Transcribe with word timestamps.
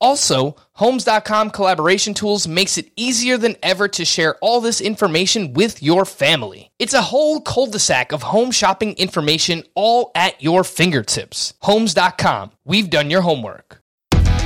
Also, 0.00 0.56
Homes.com 0.80 1.50
collaboration 1.50 2.14
tools 2.14 2.48
makes 2.48 2.78
it 2.78 2.90
easier 2.96 3.36
than 3.36 3.54
ever 3.62 3.86
to 3.88 4.02
share 4.02 4.36
all 4.36 4.62
this 4.62 4.80
information 4.80 5.52
with 5.52 5.82
your 5.82 6.06
family. 6.06 6.70
It's 6.78 6.94
a 6.94 7.02
whole 7.02 7.42
cul-de-sac 7.42 8.12
of 8.12 8.22
home 8.22 8.50
shopping 8.50 8.94
information 8.94 9.62
all 9.74 10.10
at 10.14 10.42
your 10.42 10.64
fingertips. 10.64 11.52
Homes.com. 11.60 12.52
We've 12.64 12.88
done 12.88 13.10
your 13.10 13.20
homework. 13.20 13.82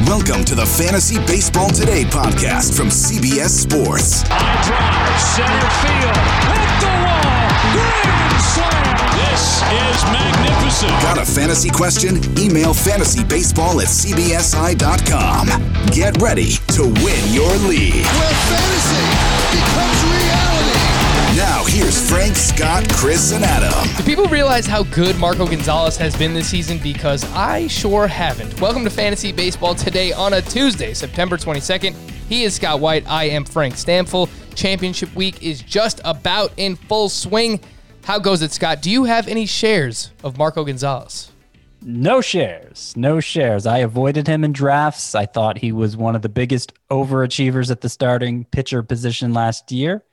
Welcome 0.07 0.45
to 0.47 0.57
the 0.57 0.67
Fantasy 0.67 1.19
Baseball 1.19 1.71
Today 1.71 2.03
podcast 2.03 2.77
from 2.77 2.89
CBS 2.89 3.51
Sports. 3.51 4.23
High 4.27 4.59
drive, 4.67 5.21
center 5.23 5.71
field, 5.87 6.19
hit 6.51 6.71
the 6.81 6.95
wall, 7.07 7.49
grand 7.73 8.43
slam. 8.43 8.94
This 9.35 9.63
is 9.63 10.05
magnificent. 10.05 10.93
Got 11.03 11.19
a 11.19 11.25
fantasy 11.25 11.69
question? 11.69 12.19
Email 12.39 12.73
fantasybaseball 12.73 13.83
at 13.83 13.89
cbsi.com. 13.89 15.49
Get 15.87 16.23
ready 16.23 16.53
to 16.69 16.83
win 17.03 17.35
your 17.35 17.53
league. 17.67 18.07
Where 18.07 18.35
fantasy 18.47 19.03
becomes 19.51 20.05
reality. 20.05 21.37
Now, 21.37 21.65
here's 21.67 22.09
Frank, 22.09 22.37
Scott, 22.37 22.89
Chris, 22.93 23.33
and 23.33 23.43
Adam. 23.43 23.93
Do 23.97 24.05
people 24.05 24.27
realize 24.27 24.67
how 24.67 24.85
good 24.85 25.19
Marco 25.19 25.49
Gonzalez 25.49 25.97
has 25.97 26.15
been 26.15 26.33
this 26.33 26.47
season? 26.47 26.79
Because 26.79 27.25
I 27.33 27.67
sure 27.67 28.07
haven't. 28.07 28.61
Welcome 28.61 28.85
to 28.85 28.91
Fantasy 28.91 29.33
Baseball 29.33 29.75
today 29.75 30.13
on 30.13 30.35
a 30.35 30.43
Tuesday, 30.43 30.95
September 30.95 31.37
22nd. 31.37 31.97
He 32.29 32.45
is 32.45 32.55
Scott 32.55 32.79
White. 32.79 33.05
I 33.11 33.25
am 33.25 33.45
Frank 33.45 33.75
Stampfel. 33.75 34.31
Championship 34.55 35.13
week 35.17 35.43
is 35.43 35.61
just 35.61 36.01
about 36.05 36.53
in 36.57 36.77
full 36.77 37.09
swing. 37.09 37.59
How 38.05 38.19
goes 38.19 38.43
it, 38.43 38.53
Scott? 38.53 38.83
Do 38.83 38.91
you 38.91 39.05
have 39.05 39.29
any 39.29 39.47
shares 39.47 40.11
of 40.23 40.37
Marco 40.37 40.63
Gonzalez? 40.63 41.33
No 41.81 42.21
shares. 42.21 42.93
No 42.97 43.19
shares. 43.19 43.65
I 43.65 43.79
avoided 43.79 44.27
him 44.27 44.45
in 44.45 44.53
drafts. 44.53 45.15
I 45.15 45.25
thought 45.25 45.57
he 45.57 45.73
was 45.73 45.97
one 45.97 46.15
of 46.15 46.21
the 46.21 46.29
biggest 46.29 46.75
overachievers 46.91 47.71
at 47.71 47.81
the 47.81 47.89
starting 47.89 48.45
pitcher 48.45 48.83
position 48.83 49.33
last 49.33 49.73
year. 49.73 50.05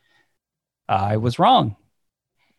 I 0.87 1.17
was 1.17 1.37
wrong. 1.37 1.75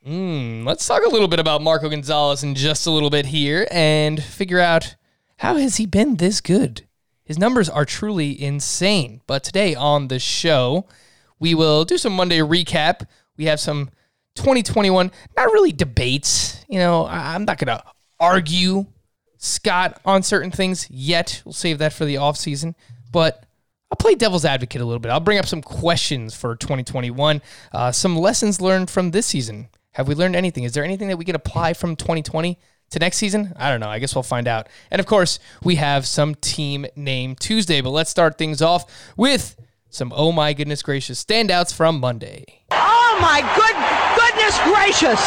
Mm, 0.07 0.67
let's 0.67 0.87
talk 0.87 1.03
a 1.03 1.09
little 1.09 1.29
bit 1.29 1.41
about 1.41 1.63
Marco 1.63 1.89
Gonzalez 1.89 2.43
in 2.43 2.55
just 2.55 2.87
a 2.87 2.91
little 2.91 3.11
bit 3.11 3.27
here 3.27 3.67
and 3.71 4.23
figure 4.23 4.61
out 4.61 4.97
how 5.39 5.57
has 5.57 5.77
he 5.77 5.87
been 5.87 6.17
this 6.17 6.43
good? 6.43 6.87
His 7.25 7.39
numbers 7.39 7.71
are 7.71 7.87
truly 7.87 8.41
insane. 8.41 9.23
But 9.27 9.45
today 9.45 9.75
on 9.75 10.09
the 10.09 10.19
show, 10.19 10.87
we 11.39 11.55
will 11.55 11.87
do 11.87 11.97
some 11.97 12.15
Monday 12.15 12.41
recap. 12.41 13.07
We 13.39 13.47
have 13.47 13.61
some 13.61 13.89
2021, 14.37 15.11
not 15.37 15.53
really 15.53 15.73
debates. 15.73 16.65
You 16.69 16.79
know, 16.79 17.07
I'm 17.07 17.45
not 17.45 17.59
going 17.59 17.77
to 17.77 17.85
argue 18.19 18.87
Scott 19.39 20.01
on 20.05 20.23
certain 20.23 20.51
things 20.51 20.89
yet. 20.91 21.43
We'll 21.45 21.53
save 21.53 21.79
that 21.79 21.93
for 21.93 22.05
the 22.05 22.15
offseason. 22.15 22.75
But 23.11 23.45
I'll 23.91 23.97
play 23.97 24.15
devil's 24.15 24.45
advocate 24.45 24.81
a 24.81 24.85
little 24.85 25.01
bit. 25.01 25.11
I'll 25.11 25.21
bring 25.21 25.39
up 25.39 25.47
some 25.47 25.61
questions 25.61 26.35
for 26.35 26.57
2021, 26.57 27.43
uh, 27.73 27.93
some 27.93 28.17
lessons 28.17 28.61
learned 28.61 28.89
from 28.89 29.11
this 29.11 29.27
season. 29.27 29.69
Have 29.93 30.09
we 30.09 30.15
learned 30.15 30.37
anything? 30.37 30.65
Is 30.65 30.73
there 30.73 30.85
anything 30.85 31.09
that 31.09 31.19
we 31.19 31.27
could 31.27 31.35
apply 31.35 31.75
from 31.75 31.97
2020 31.97 32.59
to 32.91 32.99
next 32.99 33.19
season? 33.19 33.53
I 33.57 33.69
don't 33.71 33.81
know. 33.81 33.91
I 33.91 33.99
guess 33.99 34.15
we'll 34.15 34.23
find 34.23 34.49
out. 34.49 34.69
And 34.91 35.01
of 35.01 35.05
course, 35.05 35.39
we 35.63 35.75
have 35.75 36.07
some 36.07 36.35
team 36.37 36.87
name 36.97 37.37
Tuesday. 37.37 37.83
But 37.83 37.91
let's 37.91 38.11
start 38.11 38.39
things 38.39 38.63
off 38.63 39.13
with 39.17 39.57
some 39.91 40.11
oh 40.17 40.33
my 40.33 40.55
goodness 40.55 40.81
gracious 40.83 41.23
standouts 41.23 41.75
from 41.75 42.01
Monday. 42.01 42.65
Oh 42.71 43.19
my 43.21 43.41
good 43.55 44.02
goodness 44.43 44.61
gracious! 44.65 45.21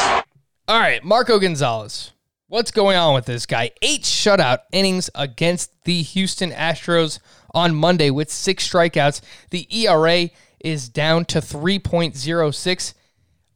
All 0.67 0.79
right, 0.79 1.03
Marco 1.03 1.39
Gonzalez. 1.39 2.11
What's 2.47 2.71
going 2.71 2.97
on 2.97 3.13
with 3.13 3.25
this 3.25 3.45
guy? 3.45 3.69
Eight 3.81 4.01
shutout 4.01 4.59
innings 4.71 5.09
against 5.15 5.83
the 5.83 6.01
Houston 6.01 6.51
Astros 6.51 7.19
on 7.53 7.75
Monday 7.75 8.09
with 8.09 8.31
six 8.31 8.67
strikeouts. 8.69 9.21
The 9.51 9.67
ERA 9.75 10.29
is 10.59 10.89
down 10.89 11.25
to 11.25 11.39
3.06. 11.39 12.93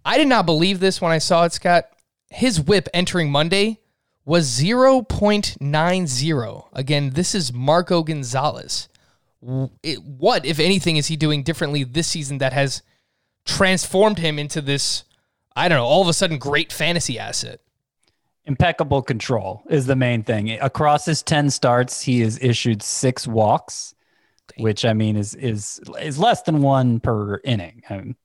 I 0.06 0.18
did 0.18 0.28
not 0.28 0.46
believe 0.46 0.80
this 0.80 1.02
when 1.02 1.12
I 1.12 1.18
saw 1.18 1.46
it, 1.46 1.54
Scott. 1.54 1.86
His 2.30 2.62
whip 2.62 2.88
entering 2.94 3.32
Monday 3.32 3.80
was 4.26 4.60
0.90. 4.60 6.66
Again, 6.74 7.10
this 7.12 7.36
is 7.36 7.54
Marco 7.54 8.04
Gonzalez. 8.04 8.90
What, 9.42 10.46
if 10.46 10.60
anything, 10.60 10.98
is 10.98 11.08
he 11.08 11.16
doing 11.16 11.44
differently 11.44 11.84
this 11.84 12.08
season 12.08 12.40
that 12.40 12.54
has 12.54 12.82
transformed 13.46 14.20
him 14.20 14.40
into 14.40 14.62
this, 14.62 15.04
I 15.56 15.68
don't 15.68 15.78
know, 15.78 15.86
all 15.86 16.02
of 16.02 16.08
a 16.08 16.14
sudden 16.14 16.38
great 16.38 16.72
fantasy 16.72 17.20
asset? 17.20 17.62
Impeccable 18.46 19.02
control 19.02 19.64
is 19.70 19.86
the 19.86 19.96
main 19.96 20.24
thing. 20.24 20.52
Across 20.60 21.06
his 21.06 21.22
10 21.22 21.50
starts, 21.50 22.02
he 22.02 22.22
has 22.22 22.40
issued 22.42 22.82
six 22.82 23.28
walks, 23.28 23.94
which 24.58 24.86
I 24.86 24.94
mean 24.94 25.16
is 25.16 25.36
is 25.36 25.80
is 26.02 26.18
less 26.18 26.42
than 26.44 26.62
one 26.62 27.00
per 27.00 27.40
inning. 27.44 27.84
I 27.90 27.98
mean, 27.98 28.16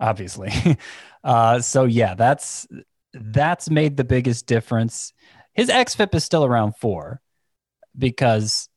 obviously. 0.00 0.52
uh, 1.24 1.60
so 1.60 1.84
yeah, 1.84 2.14
that's 2.14 2.66
that's 3.12 3.70
made 3.70 3.96
the 3.96 4.04
biggest 4.04 4.46
difference. 4.46 5.12
His 5.52 5.68
xFIP 5.68 6.14
is 6.14 6.24
still 6.24 6.44
around 6.44 6.76
four 6.76 7.20
because 7.96 8.68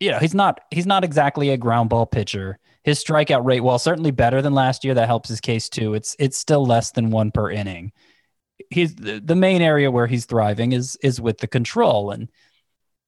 you 0.00 0.10
know 0.10 0.18
he's 0.18 0.34
not 0.34 0.60
he's 0.70 0.86
not 0.86 1.04
exactly 1.04 1.50
a 1.50 1.56
ground 1.56 1.90
ball 1.90 2.06
pitcher. 2.06 2.58
His 2.84 3.02
strikeout 3.02 3.44
rate, 3.44 3.60
while 3.60 3.78
certainly 3.78 4.10
better 4.10 4.42
than 4.42 4.54
last 4.54 4.84
year, 4.84 4.94
that 4.94 5.06
helps 5.06 5.28
his 5.28 5.40
case 5.40 5.68
too. 5.68 5.94
It's 5.94 6.16
it's 6.18 6.36
still 6.36 6.66
less 6.66 6.90
than 6.90 7.10
one 7.10 7.30
per 7.30 7.50
inning. 7.50 7.92
He's 8.70 8.94
the, 8.94 9.36
main 9.36 9.60
area 9.60 9.90
where 9.90 10.06
he's 10.06 10.24
thriving 10.24 10.72
is 10.72 10.96
is 11.02 11.20
with 11.20 11.38
the 11.38 11.46
control, 11.46 12.10
and 12.10 12.28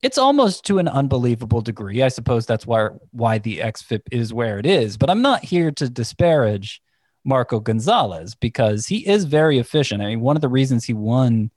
it's 0.02 0.18
almost 0.18 0.64
to 0.66 0.78
an 0.78 0.88
unbelievable 0.88 1.60
degree. 1.60 2.02
I 2.02 2.08
suppose 2.08 2.46
that's 2.46 2.66
why 2.66 2.88
why 3.10 3.38
the 3.38 3.58
xFIP 3.58 4.02
is 4.12 4.32
where 4.32 4.58
it 4.58 4.66
is. 4.66 4.96
But 4.96 5.10
I'm 5.10 5.22
not 5.22 5.44
here 5.44 5.72
to 5.72 5.88
disparage 5.88 6.80
Marco 7.24 7.58
Gonzalez 7.58 8.34
because 8.34 8.86
he 8.86 9.06
is 9.06 9.24
very 9.24 9.58
efficient. 9.58 10.02
I 10.02 10.06
mean, 10.06 10.20
one 10.20 10.36
of 10.36 10.42
the 10.42 10.48
reasons 10.48 10.84
he 10.84 10.92
won 10.92 11.50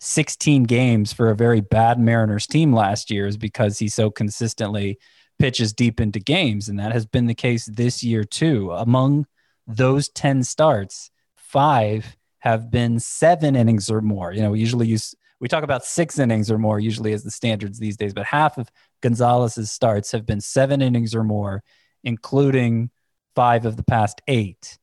16 0.00 0.64
games 0.64 1.12
for 1.12 1.30
a 1.30 1.36
very 1.36 1.60
bad 1.60 1.98
Mariners 1.98 2.46
team 2.46 2.72
last 2.72 3.10
year 3.10 3.26
is 3.26 3.36
because 3.36 3.78
he 3.78 3.88
so 3.88 4.10
consistently 4.10 4.98
pitches 5.38 5.72
deep 5.72 6.00
into 6.00 6.20
games. 6.20 6.68
And 6.68 6.78
that 6.78 6.92
has 6.92 7.06
been 7.06 7.26
the 7.26 7.34
case 7.34 7.66
this 7.66 8.02
year, 8.02 8.24
too. 8.24 8.72
Among 8.72 9.26
those 9.66 10.08
10 10.08 10.42
starts, 10.44 11.10
five 11.36 12.16
have 12.40 12.70
been 12.70 13.00
seven 13.00 13.56
innings 13.56 13.90
or 13.90 14.00
more. 14.00 14.32
You 14.32 14.42
know, 14.42 14.52
we 14.52 14.60
usually 14.60 14.86
use, 14.86 15.14
we 15.40 15.48
talk 15.48 15.64
about 15.64 15.84
six 15.84 16.18
innings 16.18 16.50
or 16.50 16.58
more, 16.58 16.78
usually 16.78 17.12
as 17.12 17.24
the 17.24 17.30
standards 17.30 17.78
these 17.78 17.96
days, 17.96 18.14
but 18.14 18.26
half 18.26 18.58
of 18.58 18.70
Gonzalez's 19.02 19.70
starts 19.70 20.12
have 20.12 20.26
been 20.26 20.40
seven 20.40 20.82
innings 20.82 21.14
or 21.14 21.24
more, 21.24 21.62
including 22.04 22.90
five 23.34 23.66
of 23.66 23.76
the 23.76 23.84
past 23.84 24.20
eight. 24.26 24.78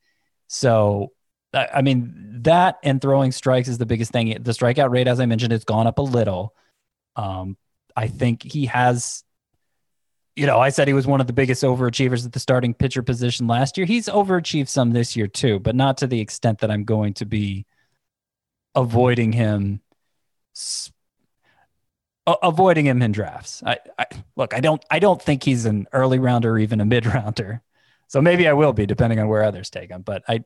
So, 0.47 1.11
I 1.53 1.81
mean, 1.81 2.39
that 2.43 2.77
and 2.83 3.01
throwing 3.01 3.31
strikes 3.33 3.67
is 3.67 3.77
the 3.77 3.85
biggest 3.85 4.11
thing. 4.11 4.29
The 4.41 4.51
strikeout 4.51 4.91
rate, 4.91 5.07
as 5.07 5.19
I 5.19 5.25
mentioned, 5.25 5.51
it's 5.51 5.65
gone 5.65 5.87
up 5.87 5.97
a 5.97 6.03
little. 6.03 6.53
Um, 7.15 7.57
I 7.95 8.07
think 8.07 8.43
he 8.43 8.67
has, 8.67 9.24
you 10.35 10.45
know, 10.45 10.59
I 10.59 10.69
said 10.69 10.87
he 10.87 10.93
was 10.93 11.07
one 11.07 11.21
of 11.21 11.27
the 11.27 11.33
biggest 11.33 11.63
overachievers 11.63 12.25
at 12.25 12.33
the 12.33 12.39
starting 12.39 12.73
pitcher 12.73 13.01
position 13.01 13.47
last 13.47 13.77
year. 13.77 13.85
He's 13.85 14.07
overachieved 14.07 14.67
some 14.67 14.91
this 14.91 15.15
year 15.15 15.27
too, 15.27 15.59
but 15.59 15.75
not 15.75 15.97
to 15.99 16.07
the 16.07 16.19
extent 16.19 16.59
that 16.59 16.69
I'm 16.69 16.83
going 16.83 17.13
to 17.15 17.25
be 17.25 17.65
avoiding 18.75 19.31
him. 19.31 19.81
Avoiding 22.27 22.85
him 22.85 23.01
in 23.03 23.11
drafts. 23.11 23.61
I, 23.63 23.77
I 23.99 24.05
look. 24.35 24.55
I 24.55 24.59
don't. 24.59 24.83
I 24.89 24.97
don't 24.97 25.21
think 25.21 25.43
he's 25.43 25.65
an 25.65 25.87
early 25.93 26.17
rounder 26.17 26.53
or 26.53 26.59
even 26.59 26.81
a 26.81 26.85
mid 26.85 27.05
rounder. 27.05 27.61
So 28.07 28.19
maybe 28.19 28.47
I 28.47 28.53
will 28.53 28.73
be, 28.73 28.85
depending 28.85 29.19
on 29.19 29.27
where 29.27 29.43
others 29.43 29.69
take 29.69 29.91
him. 29.91 30.01
But 30.01 30.23
I, 30.27 30.43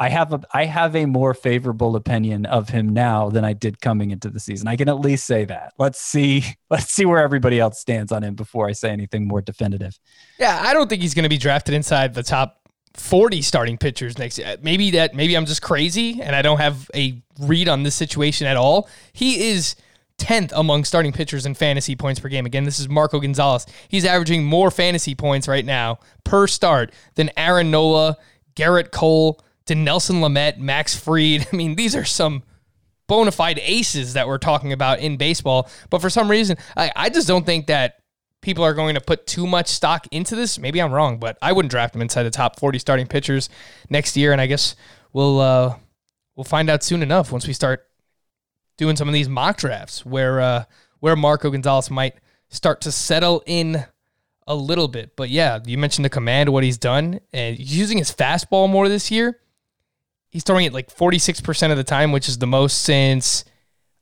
I 0.00 0.08
have 0.08 0.32
a 0.32 0.40
I 0.52 0.64
have 0.64 0.96
a 0.96 1.04
more 1.04 1.34
favorable 1.34 1.94
opinion 1.94 2.46
of 2.46 2.70
him 2.70 2.88
now 2.88 3.28
than 3.28 3.44
I 3.44 3.52
did 3.52 3.82
coming 3.82 4.10
into 4.10 4.30
the 4.30 4.40
season. 4.40 4.66
I 4.66 4.74
can 4.74 4.88
at 4.88 4.98
least 4.98 5.26
say 5.26 5.44
that. 5.44 5.74
Let's 5.78 6.00
see 6.00 6.42
let's 6.70 6.90
see 6.90 7.04
where 7.04 7.22
everybody 7.22 7.60
else 7.60 7.78
stands 7.78 8.10
on 8.10 8.24
him 8.24 8.34
before 8.34 8.66
I 8.66 8.72
say 8.72 8.88
anything 8.88 9.28
more 9.28 9.42
definitive. 9.42 10.00
Yeah, 10.38 10.58
I 10.62 10.72
don't 10.72 10.88
think 10.88 11.02
he's 11.02 11.12
going 11.12 11.24
to 11.24 11.28
be 11.28 11.36
drafted 11.36 11.74
inside 11.74 12.14
the 12.14 12.22
top 12.22 12.66
40 12.94 13.42
starting 13.42 13.76
pitchers 13.76 14.18
next 14.18 14.38
year. 14.38 14.48
Uh, 14.48 14.56
maybe 14.62 14.90
that 14.92 15.14
maybe 15.14 15.36
I'm 15.36 15.44
just 15.44 15.60
crazy 15.60 16.22
and 16.22 16.34
I 16.34 16.40
don't 16.40 16.58
have 16.58 16.90
a 16.94 17.22
read 17.38 17.68
on 17.68 17.82
this 17.82 17.94
situation 17.94 18.46
at 18.46 18.56
all. 18.56 18.88
He 19.12 19.50
is 19.50 19.76
10th 20.16 20.52
among 20.54 20.84
starting 20.84 21.12
pitchers 21.12 21.44
in 21.44 21.54
fantasy 21.54 21.94
points 21.94 22.20
per 22.20 22.30
game. 22.30 22.46
Again, 22.46 22.64
this 22.64 22.80
is 22.80 22.88
Marco 22.88 23.20
Gonzalez. 23.20 23.66
He's 23.88 24.06
averaging 24.06 24.44
more 24.44 24.70
fantasy 24.70 25.14
points 25.14 25.46
right 25.46 25.64
now 25.64 25.98
per 26.24 26.46
start 26.46 26.94
than 27.16 27.30
Aaron 27.36 27.70
Nola, 27.70 28.16
Gerrit 28.56 28.92
Cole, 28.92 29.42
Dinelson 29.70 30.20
Lamet, 30.20 30.58
Max 30.58 30.98
Fried. 30.98 31.46
I 31.52 31.56
mean, 31.56 31.76
these 31.76 31.94
are 31.94 32.04
some 32.04 32.42
bona 33.06 33.32
fide 33.32 33.60
aces 33.62 34.14
that 34.14 34.28
we're 34.28 34.38
talking 34.38 34.72
about 34.72 35.00
in 35.00 35.16
baseball. 35.16 35.68
But 35.88 36.00
for 36.00 36.10
some 36.10 36.30
reason, 36.30 36.56
I, 36.76 36.90
I 36.94 37.08
just 37.08 37.28
don't 37.28 37.46
think 37.46 37.68
that 37.68 37.96
people 38.40 38.64
are 38.64 38.74
going 38.74 38.94
to 38.94 39.00
put 39.00 39.26
too 39.26 39.46
much 39.46 39.68
stock 39.68 40.06
into 40.10 40.34
this. 40.34 40.58
Maybe 40.58 40.80
I'm 40.80 40.92
wrong, 40.92 41.18
but 41.18 41.38
I 41.42 41.52
wouldn't 41.52 41.70
draft 41.70 41.94
him 41.94 42.02
inside 42.02 42.24
the 42.24 42.30
top 42.30 42.58
40 42.58 42.78
starting 42.78 43.06
pitchers 43.06 43.48
next 43.88 44.16
year. 44.16 44.32
And 44.32 44.40
I 44.40 44.46
guess 44.46 44.76
we'll 45.12 45.40
uh, 45.40 45.76
we'll 46.36 46.44
find 46.44 46.70
out 46.70 46.82
soon 46.82 47.02
enough 47.02 47.32
once 47.32 47.46
we 47.46 47.52
start 47.52 47.86
doing 48.76 48.96
some 48.96 49.08
of 49.08 49.14
these 49.14 49.28
mock 49.28 49.58
drafts 49.58 50.04
where 50.04 50.40
uh, 50.40 50.64
where 51.00 51.16
Marco 51.16 51.50
Gonzalez 51.50 51.90
might 51.90 52.14
start 52.48 52.80
to 52.82 52.92
settle 52.92 53.42
in 53.46 53.84
a 54.46 54.54
little 54.54 54.88
bit. 54.88 55.16
But 55.16 55.30
yeah, 55.30 55.60
you 55.64 55.78
mentioned 55.78 56.04
the 56.04 56.10
command, 56.10 56.48
what 56.48 56.64
he's 56.64 56.78
done, 56.78 57.20
and 57.32 57.58
using 57.58 57.98
his 57.98 58.10
fastball 58.10 58.68
more 58.68 58.88
this 58.88 59.10
year. 59.10 59.38
He's 60.30 60.44
throwing 60.44 60.64
it 60.64 60.72
like 60.72 60.94
46% 60.94 61.70
of 61.70 61.76
the 61.76 61.84
time, 61.84 62.12
which 62.12 62.28
is 62.28 62.38
the 62.38 62.46
most 62.46 62.82
since 62.82 63.44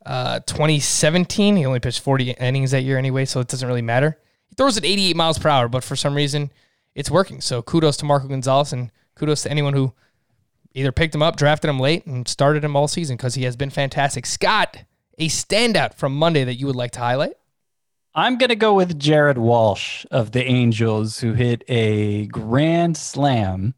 uh, 0.04 0.40
2017. 0.40 1.56
He 1.56 1.66
only 1.66 1.80
pitched 1.80 2.00
40 2.00 2.32
innings 2.32 2.70
that 2.70 2.82
year 2.82 2.98
anyway, 2.98 3.24
so 3.24 3.40
it 3.40 3.48
doesn't 3.48 3.66
really 3.66 3.82
matter. 3.82 4.18
He 4.48 4.54
throws 4.54 4.76
at 4.76 4.84
88 4.84 5.16
miles 5.16 5.38
per 5.38 5.48
hour, 5.48 5.68
but 5.68 5.82
for 5.82 5.96
some 5.96 6.14
reason, 6.14 6.52
it's 6.94 7.10
working. 7.10 7.40
So 7.40 7.62
kudos 7.62 7.96
to 7.98 8.04
Marco 8.04 8.28
Gonzalez 8.28 8.72
and 8.72 8.90
kudos 9.14 9.42
to 9.42 9.50
anyone 9.50 9.72
who 9.72 9.92
either 10.74 10.92
picked 10.92 11.14
him 11.14 11.22
up, 11.22 11.36
drafted 11.36 11.70
him 11.70 11.80
late, 11.80 12.06
and 12.06 12.28
started 12.28 12.64
him 12.64 12.76
all 12.76 12.88
season 12.88 13.16
because 13.16 13.34
he 13.34 13.44
has 13.44 13.56
been 13.56 13.70
fantastic. 13.70 14.26
Scott, 14.26 14.84
a 15.18 15.28
standout 15.28 15.94
from 15.94 16.16
Monday 16.16 16.44
that 16.44 16.54
you 16.54 16.66
would 16.66 16.76
like 16.76 16.92
to 16.92 17.00
highlight? 17.00 17.34
I'm 18.14 18.38
going 18.38 18.48
to 18.48 18.56
go 18.56 18.74
with 18.74 18.98
Jared 18.98 19.38
Walsh 19.38 20.04
of 20.10 20.32
the 20.32 20.42
Angels, 20.44 21.20
who 21.20 21.34
hit 21.34 21.62
a 21.68 22.26
grand 22.26 22.96
slam 22.96 23.74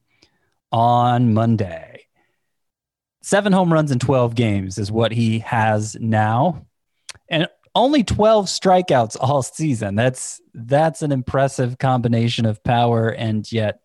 on 0.73 1.35
Monday. 1.35 1.89
Seven 3.22 3.52
home 3.52 3.72
runs 3.72 3.90
in 3.90 3.99
12 3.99 4.34
games 4.34 4.78
is 4.78 4.90
what 4.90 5.12
he 5.12 5.40
has 5.40 5.96
now. 6.00 6.67
And 7.28 7.49
only 7.75 8.02
12 8.02 8.46
strikeouts 8.46 9.17
all 9.20 9.43
season. 9.43 9.94
That's 9.94 10.40
that's 10.55 11.02
an 11.02 11.12
impressive 11.12 11.78
combination 11.78 12.46
of 12.46 12.62
power 12.64 13.08
and 13.08 13.50
yet 13.52 13.81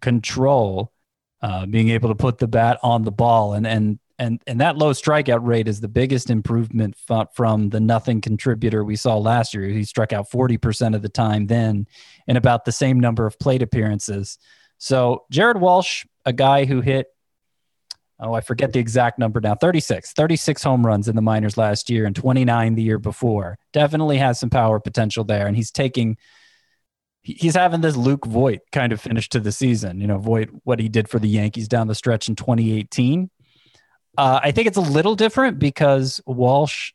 control 0.00 0.92
uh, 1.40 1.66
being 1.66 1.90
able 1.90 2.08
to 2.10 2.14
put 2.14 2.38
the 2.38 2.46
bat 2.46 2.78
on 2.82 3.02
the 3.02 3.10
ball 3.10 3.54
and 3.54 3.66
and 3.66 3.98
and 4.18 4.40
and 4.46 4.60
that 4.60 4.76
low 4.76 4.92
strikeout 4.92 5.44
rate 5.44 5.66
is 5.66 5.80
the 5.80 5.88
biggest 5.88 6.30
improvement 6.30 6.94
f- 7.10 7.28
from 7.34 7.70
the 7.70 7.80
nothing 7.80 8.20
contributor 8.20 8.84
we 8.84 8.94
saw 8.94 9.16
last 9.16 9.52
year. 9.52 9.64
He 9.64 9.84
struck 9.84 10.12
out 10.12 10.30
40% 10.30 10.94
of 10.94 11.02
the 11.02 11.08
time 11.08 11.46
then 11.46 11.86
in 12.28 12.36
about 12.36 12.64
the 12.64 12.72
same 12.72 13.00
number 13.00 13.26
of 13.26 13.38
plate 13.38 13.62
appearances. 13.62 14.38
So 14.78 15.24
Jared 15.30 15.60
Walsh, 15.60 16.04
a 16.24 16.32
guy 16.32 16.66
who 16.66 16.80
hit 16.80 17.08
oh, 18.22 18.34
I 18.34 18.40
forget 18.40 18.72
the 18.72 18.78
exact 18.78 19.18
number 19.18 19.40
now 19.40 19.54
36, 19.54 20.12
36 20.12 20.62
home 20.62 20.86
runs 20.86 21.08
in 21.08 21.16
the 21.16 21.22
minors 21.22 21.56
last 21.56 21.90
year 21.90 22.06
and 22.06 22.14
29 22.14 22.74
the 22.74 22.82
year 22.82 22.98
before. 22.98 23.58
Definitely 23.72 24.18
has 24.18 24.38
some 24.38 24.50
power 24.50 24.80
potential 24.80 25.24
there. 25.24 25.46
And 25.46 25.56
he's 25.56 25.70
taking 25.70 26.16
he's 27.22 27.54
having 27.54 27.80
this 27.80 27.96
Luke 27.96 28.26
Voit 28.26 28.60
kind 28.72 28.92
of 28.92 29.00
finish 29.00 29.28
to 29.30 29.40
the 29.40 29.52
season. 29.52 30.00
You 30.00 30.06
know, 30.06 30.18
Voit, 30.18 30.48
what 30.64 30.80
he 30.80 30.88
did 30.88 31.08
for 31.08 31.18
the 31.18 31.28
Yankees 31.28 31.68
down 31.68 31.86
the 31.86 31.94
stretch 31.94 32.28
in 32.28 32.36
2018. 32.36 33.30
Uh, 34.18 34.40
I 34.42 34.50
think 34.50 34.66
it's 34.66 34.76
a 34.76 34.80
little 34.80 35.14
different 35.14 35.58
because 35.58 36.20
Walsh 36.26 36.92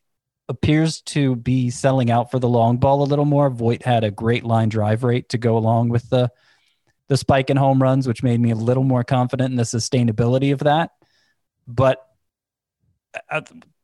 appears 0.49 1.01
to 1.01 1.35
be 1.35 1.69
selling 1.69 2.09
out 2.09 2.31
for 2.31 2.39
the 2.39 2.47
long 2.47 2.77
ball 2.77 3.03
a 3.03 3.05
little 3.05 3.25
more. 3.25 3.49
Voit 3.49 3.83
had 3.83 4.03
a 4.03 4.11
great 4.11 4.43
line 4.43 4.69
drive 4.69 5.03
rate 5.03 5.29
to 5.29 5.37
go 5.37 5.57
along 5.57 5.89
with 5.89 6.09
the 6.09 6.29
the 7.09 7.17
spike 7.17 7.49
in 7.49 7.55
home 7.55 7.81
runs, 7.81 8.05
which 8.05 8.21
made 8.21 8.39
me 8.39 8.51
a 8.51 8.55
little 8.55 8.83
more 8.83 9.03
confident 9.03 9.51
in 9.51 9.55
the 9.55 9.63
sustainability 9.63 10.51
of 10.51 10.59
that. 10.59 10.91
But 11.67 12.05
uh, 13.29 13.41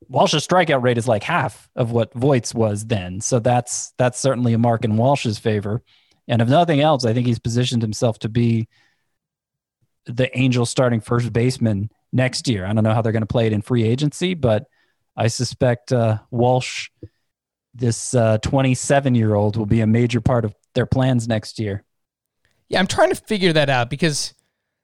Walsh's 0.08 0.48
strikeout 0.48 0.84
rate 0.84 0.98
is 0.98 1.08
like 1.08 1.24
half 1.24 1.70
of 1.76 1.92
what 1.92 2.14
Voit's 2.14 2.54
was 2.54 2.86
then, 2.86 3.22
so 3.22 3.40
that's 3.40 3.94
that's 3.98 4.20
certainly 4.20 4.54
a 4.54 4.58
mark 4.58 4.86
in 4.86 4.98
Walsh's 4.98 5.40
favor. 5.40 5.84
And 6.28 6.42
if 6.42 6.48
nothing 6.48 6.80
else, 6.80 7.06
I 7.06 7.14
think 7.14 7.28
he's 7.28 7.40
positioned 7.40 7.82
himself 7.82 8.20
to 8.20 8.30
be 8.30 8.68
the 10.06 10.36
Angels 10.38 10.70
starting 10.70 11.02
first 11.02 11.34
baseman 11.34 11.90
next 12.12 12.48
year. 12.48 12.66
I 12.66 12.74
don't 12.74 12.84
know 12.84 12.94
how 12.94 13.02
they're 13.02 13.12
going 13.12 13.22
to 13.22 13.28
play 13.28 13.48
it 13.48 13.54
in 13.54 13.62
free 13.62 13.84
agency, 13.84 14.34
but 14.34 14.66
I 15.16 15.28
suspect 15.28 15.92
uh, 15.92 16.20
Walsh, 16.32 16.90
this 17.74 18.16
27 18.42 19.14
uh, 19.14 19.18
year 19.18 19.34
old, 19.34 19.58
will 19.58 19.66
be 19.66 19.82
a 19.82 19.88
major 19.88 20.22
part 20.22 20.46
of 20.46 20.56
their 20.74 20.86
plans 20.86 21.28
next 21.28 21.60
year. 21.60 21.84
Yeah, 22.70 22.80
I'm 22.80 22.88
trying 22.88 23.10
to 23.10 23.16
figure 23.16 23.54
that 23.54 23.70
out 23.70 23.90
because 23.90 24.34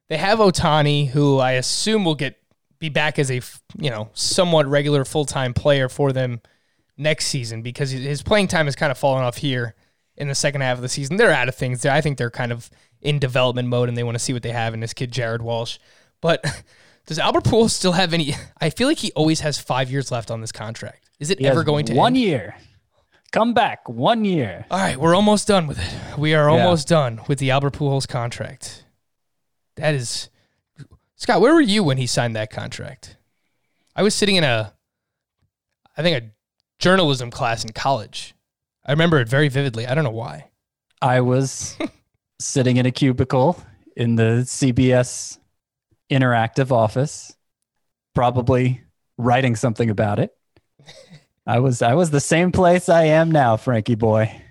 they 0.10 0.18
have 0.18 0.40
Ohtani, 0.40 1.08
who 1.08 1.40
I 1.40 1.54
assume 1.54 2.06
will 2.06 2.16
get 2.16 2.39
be 2.80 2.90
back 2.90 3.20
as 3.20 3.30
a 3.30 3.42
you 3.78 3.90
know 3.90 4.10
somewhat 4.14 4.66
regular 4.68 5.06
full 5.06 5.26
time 5.26 5.54
player 5.54 5.90
for 5.90 6.12
them 6.12 6.42
next 6.98 7.28
season 7.28 7.62
because 7.62 7.92
his 7.92 8.22
playing 8.22 8.48
time 8.48 8.66
has 8.66 8.76
kind 8.76 8.92
of 8.92 8.98
fallen 8.98 9.24
off 9.24 9.38
here 9.38 9.76
in 10.18 10.28
the 10.28 10.36
second 10.36 10.62
half 10.62 10.78
of 10.78 10.82
the 10.82 10.90
season. 10.90 11.16
They're 11.16 11.32
out 11.32 11.48
of 11.48 11.56
things. 11.56 11.86
I 11.86 12.02
think 12.02 12.18
they're 12.18 12.30
kind 12.30 12.52
of 12.52 12.70
in 13.02 13.20
development 13.20 13.70
mode 13.70 13.90
and 13.90 13.98
they 13.98 14.04
want 14.04 14.16
to 14.16 14.20
see 14.20 14.34
what 14.34 14.44
they 14.44 14.52
have 14.52 14.74
in 14.74 14.82
this 14.82 14.94
kid, 14.94 15.12
Jared 15.12 15.42
Walsh. 15.42 15.80
But 16.22 16.44
does 17.06 17.18
Albert 17.18 17.46
Pujols 17.46 17.72
still 17.72 17.94
have 17.94 18.14
any? 18.14 18.36
I 18.60 18.70
feel 18.70 18.88
like 18.88 18.98
he 18.98 19.12
always 19.14 19.40
has 19.40 19.58
five 19.58 19.90
years 19.90 20.12
left 20.12 20.30
on 20.30 20.42
this 20.42 20.52
contract. 20.52 21.10
Is 21.20 21.30
it 21.30 21.40
he 21.40 21.48
ever 21.48 21.64
going 21.64 21.86
to 21.86 21.94
one 21.94 22.14
end? 22.16 22.18
year? 22.18 22.56
Come 23.32 23.54
back 23.54 23.88
one 23.88 24.26
year. 24.26 24.66
All 24.72 24.80
right, 24.80 24.98
we're 24.98 25.16
almost 25.16 25.48
done 25.48 25.68
with 25.68 25.80
it. 25.80 26.18
We 26.18 26.34
are 26.34 26.50
almost 26.50 26.90
yeah. 26.90 26.98
done 26.98 27.22
with 27.28 27.40
the 27.40 27.52
Albert 27.52 27.74
Pujols 27.74 28.08
contract. 28.08 28.86
That 29.76 29.94
is, 29.94 30.30
Scott. 31.20 31.40
Where 31.40 31.54
were 31.54 31.62
you 31.62 31.84
when 31.84 31.98
he 31.98 32.08
signed 32.08 32.36
that 32.36 32.50
contract? 32.50 33.18
I 33.96 34.02
was 34.02 34.16
sitting 34.16 34.36
in 34.36 34.44
a, 34.44 34.74
I 35.96 36.02
think 36.02 36.24
a 36.24 36.32
journalism 36.80 37.30
class 37.30 37.64
in 37.64 37.72
college 37.72 38.34
I 38.90 38.92
remember 38.92 39.20
it 39.20 39.30
very 39.30 39.50
vividly. 39.50 39.86
I 39.86 39.94
don't 39.94 40.04
know 40.04 40.10
why. 40.10 40.50
I 41.00 41.22
was 41.22 41.78
sitting 42.40 42.78
in 42.78 42.88
a 42.88 42.92
cubicle 42.92 43.62
in 43.96 44.16
the 44.16 44.42
CBS 44.48 45.38
interactive 46.10 46.72
office, 46.72 47.36
probably 48.16 48.82
writing 49.20 49.56
something 49.56 49.92
about 49.92 50.18
it. 50.18 50.36
I 51.46 51.60
was 51.60 51.84
I 51.84 51.94
was 51.94 52.10
the 52.10 52.20
same 52.20 52.52
place 52.52 52.90
I 52.90 53.04
am 53.04 53.32
now, 53.32 53.58
Frankie 53.58 53.94
boy. 53.94 54.42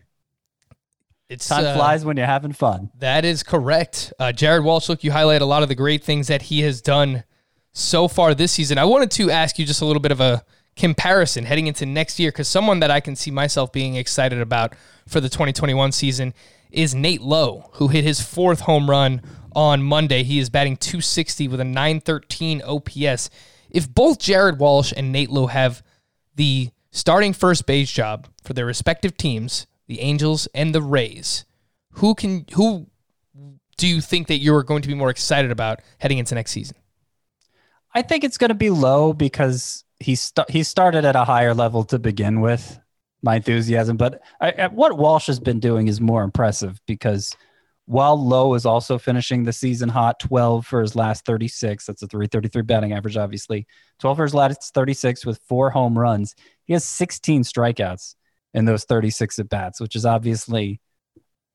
It's 1.29 1.47
time 1.47 1.67
uh, 1.67 1.75
flies 1.75 2.05
when 2.05 2.17
you're 2.17 2.27
having 2.27 2.53
fun. 2.53 2.91
That 2.99 3.25
is 3.25 3.43
correct. 3.43 4.13
Uh, 4.19 4.33
Jared 4.33 4.65
Walsh, 4.65 4.89
look, 4.89 5.05
you 5.05 5.13
highlight 5.13 5.43
a 5.43 5.47
lot 5.47 5.63
of 5.63 5.69
the 5.69 5.75
great 5.75 6.03
things 6.03 6.29
that 6.29 6.43
he 6.43 6.61
has 6.61 6.81
done 6.81 7.25
so 7.73 8.09
far 8.09 8.35
this 8.35 8.53
season. 8.53 8.79
I 8.79 8.87
wanted 8.87 9.11
to 9.13 9.31
ask 9.31 9.59
you 9.59 9.67
just 9.67 9.83
a 9.83 9.85
little 9.85 10.01
bit 10.01 10.13
of 10.13 10.21
a 10.21 10.45
comparison 10.75 11.45
heading 11.45 11.67
into 11.67 11.85
next 11.85 12.19
year 12.19 12.31
because 12.31 12.49
someone 12.49 12.81
that 12.81 12.91
I 12.91 13.01
can 13.01 13.15
see 13.15 13.31
myself 13.31 13.73
being 13.73 13.97
excited 13.97 14.41
about 14.41 14.75
for 15.07 15.21
the 15.21 15.29
2021 15.29 15.93
season 15.93 16.33
is 16.71 16.95
Nate 16.95 17.21
Lowe, 17.21 17.69
who 17.75 17.89
hit 17.89 18.05
his 18.05 18.21
fourth 18.21 18.61
home 18.61 18.89
run 18.89 19.21
on 19.55 19.83
Monday. 19.83 20.23
He 20.23 20.39
is 20.39 20.49
batting 20.49 20.77
260 20.77 21.49
with 21.49 21.61
a 21.61 21.65
913 21.65 22.63
OPS. 22.63 23.29
If 23.71 23.93
both 23.93 24.19
Jared 24.19 24.59
Walsh 24.59 24.93
and 24.97 25.13
Nate 25.13 25.31
Lowe 25.31 25.49
have 25.49 25.83
the 26.37 26.71
starting 26.91 27.33
first 27.35 27.67
base 27.67 27.91
job 27.91 28.29
for 28.43 28.55
their 28.55 28.67
respective 28.67 29.17
teams, 29.17 29.67
the 29.89 30.01
Angels 30.01 30.47
and 30.55 30.75
the 30.75 30.83
Rays, 30.83 31.45
who 31.93 32.15
can 32.15 32.45
who 32.55 32.87
do 33.77 33.87
you 33.89 34.01
think 34.01 34.29
that 34.29 34.39
you're 34.39 34.63
going 34.63 34.83
to 34.83 34.89
be 34.89 34.95
more 34.95 35.11
excited 35.11 35.51
about 35.51 35.81
heading 35.99 36.19
into 36.19 36.35
next 36.35 36.53
season? 36.53 36.77
I 37.95 38.03
think 38.03 38.23
it's 38.23 38.39
going 38.39 38.51
to 38.51 38.55
be 38.55 38.71
Lowe 38.71 39.13
because 39.13 39.85
he 39.99 40.15
st- 40.15 40.51
he 40.51 40.63
started 40.63 41.05
at 41.05 41.17
a 41.17 41.25
higher 41.25 41.55
level 41.55 41.85
to 41.85 41.99
begin 41.99 42.41
with. 42.41 42.79
My 43.21 43.35
enthusiasm, 43.35 43.97
but 43.97 44.23
I, 44.41 44.69
what 44.69 44.97
Walsh 44.97 45.27
has 45.27 45.41
been 45.41 45.59
doing 45.59 45.89
is 45.89 46.01
more 46.01 46.23
impressive 46.23 46.81
because 46.87 47.37
while 47.87 48.23
Lowe 48.23 48.55
is 48.55 48.65
also 48.65 48.97
finishing 48.97 49.43
the 49.43 49.53
season 49.53 49.89
hot, 49.89 50.21
12 50.21 50.65
for 50.65 50.83
his 50.83 50.95
last 50.95 51.25
36. 51.25 51.87
That's 51.87 52.03
a 52.03 52.07
333 52.07 52.63
batting 52.63 52.93
average, 52.93 53.17
obviously. 53.17 53.67
12 53.99 54.17
for 54.19 54.23
his 54.23 54.35
last 54.35 54.73
36 54.73 55.27
with 55.27 55.41
four 55.49 55.71
home 55.71 55.99
runs. 55.99 56.37
He 56.65 56.75
has 56.75 56.85
16 56.85 57.43
strikeouts 57.43 58.15
in 58.55 58.65
those 58.65 58.85
36 58.85 59.39
at 59.39 59.49
bats, 59.49 59.81
which 59.81 59.97
is 59.97 60.07
obviously 60.07 60.81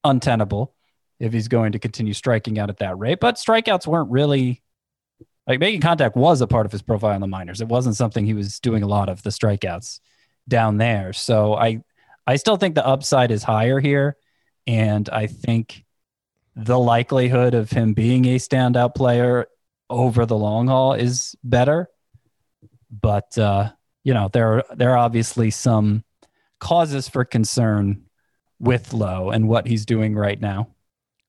untenable 0.04 0.74
if 1.20 1.34
he's 1.34 1.48
going 1.48 1.72
to 1.74 1.80
continue 1.80 2.14
striking 2.14 2.60
out 2.60 2.70
at 2.70 2.78
that 2.78 2.98
rate. 2.98 3.20
But 3.20 3.36
strikeouts 3.36 3.88
weren't 3.88 4.12
really 4.12 4.62
Like 5.48 5.60
making 5.60 5.82
contact 5.82 6.16
was 6.16 6.42
a 6.42 6.48
part 6.48 6.66
of 6.66 6.72
his 6.72 6.82
profile 6.82 7.16
in 7.16 7.22
the 7.22 7.28
minors. 7.28 7.62
It 7.62 7.68
wasn't 7.68 7.96
something 7.96 8.26
he 8.26 8.34
was 8.34 8.60
doing 8.60 8.84
a 8.84 8.88
lot 8.88 9.10
of 9.10 9.24
the 9.24 9.30
strikeouts 9.30 10.00
down 10.48 10.78
there. 10.78 11.14
So 11.14 11.56
I 11.56 11.84
I 12.26 12.38
still 12.38 12.58
think 12.58 12.76
the 12.76 12.86
upside 12.86 13.32
is 13.32 13.44
higher 13.44 13.80
here. 13.80 14.16
And 14.68 15.10
I 15.10 15.28
think 15.28 15.84
the 16.56 16.80
likelihood 16.80 17.54
of 17.54 17.70
him 17.72 17.94
being 17.94 18.26
a 18.26 18.38
standout 18.38 18.96
player 18.96 19.48
over 19.90 20.26
the 20.26 20.38
long 20.38 20.68
haul 20.68 20.94
is 20.94 21.36
better. 21.44 21.90
But 22.90 23.38
uh, 23.38 23.72
you 24.04 24.14
know, 24.14 24.30
there 24.32 24.58
are 24.58 24.66
there 24.76 24.92
are 24.92 24.98
obviously 24.98 25.52
some 25.52 26.04
causes 26.64 27.10
for 27.10 27.26
concern 27.26 28.06
with 28.58 28.94
Lowe 28.94 29.32
and 29.32 29.50
what 29.50 29.68
he's 29.68 29.86
doing 29.86 30.16
right 30.16 30.40
now. 30.40 30.70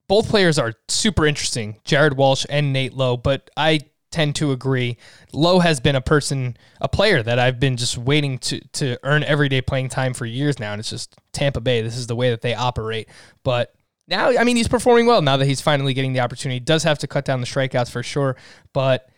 Both 0.07 0.29
players 0.29 0.57
are 0.57 0.73
super 0.87 1.25
interesting, 1.25 1.81
Jared 1.83 2.15
Walsh 2.15 2.45
and 2.49 2.71
Nate 2.71 2.93
Lowe, 2.93 3.17
but 3.17 3.49
I 3.57 3.81
tend 4.11 4.37
to 4.37 4.53
agree. 4.53 4.95
Lowe 5.33 5.59
has 5.59 5.81
been 5.81 5.97
a 5.97 6.01
person, 6.01 6.55
a 6.79 6.87
player 6.87 7.21
that 7.21 7.37
I've 7.37 7.59
been 7.59 7.75
just 7.75 7.97
waiting 7.97 8.37
to 8.39 8.61
to 8.73 8.97
earn 9.03 9.23
everyday 9.23 9.61
playing 9.61 9.89
time 9.89 10.13
for 10.13 10.25
years 10.25 10.57
now, 10.57 10.71
and 10.71 10.79
it's 10.79 10.89
just 10.89 11.17
Tampa 11.33 11.59
Bay. 11.59 11.81
This 11.81 11.97
is 11.97 12.07
the 12.07 12.15
way 12.15 12.29
that 12.29 12.41
they 12.41 12.55
operate. 12.55 13.09
But 13.43 13.73
now, 14.07 14.29
I 14.29 14.45
mean, 14.45 14.55
he's 14.55 14.69
performing 14.69 15.05
well 15.05 15.21
now 15.21 15.35
that 15.35 15.47
he's 15.47 15.59
finally 15.59 15.93
getting 15.93 16.13
the 16.13 16.21
opportunity. 16.21 16.57
He 16.57 16.61
does 16.61 16.83
have 16.83 16.99
to 16.99 17.07
cut 17.07 17.25
down 17.25 17.41
the 17.41 17.47
strikeouts 17.47 17.91
for 17.91 18.03
sure, 18.03 18.37
but 18.71 19.09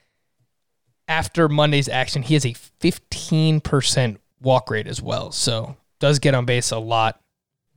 after 1.08 1.48
Monday's 1.48 1.88
action, 1.88 2.24
he 2.24 2.34
has 2.34 2.46
a 2.46 2.54
15% 2.54 4.18
walk 4.42 4.72
rate 4.72 4.88
as 4.88 5.00
well. 5.00 5.32
So 5.32 5.78
does 6.00 6.20
get 6.20 6.36
on 6.36 6.46
base 6.46 6.72
a 6.72 6.78
lot 6.80 7.22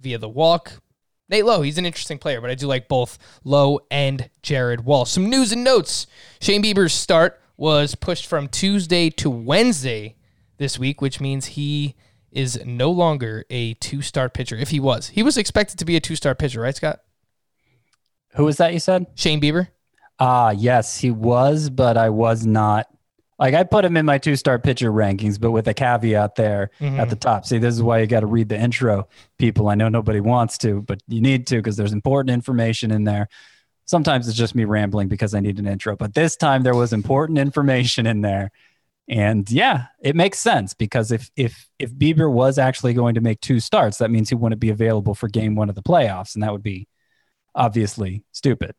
via 0.00 0.18
the 0.18 0.28
walk. 0.28 0.80
Nate 1.28 1.44
Lowe, 1.44 1.62
he's 1.62 1.78
an 1.78 1.86
interesting 1.86 2.18
player, 2.18 2.40
but 2.40 2.50
I 2.50 2.54
do 2.54 2.66
like 2.66 2.88
both 2.88 3.18
Lowe 3.44 3.80
and 3.90 4.28
Jared 4.42 4.84
Walsh. 4.84 5.10
Some 5.10 5.30
news 5.30 5.52
and 5.52 5.62
notes. 5.62 6.06
Shane 6.40 6.62
Bieber's 6.62 6.92
start 6.92 7.40
was 7.56 7.94
pushed 7.94 8.26
from 8.26 8.48
Tuesday 8.48 9.10
to 9.10 9.30
Wednesday 9.30 10.16
this 10.58 10.78
week, 10.78 11.00
which 11.00 11.20
means 11.20 11.46
he 11.46 11.94
is 12.32 12.64
no 12.64 12.90
longer 12.90 13.44
a 13.48 13.74
two 13.74 14.02
star 14.02 14.28
pitcher. 14.28 14.56
If 14.56 14.70
he 14.70 14.80
was, 14.80 15.08
he 15.08 15.22
was 15.22 15.36
expected 15.36 15.78
to 15.78 15.84
be 15.84 15.96
a 15.96 16.00
two 16.00 16.16
star 16.16 16.34
pitcher, 16.34 16.60
right, 16.60 16.74
Scott? 16.74 17.00
Who 18.34 18.44
was 18.44 18.56
that 18.58 18.72
you 18.72 18.80
said? 18.80 19.06
Shane 19.14 19.40
Bieber. 19.40 19.68
Ah, 20.18 20.50
yes, 20.50 20.98
he 20.98 21.10
was, 21.10 21.70
but 21.70 21.96
I 21.96 22.10
was 22.10 22.44
not. 22.44 22.86
Like 23.40 23.54
I 23.54 23.64
put 23.64 23.85
him 23.85 23.97
in 23.97 24.04
my 24.06 24.18
two 24.18 24.37
star 24.37 24.59
pitcher 24.59 24.92
rankings, 24.92 25.40
but 25.40 25.50
with 25.50 25.66
a 25.66 25.75
caveat 25.75 26.35
there 26.37 26.70
Mm-hmm. 26.78 27.00
at 27.00 27.09
the 27.11 27.16
top. 27.16 27.47
See, 27.47 27.59
this 27.59 27.75
is 27.75 27.82
why 27.82 27.99
you 28.00 28.06
got 28.06 28.20
to 28.20 28.26
read 28.26 28.49
the 28.50 28.61
intro, 28.61 29.09
people. 29.38 29.68
I 29.68 29.75
know 29.75 29.88
nobody 29.88 30.20
wants 30.20 30.59
to, 30.59 30.82
but 30.82 31.00
you 31.09 31.20
need 31.20 31.47
to 31.49 31.56
because 31.56 31.76
there's 31.76 31.92
important 31.94 32.32
information 32.35 32.90
in 32.90 33.04
there. 33.04 33.28
Sometimes 33.87 34.28
it's 34.28 34.37
just 34.37 34.54
me 34.54 34.64
rambling 34.64 35.09
because 35.09 35.35
I 35.35 35.40
need 35.40 35.59
an 35.59 35.66
intro, 35.66 35.97
but 35.97 36.14
this 36.14 36.37
time 36.37 36.62
there 36.62 36.76
was 36.76 36.92
important 36.92 37.38
information 37.38 38.06
in 38.06 38.20
there. 38.20 38.50
And 39.09 39.50
yeah, 39.50 39.87
it 40.00 40.14
makes 40.14 40.38
sense 40.38 40.75
because 40.75 41.11
if 41.11 41.30
if 41.35 41.68
if 41.80 41.92
Bieber 41.92 42.30
was 42.30 42.59
actually 42.59 42.94
going 42.94 43.14
to 43.14 43.20
make 43.20 43.40
two 43.40 43.59
starts, 43.59 43.99
that 43.99 44.11
means 44.11 44.28
he 44.28 44.37
wouldn't 44.37 44.61
be 44.61 44.70
available 44.70 45.14
for 45.16 45.26
game 45.28 45.56
one 45.56 45.68
of 45.68 45.75
the 45.75 45.82
playoffs, 45.82 46.35
and 46.35 46.44
that 46.44 46.52
would 46.52 46.62
be 46.62 46.87
obviously 47.54 48.23
stupid. 48.30 48.75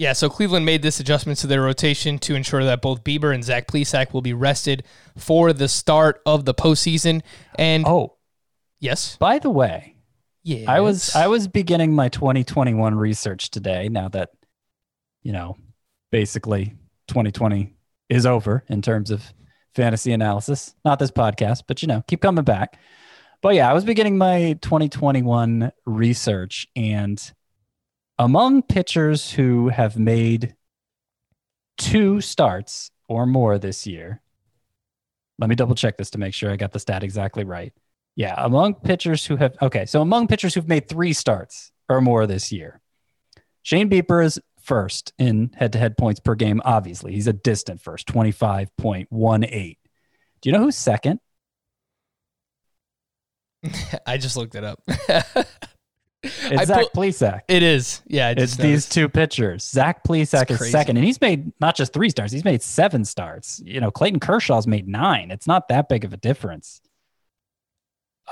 Yeah, 0.00 0.14
so 0.14 0.30
Cleveland 0.30 0.64
made 0.64 0.80
this 0.80 0.98
adjustment 0.98 1.38
to 1.40 1.46
their 1.46 1.60
rotation 1.60 2.18
to 2.20 2.34
ensure 2.34 2.64
that 2.64 2.80
both 2.80 3.04
Bieber 3.04 3.34
and 3.34 3.44
Zach 3.44 3.66
Plesac 3.66 4.14
will 4.14 4.22
be 4.22 4.32
rested 4.32 4.82
for 5.14 5.52
the 5.52 5.68
start 5.68 6.22
of 6.24 6.46
the 6.46 6.54
postseason. 6.54 7.20
And 7.56 7.86
Oh, 7.86 8.16
yes, 8.78 9.18
by 9.18 9.38
the 9.38 9.50
way, 9.50 9.96
yeah, 10.42 10.72
I 10.72 10.80
was 10.80 11.14
I 11.14 11.26
was 11.26 11.48
beginning 11.48 11.94
my 11.94 12.08
2021 12.08 12.94
research 12.94 13.50
today. 13.50 13.90
Now 13.90 14.08
that 14.08 14.30
you 15.22 15.32
know, 15.32 15.58
basically 16.10 16.76
2020 17.08 17.74
is 18.08 18.24
over 18.24 18.64
in 18.70 18.80
terms 18.80 19.10
of 19.10 19.22
fantasy 19.74 20.12
analysis. 20.12 20.74
Not 20.82 20.98
this 20.98 21.10
podcast, 21.10 21.64
but 21.68 21.82
you 21.82 21.88
know, 21.88 22.02
keep 22.08 22.22
coming 22.22 22.42
back. 22.42 22.78
But 23.42 23.54
yeah, 23.54 23.68
I 23.68 23.74
was 23.74 23.84
beginning 23.84 24.16
my 24.16 24.56
2021 24.62 25.72
research, 25.84 26.68
and 26.74 27.20
among 28.20 28.60
pitchers 28.60 29.32
who 29.32 29.70
have 29.70 29.98
made 29.98 30.54
two 31.78 32.20
starts 32.20 32.90
or 33.08 33.24
more 33.24 33.58
this 33.58 33.86
year, 33.86 34.20
let 35.38 35.48
me 35.48 35.56
double 35.56 35.74
check 35.74 35.96
this 35.96 36.10
to 36.10 36.18
make 36.18 36.34
sure 36.34 36.50
I 36.50 36.56
got 36.56 36.72
the 36.72 36.78
stat 36.78 37.02
exactly 37.02 37.44
right. 37.44 37.72
Yeah, 38.16 38.34
among 38.36 38.74
pitchers 38.74 39.24
who 39.24 39.36
have 39.36 39.56
okay, 39.62 39.86
so 39.86 40.02
among 40.02 40.26
pitchers 40.26 40.52
who've 40.52 40.68
made 40.68 40.86
three 40.86 41.14
starts 41.14 41.72
or 41.88 42.02
more 42.02 42.26
this 42.26 42.52
year, 42.52 42.82
Shane 43.62 43.88
Bieber 43.88 44.22
is 44.22 44.38
first 44.60 45.14
in 45.18 45.52
head-to-head 45.56 45.96
points 45.96 46.20
per 46.20 46.34
game. 46.34 46.60
Obviously, 46.62 47.12
he's 47.14 47.26
a 47.26 47.32
distant 47.32 47.80
first, 47.80 48.06
twenty-five 48.06 48.76
point 48.76 49.10
one 49.10 49.44
eight. 49.44 49.78
Do 50.42 50.50
you 50.50 50.52
know 50.52 50.64
who's 50.64 50.76
second? 50.76 51.20
I 54.06 54.18
just 54.18 54.36
looked 54.36 54.56
it 54.56 54.64
up. 54.64 54.82
It's 56.22 56.60
I 56.60 56.64
Zach 56.64 56.82
put- 56.82 56.92
Plesac. 56.92 57.40
it 57.48 57.62
is, 57.62 58.02
yeah. 58.06 58.30
It's 58.30 58.40
just 58.42 58.60
these 58.60 58.88
two 58.88 59.08
pitchers. 59.08 59.64
Zach 59.64 60.04
Plesac 60.04 60.50
It's 60.50 60.60
is 60.60 60.70
second, 60.70 60.98
and 60.98 61.06
he's 61.06 61.20
made 61.20 61.52
not 61.60 61.76
just 61.76 61.92
three 61.94 62.10
starts; 62.10 62.32
he's 62.32 62.44
made 62.44 62.60
seven 62.62 63.04
starts. 63.06 63.62
You 63.64 63.80
know, 63.80 63.90
Clayton 63.90 64.20
Kershaw's 64.20 64.66
made 64.66 64.86
nine. 64.86 65.30
It's 65.30 65.46
not 65.46 65.68
that 65.68 65.88
big 65.88 66.04
of 66.04 66.12
a 66.12 66.18
difference. 66.18 66.82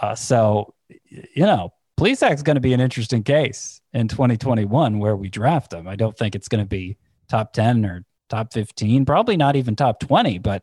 Uh, 0.00 0.14
so, 0.14 0.74
you 1.10 1.44
know, 1.46 1.72
Plesac's 1.98 2.42
going 2.42 2.54
to 2.56 2.60
be 2.60 2.72
an 2.72 2.80
interesting 2.80 3.22
case 3.22 3.80
in 3.92 4.06
2021 4.06 4.98
where 4.98 5.16
we 5.16 5.28
draft 5.28 5.72
him. 5.72 5.88
I 5.88 5.96
don't 5.96 6.16
think 6.16 6.34
it's 6.34 6.48
going 6.48 6.62
to 6.62 6.68
be 6.68 6.98
top 7.28 7.52
10 7.52 7.84
or 7.84 8.04
top 8.28 8.52
15, 8.52 9.04
probably 9.06 9.36
not 9.36 9.56
even 9.56 9.74
top 9.74 9.98
20, 9.98 10.38
but 10.38 10.62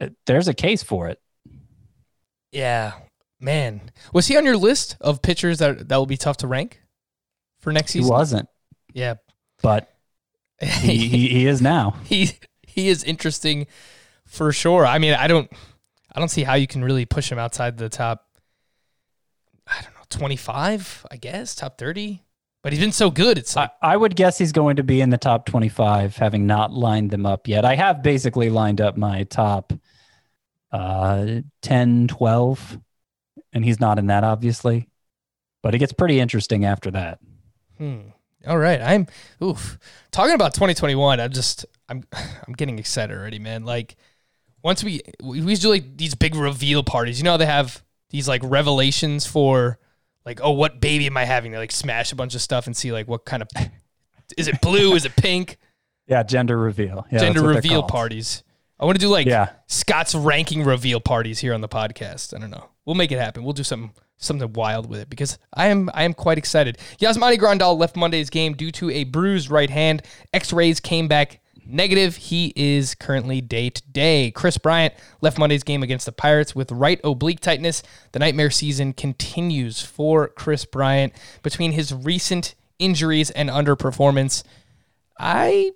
uh, 0.00 0.08
there's 0.26 0.48
a 0.48 0.54
case 0.54 0.82
for 0.82 1.08
it. 1.08 1.20
Yeah, 2.52 2.92
man. 3.44 3.92
Was 4.12 4.26
he 4.26 4.36
on 4.36 4.44
your 4.44 4.56
list 4.56 4.96
of 5.00 5.22
pitchers 5.22 5.58
that 5.58 5.88
that 5.88 5.96
will 5.96 6.06
be 6.06 6.16
tough 6.16 6.38
to 6.38 6.46
rank 6.46 6.80
for 7.60 7.72
next 7.72 7.92
season? 7.92 8.06
He 8.06 8.10
wasn't, 8.10 8.48
Yeah, 8.92 9.14
but 9.62 9.94
he, 10.60 10.66
he, 11.08 11.28
he 11.28 11.46
is 11.46 11.60
now. 11.62 11.96
he 12.04 12.32
he 12.62 12.88
is 12.88 13.04
interesting 13.04 13.66
for 14.26 14.50
sure. 14.52 14.86
I 14.86 14.98
mean, 14.98 15.14
I 15.14 15.28
don't 15.28 15.50
I 16.14 16.18
don't 16.18 16.30
see 16.30 16.42
how 16.42 16.54
you 16.54 16.66
can 16.66 16.82
really 16.82 17.04
push 17.04 17.30
him 17.30 17.38
outside 17.38 17.76
the 17.78 17.88
top. 17.88 18.24
I 19.66 19.80
don't 19.82 19.94
know, 19.94 20.04
twenty 20.08 20.36
five, 20.36 21.06
I 21.10 21.16
guess, 21.16 21.54
top 21.54 21.78
thirty. 21.78 22.22
But 22.62 22.72
he's 22.72 22.80
been 22.80 22.92
so 22.92 23.10
good. 23.10 23.36
It's 23.36 23.54
I, 23.58 23.68
I 23.82 23.94
would 23.94 24.16
guess 24.16 24.38
he's 24.38 24.52
going 24.52 24.76
to 24.76 24.82
be 24.82 25.02
in 25.02 25.10
the 25.10 25.18
top 25.18 25.44
25, 25.44 26.16
having 26.16 26.46
not 26.46 26.72
lined 26.72 27.10
them 27.10 27.26
up 27.26 27.46
yet. 27.46 27.62
I 27.62 27.74
have 27.74 28.02
basically 28.02 28.48
lined 28.48 28.80
up 28.80 28.96
my 28.96 29.24
top 29.24 29.74
uh, 30.72 31.42
10, 31.60 32.08
12, 32.08 32.78
and 33.54 33.64
he's 33.64 33.80
not 33.80 33.98
in 33.98 34.06
that, 34.08 34.24
obviously. 34.24 34.88
But 35.62 35.74
it 35.74 35.78
gets 35.78 35.92
pretty 35.94 36.20
interesting 36.20 36.66
after 36.66 36.90
that. 36.90 37.20
Hmm. 37.78 38.00
All 38.46 38.58
right, 38.58 38.80
I'm 38.82 39.06
oof. 39.42 39.78
Talking 40.10 40.34
about 40.34 40.52
2021, 40.52 41.18
I'm 41.20 41.30
just 41.32 41.64
I'm 41.88 42.04
I'm 42.12 42.52
getting 42.54 42.78
excited 42.78 43.16
already, 43.16 43.38
man. 43.38 43.64
Like 43.64 43.96
once 44.62 44.84
we 44.84 45.00
we 45.22 45.54
do 45.54 45.70
like 45.70 45.96
these 45.96 46.14
big 46.14 46.34
reveal 46.34 46.82
parties. 46.82 47.18
You 47.18 47.24
know 47.24 47.32
how 47.32 47.36
they 47.38 47.46
have 47.46 47.82
these 48.10 48.28
like 48.28 48.42
revelations 48.44 49.26
for 49.26 49.78
like 50.26 50.40
oh 50.42 50.50
what 50.50 50.80
baby 50.80 51.06
am 51.06 51.16
I 51.16 51.24
having? 51.24 51.52
They 51.52 51.58
like 51.58 51.72
smash 51.72 52.12
a 52.12 52.16
bunch 52.16 52.34
of 52.34 52.42
stuff 52.42 52.66
and 52.66 52.76
see 52.76 52.92
like 52.92 53.08
what 53.08 53.24
kind 53.24 53.42
of 53.42 53.48
is 54.36 54.48
it 54.48 54.60
blue? 54.60 54.94
is 54.94 55.04
it 55.06 55.16
pink? 55.16 55.56
Yeah, 56.06 56.22
gender 56.22 56.58
reveal. 56.58 57.06
Yeah, 57.10 57.20
Gender 57.20 57.40
that's 57.40 57.42
what 57.42 57.42
they're 57.42 57.54
reveal 57.56 57.82
parties. 57.84 58.42
I 58.78 58.84
want 58.84 58.98
to 58.98 59.00
do 59.00 59.08
like 59.08 59.26
Yeah. 59.26 59.50
Scott's 59.68 60.14
ranking 60.14 60.62
reveal 60.64 61.00
parties 61.00 61.38
here 61.38 61.54
on 61.54 61.62
the 61.62 61.68
podcast. 61.68 62.34
I 62.36 62.40
don't 62.40 62.50
know. 62.50 62.68
We'll 62.84 62.96
make 62.96 63.12
it 63.12 63.18
happen. 63.18 63.44
We'll 63.44 63.52
do 63.52 63.64
something 63.64 63.92
something 64.16 64.52
wild 64.52 64.88
with 64.88 65.00
it 65.00 65.10
because 65.10 65.38
I 65.52 65.66
am 65.66 65.90
I 65.94 66.04
am 66.04 66.14
quite 66.14 66.38
excited. 66.38 66.78
Yasmani 67.00 67.38
Grandal 67.38 67.78
left 67.78 67.96
Monday's 67.96 68.30
game 68.30 68.54
due 68.54 68.70
to 68.72 68.90
a 68.90 69.04
bruised 69.04 69.50
right 69.50 69.70
hand. 69.70 70.02
X-rays 70.32 70.80
came 70.80 71.08
back 71.08 71.40
negative. 71.66 72.16
He 72.16 72.52
is 72.56 72.94
currently 72.94 73.40
day 73.40 73.70
to 73.70 73.82
day. 73.90 74.30
Kris 74.30 74.58
Bryant 74.58 74.94
left 75.20 75.38
Monday's 75.38 75.62
game 75.62 75.82
against 75.82 76.06
the 76.06 76.12
Pirates 76.12 76.54
with 76.54 76.70
right 76.72 77.00
oblique 77.04 77.40
tightness. 77.40 77.82
The 78.12 78.18
nightmare 78.18 78.50
season 78.50 78.92
continues 78.92 79.80
for 79.80 80.28
Kris 80.28 80.64
Bryant 80.64 81.12
between 81.42 81.72
his 81.72 81.92
recent 81.92 82.54
injuries 82.78 83.30
and 83.30 83.48
underperformance. 83.48 84.42
I 85.18 85.72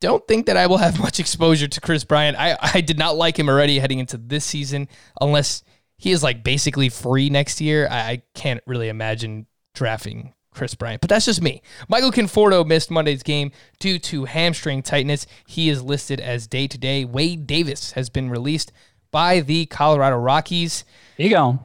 don't 0.00 0.26
think 0.26 0.46
that 0.46 0.56
I 0.56 0.66
will 0.66 0.78
have 0.78 0.98
much 1.00 1.20
exposure 1.20 1.68
to 1.68 1.80
Kris 1.80 2.04
Bryant. 2.04 2.38
I, 2.38 2.56
I 2.60 2.80
did 2.80 2.98
not 2.98 3.16
like 3.16 3.38
him 3.38 3.48
already 3.48 3.78
heading 3.78 3.98
into 3.98 4.16
this 4.16 4.44
season, 4.44 4.88
unless 5.20 5.62
he 5.98 6.12
is 6.12 6.22
like 6.22 6.44
basically 6.44 6.88
free 6.88 7.30
next 7.30 7.60
year. 7.60 7.88
I, 7.90 7.96
I 7.98 8.22
can't 8.34 8.60
really 8.66 8.88
imagine 8.88 9.46
drafting 9.74 10.34
Kris 10.52 10.74
Bryant, 10.74 11.00
but 11.00 11.10
that's 11.10 11.26
just 11.26 11.42
me. 11.42 11.62
Michael 11.88 12.12
Conforto 12.12 12.66
missed 12.66 12.90
Monday's 12.90 13.22
game 13.22 13.52
due 13.78 13.98
to 14.00 14.24
hamstring 14.24 14.82
tightness. 14.82 15.26
He 15.46 15.68
is 15.68 15.82
listed 15.82 16.20
as 16.20 16.46
day 16.46 16.66
to 16.66 16.78
day. 16.78 17.04
Wade 17.04 17.46
Davis 17.46 17.92
has 17.92 18.08
been 18.08 18.30
released 18.30 18.72
by 19.10 19.40
the 19.40 19.66
Colorado 19.66 20.16
Rockies. 20.16 20.84
He 21.16 21.28
gone. 21.28 21.60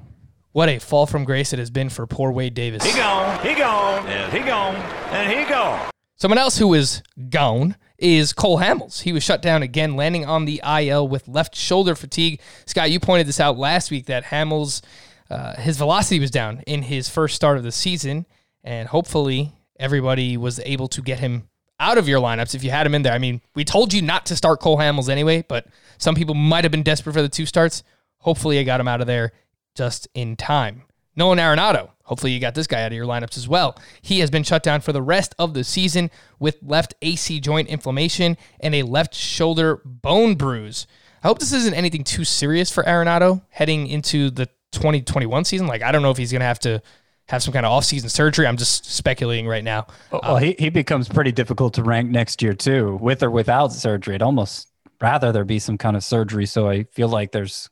What 0.53 0.67
a 0.67 0.79
fall 0.79 1.05
from 1.05 1.23
grace 1.23 1.53
it 1.53 1.59
has 1.59 1.69
been 1.69 1.87
for 1.89 2.05
poor 2.05 2.31
Wade 2.31 2.53
Davis. 2.53 2.83
He 2.83 2.97
gone, 2.97 3.39
he 3.45 3.55
gone, 3.55 4.05
and 4.07 4.33
he 4.33 4.39
gone, 4.39 4.75
and 4.75 5.39
he 5.39 5.45
gone. 5.49 5.89
Someone 6.17 6.37
else 6.37 6.57
who 6.57 6.73
is 6.73 7.01
gone 7.29 7.77
is 8.01 8.33
Cole 8.33 8.59
Hamels. 8.59 9.01
He 9.01 9.13
was 9.13 9.23
shut 9.23 9.41
down 9.41 9.63
again, 9.63 9.95
landing 9.95 10.25
on 10.25 10.45
the 10.45 10.61
IL 10.65 11.07
with 11.07 11.27
left 11.27 11.55
shoulder 11.55 11.95
fatigue. 11.95 12.41
Scott, 12.65 12.91
you 12.91 12.99
pointed 12.99 13.27
this 13.27 13.39
out 13.39 13.57
last 13.57 13.91
week 13.91 14.07
that 14.07 14.25
Hamels, 14.25 14.81
uh, 15.29 15.55
his 15.55 15.77
velocity 15.77 16.19
was 16.19 16.31
down 16.31 16.61
in 16.67 16.83
his 16.83 17.07
first 17.07 17.35
start 17.35 17.57
of 17.57 17.63
the 17.63 17.71
season, 17.71 18.25
and 18.63 18.89
hopefully 18.89 19.53
everybody 19.79 20.35
was 20.35 20.59
able 20.61 20.87
to 20.89 21.01
get 21.01 21.19
him 21.19 21.47
out 21.79 21.97
of 21.97 22.07
your 22.07 22.19
lineups 22.19 22.53
if 22.53 22.63
you 22.63 22.71
had 22.71 22.85
him 22.85 22.95
in 22.95 23.03
there. 23.03 23.13
I 23.13 23.17
mean, 23.19 23.41
we 23.55 23.63
told 23.63 23.93
you 23.93 24.01
not 24.01 24.25
to 24.27 24.35
start 24.35 24.59
Cole 24.59 24.77
Hamels 24.77 25.09
anyway, 25.09 25.43
but 25.47 25.67
some 25.97 26.15
people 26.15 26.35
might 26.35 26.63
have 26.63 26.71
been 26.71 26.83
desperate 26.83 27.13
for 27.13 27.21
the 27.21 27.29
two 27.29 27.45
starts. 27.45 27.83
Hopefully, 28.17 28.59
I 28.59 28.63
got 28.63 28.79
him 28.79 28.87
out 28.87 29.01
of 29.01 29.07
there 29.07 29.31
just 29.75 30.07
in 30.13 30.35
time. 30.35 30.83
Nolan 31.15 31.39
Arenado. 31.39 31.89
Hopefully, 32.11 32.33
you 32.33 32.41
got 32.41 32.55
this 32.55 32.67
guy 32.67 32.81
out 32.81 32.91
of 32.91 32.93
your 32.93 33.05
lineups 33.05 33.37
as 33.37 33.47
well. 33.47 33.79
He 34.01 34.19
has 34.19 34.29
been 34.29 34.43
shut 34.43 34.63
down 34.63 34.81
for 34.81 34.91
the 34.91 35.01
rest 35.01 35.33
of 35.39 35.53
the 35.53 35.63
season 35.63 36.11
with 36.39 36.57
left 36.61 36.93
AC 37.01 37.39
joint 37.39 37.69
inflammation 37.69 38.35
and 38.59 38.75
a 38.75 38.83
left 38.83 39.15
shoulder 39.15 39.81
bone 39.85 40.35
bruise. 40.35 40.87
I 41.23 41.27
hope 41.29 41.39
this 41.39 41.53
isn't 41.53 41.73
anything 41.73 42.03
too 42.03 42.25
serious 42.25 42.69
for 42.69 42.83
Arenado 42.83 43.43
heading 43.47 43.87
into 43.87 44.29
the 44.29 44.47
2021 44.73 45.45
season. 45.45 45.67
Like, 45.67 45.83
I 45.83 45.93
don't 45.93 46.01
know 46.01 46.11
if 46.11 46.17
he's 46.17 46.33
going 46.33 46.41
to 46.41 46.47
have 46.47 46.59
to 46.59 46.81
have 47.29 47.41
some 47.41 47.53
kind 47.53 47.65
of 47.65 47.71
off-season 47.71 48.09
surgery. 48.09 48.45
I'm 48.45 48.57
just 48.57 48.93
speculating 48.93 49.47
right 49.47 49.63
now. 49.63 49.87
Well, 50.11 50.35
he, 50.35 50.53
he 50.59 50.69
becomes 50.69 51.07
pretty 51.07 51.31
difficult 51.31 51.75
to 51.75 51.83
rank 51.83 52.09
next 52.09 52.41
year 52.41 52.53
too, 52.53 52.97
with 52.99 53.23
or 53.23 53.31
without 53.31 53.71
surgery. 53.71 54.15
I'd 54.15 54.21
almost 54.21 54.67
rather 54.99 55.31
there 55.31 55.45
be 55.45 55.59
some 55.59 55.77
kind 55.77 55.95
of 55.95 56.03
surgery, 56.03 56.45
so 56.45 56.67
I 56.67 56.83
feel 56.91 57.07
like 57.07 57.31
there's 57.31 57.69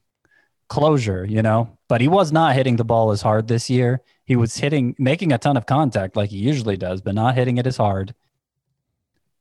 closure, 0.70 1.26
you 1.26 1.42
know. 1.42 1.78
But 1.90 2.00
he 2.00 2.08
was 2.08 2.32
not 2.32 2.56
hitting 2.56 2.78
the 2.78 2.86
ball 2.86 3.12
as 3.12 3.22
hard 3.22 3.50
this 3.50 3.70
year. 3.70 4.02
He 4.30 4.36
was 4.36 4.56
hitting, 4.56 4.96
making 5.00 5.32
a 5.32 5.40
ton 5.40 5.58
of 5.58 5.66
contact 5.66 6.16
like 6.16 6.30
he 6.30 6.38
usually 6.38 6.78
does, 6.78 7.02
but 7.02 7.16
not 7.16 7.34
hitting 7.34 7.58
it 7.58 7.66
as 7.66 7.78
hard. 7.78 8.14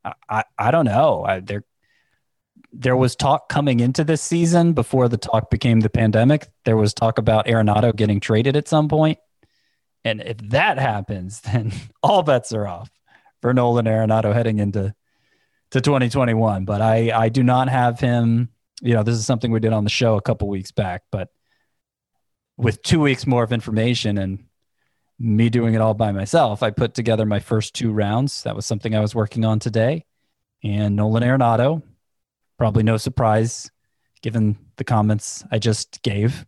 I, 0.03 0.15
I, 0.31 0.45
I 0.59 0.71
don't 0.71 0.87
know. 0.87 1.25
I, 1.25 1.41
there, 1.41 1.63
there 2.73 2.97
was 2.97 3.15
talk 3.15 3.51
coming 3.51 3.81
into 3.81 4.03
this 4.03 4.23
season 4.23 4.73
before 4.73 5.11
the 5.11 5.19
talk 5.19 5.51
became 5.51 5.81
the 5.81 5.91
pandemic. 5.91 6.49
There 6.65 6.79
was 6.79 6.95
talk 6.95 7.19
about 7.19 7.45
Arenado 7.45 7.95
getting 7.95 8.19
traded 8.19 8.57
at 8.57 8.67
some 8.67 8.89
point. 8.89 9.19
And 10.07 10.23
if 10.23 10.39
that 10.49 10.79
happens, 10.79 11.41
then 11.43 11.71
all 12.03 12.23
bets 12.23 12.55
are 12.55 12.67
off 12.67 12.91
for 13.43 13.53
Nolan 13.53 13.85
Arenado 13.85 14.33
heading 14.33 14.59
into 14.59 14.95
to 15.73 15.83
2021. 15.83 16.65
But 16.65 16.81
I, 16.81 17.11
I 17.15 17.29
do 17.29 17.43
not 17.43 17.69
have 17.69 18.01
him. 18.01 18.49
You 18.81 18.95
know, 18.95 19.03
this 19.03 19.17
is 19.17 19.27
something 19.27 19.53
we 19.53 19.61
did 19.61 19.75
on 19.75 19.85
the 19.85 19.91
show 19.91 20.17
a 20.17 20.23
couple 20.23 20.49
weeks 20.49 20.71
back, 20.73 21.03
but 21.13 21.29
with 22.57 22.81
two 22.81 23.01
weeks 23.01 23.27
more 23.27 23.43
of 23.43 23.53
information 23.53 24.17
and 24.17 24.48
me 25.19 25.49
doing 25.51 25.75
it 25.75 25.81
all 25.81 25.95
by 25.95 26.13
myself, 26.13 26.63
I 26.63 26.71
put 26.71 26.95
together 26.95 27.27
my 27.27 27.41
first 27.41 27.75
two 27.75 27.93
rounds. 27.93 28.43
That 28.45 28.57
was 28.57 28.67
something 28.67 28.95
I 28.95 29.01
was 29.01 29.15
working 29.15 29.45
on 29.45 29.59
today. 29.59 30.05
And 30.63 30.97
Nolan 30.97 31.23
Arenado, 31.23 31.83
probably 32.57 32.83
no 32.83 32.97
surprise 32.97 33.71
given 34.23 34.57
the 34.77 34.85
comments 34.85 35.45
I 35.51 35.59
just 35.59 36.03
gave 36.03 36.47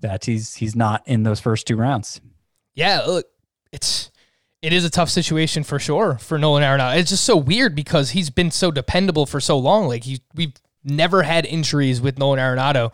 that 0.00 0.24
he's 0.24 0.54
he's 0.54 0.76
not 0.76 1.02
in 1.06 1.22
those 1.22 1.40
first 1.40 1.66
two 1.66 1.76
rounds. 1.76 2.20
Yeah, 2.74 3.02
look, 3.06 3.26
it's 3.72 4.10
it 4.62 4.72
is 4.72 4.84
a 4.84 4.90
tough 4.90 5.10
situation 5.10 5.62
for 5.62 5.78
sure 5.78 6.18
for 6.18 6.38
Nolan 6.38 6.62
Arenado. 6.62 6.98
It's 6.98 7.10
just 7.10 7.24
so 7.24 7.36
weird 7.36 7.74
because 7.74 8.10
he's 8.10 8.30
been 8.30 8.50
so 8.50 8.70
dependable 8.70 9.26
for 9.26 9.40
so 9.40 9.58
long. 9.58 9.88
Like 9.88 10.04
he 10.04 10.20
we've 10.34 10.54
never 10.84 11.22
had 11.22 11.46
injuries 11.46 12.00
with 12.00 12.18
Nolan 12.18 12.38
Arenado. 12.38 12.92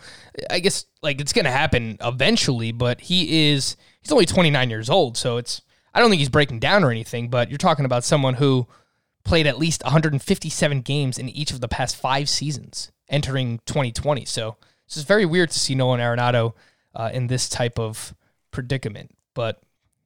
I 0.51 0.61
guess 0.61 0.87
like 1.03 1.21
it's 1.21 1.33
going 1.33 1.45
to 1.45 1.51
happen 1.51 1.99
eventually, 2.01 2.73
but 2.73 3.01
he 3.01 3.51
is 3.51 3.77
he's 4.03 4.13
only 4.13 4.27
29 4.27 4.71
years 4.71 4.91
old, 4.91 5.17
so 5.17 5.37
it's 5.37 5.63
I 5.95 6.01
don't 6.01 6.11
think 6.11 6.21
he's 6.21 6.29
breaking 6.29 6.59
down 6.59 6.85
or 6.85 6.91
anything, 6.91 7.29
but 7.29 7.51
you're 7.51 7.59
talking 7.59 7.85
about 7.85 8.05
someone 8.05 8.35
who 8.35 8.67
played 9.25 9.47
at 9.47 9.59
least 9.59 9.85
157 9.85 10.81
games 10.81 11.19
in 11.19 11.29
each 11.29 11.53
of 11.53 11.61
the 11.61 11.69
past 11.69 11.97
5 11.97 12.29
seasons 12.29 12.91
entering 13.09 13.61
2020. 13.67 14.25
So, 14.25 14.57
it's 14.87 14.97
just 14.97 15.07
very 15.07 15.25
weird 15.25 15.51
to 15.51 15.59
see 15.59 15.75
Nolan 15.75 16.01
Arenado 16.01 16.55
uh, 16.95 17.11
in 17.13 17.27
this 17.27 17.49
type 17.49 17.79
of 17.79 18.15
predicament. 18.51 19.15
But 19.35 19.63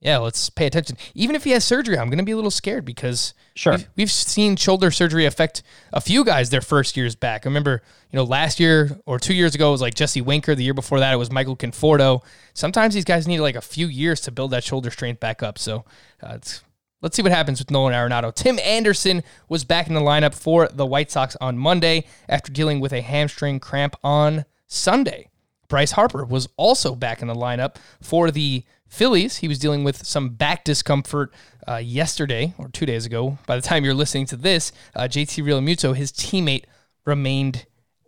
yeah, 0.06 0.18
let's 0.18 0.50
pay 0.50 0.66
attention. 0.66 0.96
Even 1.14 1.34
if 1.34 1.42
he 1.42 1.50
has 1.50 1.64
surgery, 1.64 1.98
I'm 1.98 2.08
going 2.08 2.18
to 2.18 2.24
be 2.24 2.30
a 2.30 2.36
little 2.36 2.50
scared 2.52 2.84
because 2.84 3.34
Sure. 3.56 3.72
we've, 3.72 3.88
we've 3.96 4.10
seen 4.10 4.54
shoulder 4.54 4.92
surgery 4.92 5.26
affect 5.26 5.64
a 5.92 6.00
few 6.00 6.24
guys 6.24 6.50
their 6.50 6.60
first 6.60 6.96
years 6.96 7.16
back. 7.16 7.44
I 7.44 7.48
remember, 7.48 7.82
you 8.12 8.16
know, 8.16 8.22
last 8.22 8.60
year 8.60 9.00
or 9.04 9.18
two 9.18 9.34
years 9.34 9.56
ago 9.56 9.68
it 9.68 9.72
was 9.72 9.80
like 9.80 9.94
Jesse 9.94 10.20
Winker. 10.20 10.54
The 10.54 10.62
year 10.62 10.74
before 10.74 11.00
that 11.00 11.12
it 11.12 11.16
was 11.16 11.32
Michael 11.32 11.56
Conforto. 11.56 12.22
Sometimes 12.54 12.94
these 12.94 13.04
guys 13.04 13.26
need 13.26 13.40
like 13.40 13.56
a 13.56 13.60
few 13.60 13.88
years 13.88 14.20
to 14.22 14.30
build 14.30 14.52
that 14.52 14.62
shoulder 14.62 14.92
strength 14.92 15.18
back 15.18 15.42
up. 15.42 15.58
So 15.58 15.84
uh, 16.22 16.34
it's, 16.34 16.62
let's 17.02 17.16
see 17.16 17.22
what 17.22 17.32
happens 17.32 17.58
with 17.58 17.72
Nolan 17.72 17.92
Arenado. 17.92 18.32
Tim 18.32 18.60
Anderson 18.60 19.24
was 19.48 19.64
back 19.64 19.88
in 19.88 19.94
the 19.94 20.00
lineup 20.00 20.34
for 20.36 20.68
the 20.68 20.86
White 20.86 21.10
Sox 21.10 21.36
on 21.40 21.58
Monday 21.58 22.04
after 22.28 22.52
dealing 22.52 22.78
with 22.78 22.92
a 22.92 23.00
hamstring 23.00 23.58
cramp 23.58 23.96
on 24.04 24.44
Sunday. 24.68 25.30
Bryce 25.68 25.92
Harper 25.92 26.24
was 26.24 26.48
also 26.56 26.94
back 26.94 27.22
in 27.22 27.28
the 27.28 27.34
lineup 27.34 27.76
for 28.00 28.30
the 28.30 28.64
Phillies. 28.88 29.38
He 29.38 29.48
was 29.48 29.58
dealing 29.58 29.84
with 29.84 30.06
some 30.06 30.30
back 30.30 30.64
discomfort 30.64 31.32
uh, 31.66 31.76
yesterday 31.76 32.54
or 32.58 32.68
two 32.68 32.86
days 32.86 33.06
ago. 33.06 33.38
By 33.46 33.56
the 33.56 33.62
time 33.62 33.84
you're 33.84 33.94
listening 33.94 34.26
to 34.26 34.36
this, 34.36 34.72
uh, 34.94 35.02
JT 35.02 35.44
Realmuto, 35.44 35.94
his 35.94 36.12
teammate, 36.12 36.64
remained 37.04 37.66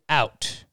out. 0.08 0.64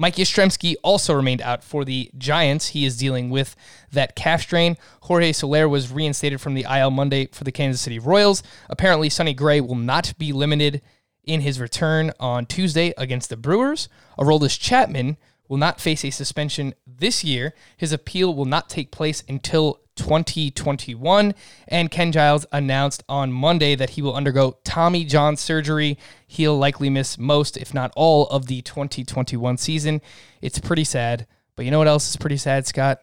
Mike 0.00 0.16
Yastrzemski 0.16 0.76
also 0.82 1.12
remained 1.12 1.42
out 1.42 1.62
for 1.62 1.84
the 1.84 2.10
Giants. 2.16 2.68
He 2.68 2.86
is 2.86 2.96
dealing 2.96 3.28
with 3.28 3.54
that 3.92 4.16
calf 4.16 4.40
strain. 4.40 4.78
Jorge 5.02 5.32
Soler 5.32 5.68
was 5.68 5.92
reinstated 5.92 6.40
from 6.40 6.54
the 6.54 6.64
IL 6.70 6.90
Monday 6.90 7.26
for 7.32 7.44
the 7.44 7.52
Kansas 7.52 7.82
City 7.82 7.98
Royals. 7.98 8.42
Apparently, 8.70 9.10
Sonny 9.10 9.34
Gray 9.34 9.60
will 9.60 9.74
not 9.74 10.14
be 10.16 10.32
limited 10.32 10.80
in 11.24 11.42
his 11.42 11.60
return 11.60 12.12
on 12.18 12.46
Tuesday 12.46 12.94
against 12.96 13.28
the 13.28 13.36
Brewers. 13.36 13.90
Aroldis 14.18 14.58
Chapman 14.58 15.18
will 15.50 15.58
not 15.58 15.80
face 15.80 16.04
a 16.04 16.10
suspension 16.10 16.72
this 16.86 17.24
year. 17.24 17.52
His 17.76 17.92
appeal 17.92 18.32
will 18.32 18.44
not 18.44 18.70
take 18.70 18.92
place 18.92 19.24
until 19.28 19.80
2021. 19.96 21.34
And 21.66 21.90
Ken 21.90 22.12
Giles 22.12 22.46
announced 22.52 23.02
on 23.08 23.32
Monday 23.32 23.74
that 23.74 23.90
he 23.90 24.00
will 24.00 24.14
undergo 24.14 24.58
Tommy 24.62 25.04
John 25.04 25.36
surgery. 25.36 25.98
He'll 26.28 26.56
likely 26.56 26.88
miss 26.88 27.18
most, 27.18 27.56
if 27.56 27.74
not 27.74 27.92
all, 27.96 28.28
of 28.28 28.46
the 28.46 28.62
2021 28.62 29.56
season. 29.56 30.00
It's 30.40 30.60
pretty 30.60 30.84
sad. 30.84 31.26
But 31.56 31.64
you 31.64 31.72
know 31.72 31.78
what 31.78 31.88
else 31.88 32.08
is 32.08 32.16
pretty 32.16 32.36
sad, 32.36 32.68
Scott? 32.68 33.00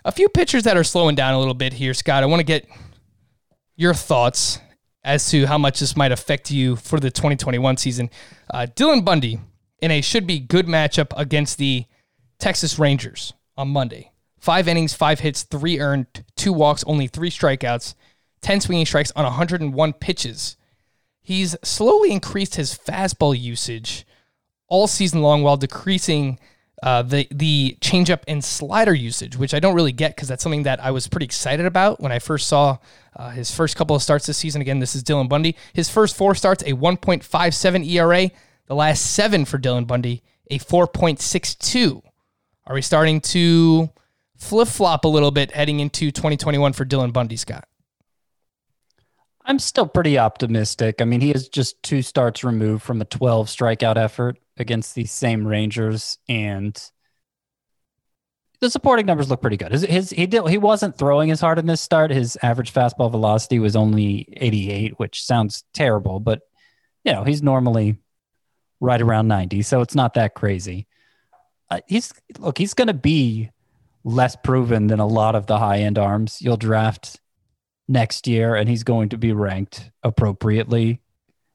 a 0.04 0.12
few 0.12 0.28
pitchers 0.28 0.64
that 0.64 0.76
are 0.76 0.84
slowing 0.84 1.16
down 1.16 1.34
a 1.34 1.40
little 1.40 1.54
bit 1.54 1.74
here, 1.74 1.94
Scott. 1.94 2.24
I 2.24 2.26
want 2.26 2.40
to 2.40 2.46
get 2.46 2.68
your 3.76 3.94
thoughts 3.94 4.60
as 5.04 5.30
to 5.30 5.46
how 5.46 5.58
much 5.58 5.80
this 5.80 5.96
might 5.96 6.12
affect 6.12 6.50
you 6.50 6.76
for 6.76 7.00
the 7.00 7.12
2021 7.12 7.78
season. 7.78 8.10
Uh, 8.52 8.66
Dylan 8.76 9.06
Bundy 9.06 9.40
in 9.80 9.92
a 9.92 10.02
should 10.02 10.26
be 10.26 10.40
good 10.40 10.66
matchup 10.66 11.14
against 11.16 11.58
the 11.58 11.86
Texas 12.40 12.80
Rangers 12.80 13.34
on 13.56 13.70
Monday. 13.70 14.12
Five 14.40 14.68
innings, 14.68 14.94
five 14.94 15.20
hits, 15.20 15.44
three 15.44 15.80
earned, 15.80 16.24
two 16.36 16.54
walks, 16.54 16.84
only 16.86 17.08
three 17.08 17.30
strikeouts, 17.30 17.96
10 18.42 18.62
swinging 18.62 18.86
strikes 18.86 19.12
on 19.16 19.24
101 19.24 19.94
pitches. 19.94 20.58
He's 21.22 21.56
slowly 21.64 22.12
increased 22.12 22.56
his 22.56 22.78
fastball 22.78 23.40
usage 23.40 24.06
all 24.68 24.88
season 24.88 25.22
long 25.22 25.42
while 25.44 25.58
decreasing 25.58 26.40
uh, 26.84 27.02
the 27.02 27.28
the 27.32 27.78
changeup 27.82 28.22
and 28.28 28.44
slider 28.44 28.94
usage, 28.94 29.38
which 29.38 29.54
I 29.54 29.60
don't 29.60 29.76
really 29.76 29.92
get 29.92 30.16
because 30.16 30.28
that's 30.28 30.44
something 30.44 30.64
that 30.64 30.84
I 30.84 30.92
was 30.92 31.08
pretty 31.08 31.26
excited 31.26 31.66
about 31.66 32.00
when 32.00 32.12
I 32.12 32.20
first 32.20 32.48
saw 32.48 32.78
uh, 33.16 33.30
his 33.30 33.54
first 33.54 33.76
couple 33.76 33.96
of 33.96 34.04
starts 34.04 34.28
this 34.28 34.38
season. 34.38 34.62
Again, 34.62 34.80
this 34.80 34.96
is 34.96 35.04
Dylan 35.04 35.30
Bundy. 35.30 35.56
His 35.74 35.90
first 35.90 36.16
four 36.16 36.36
starts, 36.36 36.64
a 36.64 36.74
1.57 36.74 37.90
ERA. 37.90 38.30
The 38.68 38.76
last 38.76 39.14
seven 39.14 39.46
for 39.46 39.58
Dylan 39.58 39.88
Bundy, 39.88 40.24
a 40.50 40.60
4.62. 40.60 42.02
Are 42.68 42.74
we 42.74 42.82
starting 42.82 43.22
to 43.22 43.90
flip 44.38 44.68
flop 44.68 45.06
a 45.06 45.08
little 45.08 45.32
bit 45.32 45.52
heading 45.52 45.80
into 45.80 46.12
2021 46.12 46.74
for 46.74 46.84
Dylan 46.84 47.14
Bundy, 47.14 47.36
Scott? 47.36 47.68
I'm 49.46 49.60
still 49.60 49.88
pretty 49.88 50.18
optimistic. 50.18 51.02
I 51.02 51.06
mean, 51.06 51.22
he 51.22 51.32
is 51.32 51.48
just 51.48 51.82
two 51.84 52.02
starts 52.02 52.44
removed 52.44 52.84
from 52.84 53.00
a 53.02 53.06
12 53.06 53.48
strikeout 53.48 53.96
effort 53.96 54.40
against 54.58 54.96
these 54.96 55.12
same 55.12 55.46
Rangers, 55.46 56.18
and 56.28 56.76
the 58.60 58.70
supporting 58.72 59.06
numbers 59.06 59.30
look 59.30 59.42
pretty 59.42 59.58
good. 59.58 59.72
His, 59.72 59.84
his 59.84 60.10
he 60.10 60.26
did 60.26 60.48
he 60.48 60.58
wasn't 60.58 60.98
throwing 60.98 61.30
as 61.30 61.42
hard 61.42 61.60
in 61.60 61.68
this 61.68 61.82
start. 61.82 62.10
His 62.10 62.38
average 62.42 62.74
fastball 62.74 63.12
velocity 63.12 63.60
was 63.60 63.76
only 63.76 64.28
88, 64.34 64.98
which 64.98 65.24
sounds 65.24 65.64
terrible, 65.74 66.20
but 66.20 66.42
you 67.04 67.12
know 67.12 67.24
he's 67.24 67.44
normally 67.44 67.98
right 68.80 69.02
around 69.02 69.28
90, 69.28 69.62
so 69.62 69.82
it's 69.82 69.96
not 69.96 70.16
that 70.16 70.34
crazy. 70.34 70.88
Uh, 71.70 71.82
he's 71.88 72.12
look, 72.40 72.58
he's 72.58 72.74
going 72.74 72.88
to 72.88 72.94
be 72.94 73.52
less 74.04 74.36
proven 74.36 74.88
than 74.88 75.00
a 75.00 75.08
lot 75.08 75.36
of 75.36 75.46
the 75.46 75.60
high 75.60 75.80
end 75.80 76.00
arms 76.00 76.42
you'll 76.42 76.58
draft 76.58 77.20
next 77.88 78.28
year, 78.28 78.56
and 78.56 78.68
he's 78.70 78.84
going 78.84 79.10
to 79.10 79.18
be 79.18 79.34
ranked 79.34 79.92
appropriately. 80.04 81.02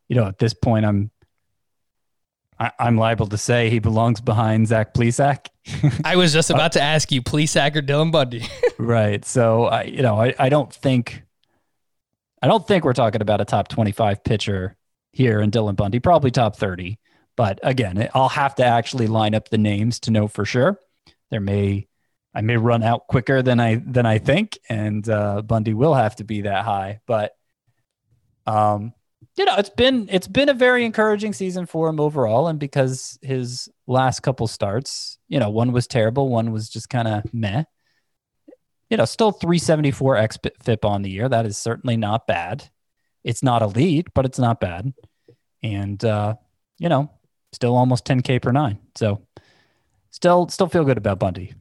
You 0.08 0.16
know, 0.16 0.26
at 0.26 0.38
this 0.38 0.54
point, 0.54 0.84
I'm 0.84 1.10
I, 2.60 2.72
am 2.78 2.98
liable 2.98 3.26
to 3.28 3.38
say 3.38 3.70
he 3.70 3.78
belongs 3.78 4.20
behind 4.20 4.68
Zach 4.68 4.92
Plesac. 4.92 5.46
I 6.04 6.16
was 6.16 6.32
just 6.32 6.50
uh, 6.50 6.54
about 6.54 6.72
to 6.72 6.82
ask 6.82 7.10
you, 7.10 7.22
Plesac 7.22 7.74
or 7.74 7.80
Dylan 7.80 8.12
Bundy. 8.12 8.44
right. 8.78 9.24
So 9.24 9.64
I, 9.64 9.84
you 9.84 10.02
know, 10.02 10.20
I, 10.20 10.34
I 10.38 10.48
don't 10.50 10.72
think, 10.72 11.22
I 12.42 12.46
don't 12.46 12.66
think 12.66 12.84
we're 12.84 12.92
talking 12.92 13.22
about 13.22 13.40
a 13.40 13.46
top 13.46 13.68
25 13.68 14.22
pitcher 14.22 14.76
here 15.12 15.40
in 15.40 15.50
Dylan 15.50 15.74
Bundy. 15.74 16.00
Probably 16.00 16.30
top 16.30 16.54
30. 16.54 16.98
But 17.34 17.60
again, 17.62 18.10
I'll 18.12 18.28
have 18.28 18.54
to 18.56 18.64
actually 18.64 19.06
line 19.06 19.34
up 19.34 19.48
the 19.48 19.58
names 19.58 19.98
to 20.00 20.10
know 20.10 20.28
for 20.28 20.44
sure. 20.44 20.78
There 21.30 21.40
may, 21.40 21.88
I 22.34 22.42
may 22.42 22.56
run 22.56 22.82
out 22.82 23.06
quicker 23.08 23.42
than 23.42 23.58
I 23.58 23.76
than 23.76 24.06
I 24.06 24.18
think, 24.18 24.58
and 24.68 25.08
uh, 25.08 25.42
Bundy 25.42 25.74
will 25.74 25.94
have 25.94 26.16
to 26.16 26.24
be 26.24 26.42
that 26.42 26.64
high. 26.64 27.00
But 27.06 27.32
um, 28.46 28.92
you 29.36 29.44
know, 29.44 29.56
it's 29.56 29.70
been 29.70 30.08
it's 30.10 30.28
been 30.28 30.48
a 30.48 30.54
very 30.54 30.84
encouraging 30.84 31.32
season 31.32 31.66
for 31.66 31.88
him 31.88 32.00
overall, 32.00 32.48
and 32.48 32.58
because 32.58 33.18
his 33.22 33.68
last 33.86 34.20
couple 34.20 34.46
starts, 34.46 35.18
you 35.28 35.40
know, 35.40 35.50
one 35.50 35.72
was 35.72 35.86
terrible, 35.86 36.28
one 36.28 36.52
was 36.52 36.68
just 36.68 36.88
kind 36.88 37.08
of 37.08 37.34
meh. 37.34 37.64
You 38.90 38.96
know, 38.96 39.04
still 39.04 39.30
374 39.30 40.16
xFIP 40.16 40.84
on 40.84 41.02
the 41.02 41.10
year. 41.10 41.28
That 41.28 41.46
is 41.46 41.56
certainly 41.56 41.96
not 41.96 42.26
bad. 42.26 42.68
It's 43.22 43.42
not 43.42 43.62
elite, 43.62 44.08
but 44.14 44.24
it's 44.24 44.38
not 44.38 44.60
bad. 44.60 44.92
And 45.62 46.04
uh, 46.04 46.34
you 46.78 46.88
know, 46.88 47.10
still 47.52 47.76
almost 47.76 48.04
10k 48.06 48.40
per 48.40 48.52
nine. 48.52 48.78
So 48.96 49.26
still 50.10 50.48
still 50.48 50.68
feel 50.68 50.84
good 50.84 50.98
about 50.98 51.18
Bundy. 51.18 51.54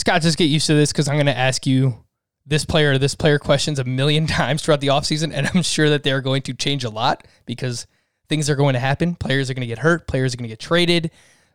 Scott, 0.00 0.22
just 0.22 0.38
get 0.38 0.44
used 0.44 0.66
to 0.66 0.74
this 0.74 0.92
because 0.92 1.08
I'm 1.08 1.16
going 1.16 1.26
to 1.26 1.36
ask 1.36 1.66
you 1.66 2.02
this 2.46 2.64
player 2.64 2.96
this 2.96 3.14
player 3.14 3.38
questions 3.38 3.78
a 3.78 3.84
million 3.84 4.26
times 4.38 4.62
throughout 4.62 4.80
the 4.80 4.86
offseason, 4.86 5.30
and 5.34 5.46
I'm 5.52 5.62
sure 5.62 5.90
that 5.90 6.04
they're 6.04 6.22
going 6.22 6.40
to 6.42 6.54
change 6.54 6.84
a 6.84 6.90
lot 6.90 7.26
because 7.44 7.86
things 8.26 8.48
are 8.48 8.56
going 8.56 8.72
to 8.72 8.78
happen. 8.78 9.14
Players 9.14 9.50
are 9.50 9.54
going 9.54 9.60
to 9.60 9.66
get 9.66 9.80
hurt, 9.80 10.06
players 10.06 10.32
are 10.32 10.38
going 10.38 10.48
to 10.48 10.48
get 10.48 10.58
traded. 10.58 11.10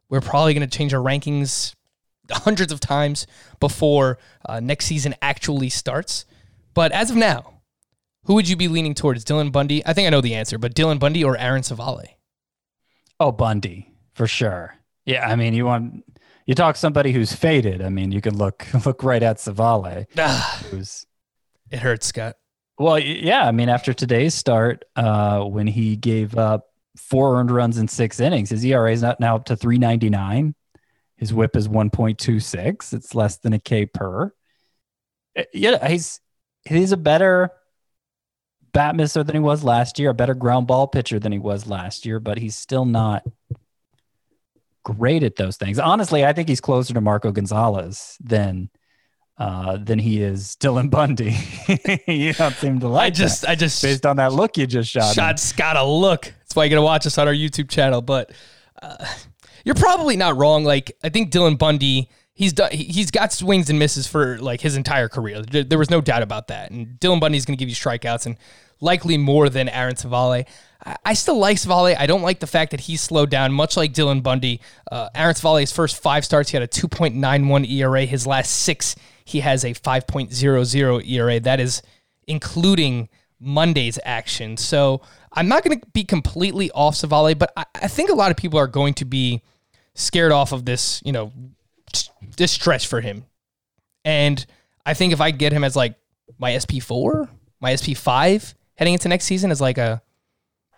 We're 0.09 0.21
probably 0.21 0.53
going 0.53 0.69
to 0.69 0.77
change 0.77 0.93
our 0.93 1.01
rankings 1.01 1.73
hundreds 2.31 2.71
of 2.71 2.79
times 2.79 3.25
before 3.59 4.19
uh, 4.47 4.59
next 4.59 4.85
season 4.85 5.15
actually 5.23 5.69
starts. 5.69 6.25
But 6.75 6.91
as 6.91 7.09
of 7.09 7.15
now, 7.15 7.61
who 8.25 8.35
would 8.35 8.47
you 8.47 8.55
be 8.55 8.67
leaning 8.67 8.93
towards? 8.93 9.25
Dylan 9.25 9.51
Bundy? 9.51 9.83
I 9.87 9.93
think 9.93 10.05
I 10.05 10.11
know 10.11 10.21
the 10.21 10.35
answer, 10.35 10.59
but 10.59 10.75
Dylan 10.75 10.99
Bundy 10.99 11.23
or 11.23 11.35
Aaron 11.35 11.63
Civale? 11.63 12.09
Oh, 13.19 13.31
Bundy, 13.31 13.91
for 14.13 14.27
sure. 14.27 14.75
Yeah, 15.03 15.27
I 15.27 15.35
mean, 15.35 15.55
you 15.55 15.65
want 15.65 16.03
you 16.45 16.55
talk 16.55 16.75
somebody 16.75 17.11
who's 17.11 17.33
faded. 17.33 17.81
I 17.81 17.89
mean, 17.89 18.11
you 18.11 18.21
can 18.21 18.37
look 18.37 18.65
look 18.85 19.03
right 19.03 19.21
at 19.23 19.37
Civale. 19.37 20.05
who's 20.71 21.05
it 21.71 21.79
hurts, 21.79 22.07
Scott. 22.07 22.35
Well, 22.77 22.99
yeah. 22.99 23.47
I 23.47 23.51
mean, 23.51 23.69
after 23.69 23.93
today's 23.93 24.33
start, 24.33 24.85
uh, 24.95 25.41
when 25.43 25.67
he 25.67 25.95
gave 25.95 26.37
up 26.37 26.67
four 26.97 27.39
earned 27.39 27.51
runs 27.51 27.77
in 27.77 27.87
six 27.87 28.19
innings, 28.19 28.49
his 28.49 28.63
ERA 28.63 28.91
is 28.91 29.01
not 29.01 29.19
now 29.19 29.35
up 29.35 29.45
to 29.45 29.55
three 29.55 29.77
ninety 29.77 30.09
nine. 30.09 30.55
His 31.17 31.33
WHIP 31.33 31.55
is 31.55 31.69
one 31.69 31.89
point 31.89 32.19
two 32.19 32.39
six. 32.39 32.93
It's 32.93 33.15
less 33.15 33.37
than 33.37 33.53
a 33.53 33.59
K 33.59 33.85
per. 33.85 34.33
Uh, 35.37 35.43
yeah, 35.53 35.87
he's 35.87 36.19
he's 36.65 36.91
a 36.91 36.97
better 36.97 37.51
bat 38.73 38.95
misser 38.95 39.23
than 39.23 39.35
he 39.35 39.39
was 39.39 39.63
last 39.63 39.97
year, 39.97 40.09
a 40.09 40.13
better 40.13 40.33
ground 40.33 40.67
ball 40.67 40.85
pitcher 40.85 41.17
than 41.17 41.31
he 41.31 41.39
was 41.39 41.65
last 41.65 42.05
year, 42.05 42.19
but 42.19 42.37
he's 42.37 42.57
still 42.57 42.83
not 42.83 43.23
great 44.85 45.23
at 45.23 45.35
those 45.35 45.57
things. 45.57 45.77
Honestly, 45.79 46.23
I 46.23 46.31
think 46.31 46.47
he's 46.47 46.61
closer 46.61 46.93
to 46.93 47.01
Marco 47.01 47.31
Gonzalez 47.31 48.17
than 48.23 48.69
uh, 49.37 49.77
than 49.77 49.99
he 49.99 50.21
is 50.21 50.55
Dylan 50.61 50.89
Bundy. 50.89 51.35
you 52.07 52.31
don't 52.31 52.55
seem 52.55 52.79
to 52.79 52.87
like. 52.87 53.07
I 53.07 53.09
just, 53.09 53.41
that, 53.41 53.49
I 53.49 53.55
just 53.55 53.83
based 53.83 54.05
on 54.05 54.15
that 54.15 54.31
look 54.31 54.57
you 54.57 54.65
just 54.65 54.89
shot. 54.89 55.13
Shot 55.13 55.39
Scott 55.39 55.75
a 55.75 55.83
look. 55.83 56.21
That's 56.23 56.55
why 56.55 56.63
you 56.63 56.69
got 56.69 56.77
to 56.77 56.81
watch 56.81 57.05
us 57.05 57.17
on 57.17 57.27
our 57.27 57.33
YouTube 57.33 57.69
channel. 57.69 58.01
But 58.01 58.31
uh, 58.81 59.05
you're 59.65 59.75
probably 59.75 60.15
not 60.15 60.37
wrong. 60.37 60.63
Like 60.63 60.95
I 61.03 61.09
think 61.09 61.31
Dylan 61.31 61.57
Bundy. 61.57 62.09
He's 62.37 62.51
done. 62.51 62.69
He's 62.71 63.11
got 63.11 63.31
swings 63.31 63.69
and 63.69 63.79
misses 63.79 64.07
for 64.07 64.37
like 64.39 64.59
his 64.59 64.75
entire 64.75 65.07
career. 65.07 65.41
There 65.41 65.79
was 65.79 65.89
no 65.89 66.01
doubt 66.01 66.21
about 66.21 66.49
that. 66.49 66.69
And 66.69 66.99
Dylan 66.99 67.21
Bundy's 67.21 67.45
going 67.45 67.57
to 67.57 67.59
give 67.59 67.69
you 67.69 67.75
strikeouts 67.75 68.25
and 68.25 68.35
likely 68.81 69.17
more 69.17 69.47
than 69.47 69.69
Aaron 69.69 69.95
Civale. 69.95 70.45
I 71.03 71.15
still 71.15 71.37
like 71.37 71.57
Civale. 71.57 71.95
I 71.97 72.05
don't 72.05 72.21
like 72.21 72.39
the 72.39 72.47
fact 72.47 72.71
that 72.71 72.81
he's 72.81 73.01
slowed 73.01 73.31
down, 73.31 73.51
much 73.51 73.75
like 73.75 73.91
Dylan 73.91 74.21
Bundy. 74.21 74.61
Uh, 74.91 75.09
Aaron 75.15 75.33
Civale's 75.33 75.71
first 75.71 76.01
five 76.01 76.23
starts, 76.23 76.51
he 76.51 76.57
had 76.57 76.63
a 76.63 76.67
2.91 76.67 77.69
ERA. 77.69 78.05
His 78.05 78.27
last 78.27 78.49
six, 78.49 78.95
he 79.23 79.39
has 79.39 79.63
a 79.63 79.73
5.00 79.73 81.09
ERA. 81.09 81.39
That 81.39 81.59
is 81.59 81.81
including 82.27 83.09
Monday's 83.39 83.97
action. 84.05 84.57
So 84.57 85.01
I'm 85.33 85.47
not 85.47 85.63
going 85.63 85.79
to 85.79 85.87
be 85.87 86.03
completely 86.03 86.69
off 86.71 86.95
Civale, 86.95 87.37
but 87.37 87.51
I, 87.57 87.65
I 87.75 87.87
think 87.87 88.11
a 88.11 88.15
lot 88.15 88.29
of 88.29 88.37
people 88.37 88.59
are 88.59 88.67
going 88.67 88.93
to 88.95 89.05
be 89.05 89.41
scared 89.95 90.31
off 90.31 90.51
of 90.51 90.65
this, 90.65 91.01
you 91.03 91.11
know, 91.11 91.31
this 92.37 92.51
stretch 92.51 92.85
for 92.85 93.01
him. 93.01 93.25
And 94.03 94.45
I 94.85 94.93
think 94.93 95.13
if 95.13 95.21
I 95.21 95.31
get 95.31 95.51
him 95.51 95.63
as 95.63 95.75
like 95.75 95.95
my 96.37 96.51
SP4, 96.51 97.27
my 97.59 97.73
SP5 97.73 98.53
heading 98.75 98.93
into 98.93 99.07
next 99.07 99.25
season 99.25 99.49
as 99.49 99.59
like 99.59 99.77
a 99.77 100.01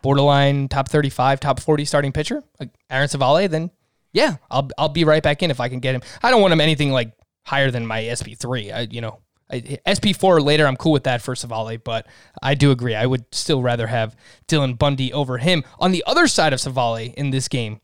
borderline 0.01 0.67
top 0.67 0.89
35, 0.89 1.39
top 1.39 1.59
40 1.59 1.85
starting 1.85 2.11
pitcher, 2.11 2.43
like 2.59 2.69
Aaron 2.89 3.07
Civale, 3.07 3.49
then 3.49 3.71
yeah, 4.13 4.37
I'll 4.49 4.69
I'll 4.77 4.89
be 4.89 5.03
right 5.03 5.21
back 5.21 5.43
in 5.43 5.51
if 5.51 5.59
I 5.59 5.69
can 5.69 5.79
get 5.79 5.93
him. 5.93 6.01
I 6.23 6.31
don't 6.31 6.41
want 6.41 6.53
him 6.53 6.61
anything 6.61 6.91
like 6.91 7.13
higher 7.45 7.71
than 7.71 7.85
my 7.85 8.01
SP3. 8.01 8.73
I, 8.73 8.79
you 8.89 9.01
know, 9.01 9.19
I, 9.49 9.61
SP4 9.85 10.43
later, 10.43 10.67
I'm 10.67 10.75
cool 10.75 10.91
with 10.91 11.05
that 11.05 11.21
for 11.21 11.35
Civale, 11.35 11.81
but 11.83 12.07
I 12.41 12.55
do 12.55 12.71
agree. 12.71 12.95
I 12.95 13.05
would 13.05 13.25
still 13.33 13.61
rather 13.61 13.87
have 13.87 14.15
Dylan 14.47 14.77
Bundy 14.77 15.13
over 15.13 15.37
him. 15.37 15.63
On 15.79 15.91
the 15.91 16.03
other 16.05 16.27
side 16.27 16.53
of 16.53 16.59
Savale 16.59 17.13
in 17.13 17.29
this 17.29 17.47
game, 17.47 17.79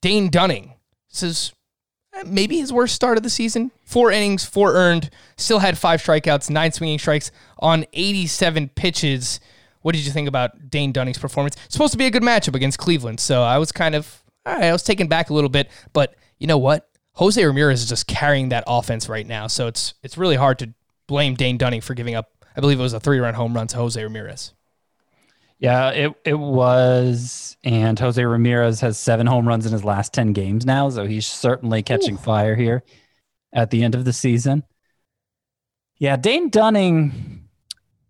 Dane 0.00 0.28
Dunning. 0.28 0.74
says 1.08 1.52
eh, 2.14 2.24
maybe 2.26 2.58
his 2.58 2.72
worst 2.72 2.94
start 2.94 3.16
of 3.16 3.22
the 3.22 3.30
season. 3.30 3.70
Four 3.84 4.12
innings, 4.12 4.44
four 4.44 4.74
earned, 4.74 5.10
still 5.36 5.60
had 5.60 5.78
five 5.78 6.02
strikeouts, 6.02 6.50
nine 6.50 6.72
swinging 6.72 6.98
strikes 6.98 7.30
on 7.58 7.86
87 7.92 8.70
pitches. 8.70 9.40
What 9.82 9.94
did 9.94 10.04
you 10.04 10.12
think 10.12 10.28
about 10.28 10.70
Dane 10.70 10.92
Dunning's 10.92 11.18
performance? 11.18 11.56
It's 11.64 11.74
supposed 11.74 11.92
to 11.92 11.98
be 11.98 12.06
a 12.06 12.10
good 12.10 12.22
matchup 12.22 12.54
against 12.54 12.78
Cleveland, 12.78 13.20
so 13.20 13.42
I 13.42 13.58
was 13.58 13.72
kind 13.72 13.94
of 13.94 14.22
all 14.48 14.54
right, 14.54 14.64
I 14.64 14.72
was 14.72 14.82
taken 14.82 15.08
back 15.08 15.30
a 15.30 15.34
little 15.34 15.50
bit, 15.50 15.70
but 15.92 16.14
you 16.38 16.46
know 16.46 16.58
what? 16.58 16.88
Jose 17.14 17.44
Ramirez 17.44 17.82
is 17.82 17.88
just 17.88 18.06
carrying 18.06 18.50
that 18.50 18.64
offense 18.66 19.08
right 19.08 19.26
now, 19.26 19.46
so 19.46 19.66
it's 19.66 19.94
it's 20.02 20.16
really 20.16 20.36
hard 20.36 20.58
to 20.60 20.72
blame 21.06 21.34
Dane 21.34 21.58
Dunning 21.58 21.80
for 21.80 21.94
giving 21.94 22.14
up. 22.14 22.30
I 22.56 22.60
believe 22.60 22.78
it 22.78 22.82
was 22.82 22.92
a 22.92 23.00
three 23.00 23.18
run 23.18 23.34
home 23.34 23.54
run 23.54 23.66
to 23.68 23.76
Jose 23.76 24.02
Ramirez. 24.02 24.54
Yeah, 25.58 25.90
it 25.90 26.14
it 26.24 26.38
was, 26.38 27.56
and 27.64 27.98
Jose 27.98 28.24
Ramirez 28.24 28.80
has 28.80 28.98
seven 28.98 29.26
home 29.26 29.48
runs 29.48 29.66
in 29.66 29.72
his 29.72 29.84
last 29.84 30.14
ten 30.14 30.32
games 30.32 30.64
now, 30.64 30.88
so 30.90 31.06
he's 31.06 31.26
certainly 31.26 31.82
catching 31.82 32.14
Ooh. 32.14 32.18
fire 32.18 32.54
here 32.54 32.84
at 33.52 33.70
the 33.70 33.82
end 33.82 33.96
of 33.96 34.04
the 34.04 34.12
season. 34.12 34.62
Yeah, 35.98 36.16
Dane 36.16 36.48
Dunning, 36.48 37.47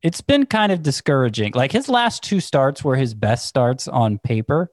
it's 0.03 0.21
been 0.21 0.47
kind 0.47 0.73
of 0.73 0.83
discouraging. 0.83 1.53
Like 1.55 1.73
his 1.73 1.89
last 1.89 2.23
two 2.23 2.41
starts 2.41 2.85
were 2.85 2.97
his 2.97 3.15
best 3.15 3.47
starts 3.47 3.89
on 3.89 4.19
paper, 4.19 4.71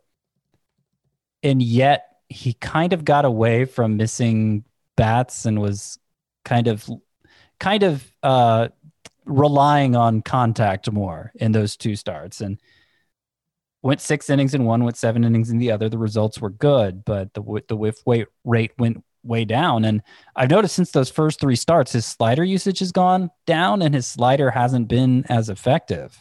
and 1.43 1.61
yet 1.61 2.05
he 2.29 2.53
kind 2.53 2.93
of 2.93 3.05
got 3.05 3.25
away 3.25 3.65
from 3.65 3.97
missing 3.97 4.63
bats 4.95 5.45
and 5.45 5.61
was 5.61 5.99
kind 6.43 6.67
of 6.67 6.89
kind 7.59 7.83
of 7.83 8.03
uh 8.23 8.67
relying 9.25 9.95
on 9.95 10.21
contact 10.21 10.91
more 10.91 11.31
in 11.35 11.51
those 11.51 11.75
two 11.75 11.95
starts 11.95 12.41
and 12.41 12.59
went 13.81 14.01
six 14.01 14.29
innings 14.29 14.53
in 14.53 14.65
one, 14.65 14.83
went 14.83 14.97
seven 14.97 15.23
innings 15.23 15.49
in 15.49 15.57
the 15.57 15.71
other. 15.71 15.89
The 15.89 15.97
results 15.97 16.39
were 16.39 16.49
good, 16.49 17.05
but 17.05 17.33
the 17.33 17.63
the 17.67 17.75
whiff 17.75 17.97
rate 18.43 18.71
went 18.77 19.03
way 19.25 19.45
down. 19.45 19.85
And 19.85 20.01
I've 20.35 20.49
noticed 20.49 20.75
since 20.75 20.91
those 20.91 21.09
first 21.09 21.39
three 21.39 21.55
starts, 21.55 21.91
his 21.93 22.05
slider 22.05 22.43
usage 22.43 22.79
has 22.79 22.91
gone 22.91 23.31
down, 23.45 23.81
and 23.81 23.93
his 23.93 24.07
slider 24.07 24.51
hasn't 24.51 24.87
been 24.87 25.25
as 25.29 25.49
effective. 25.49 26.17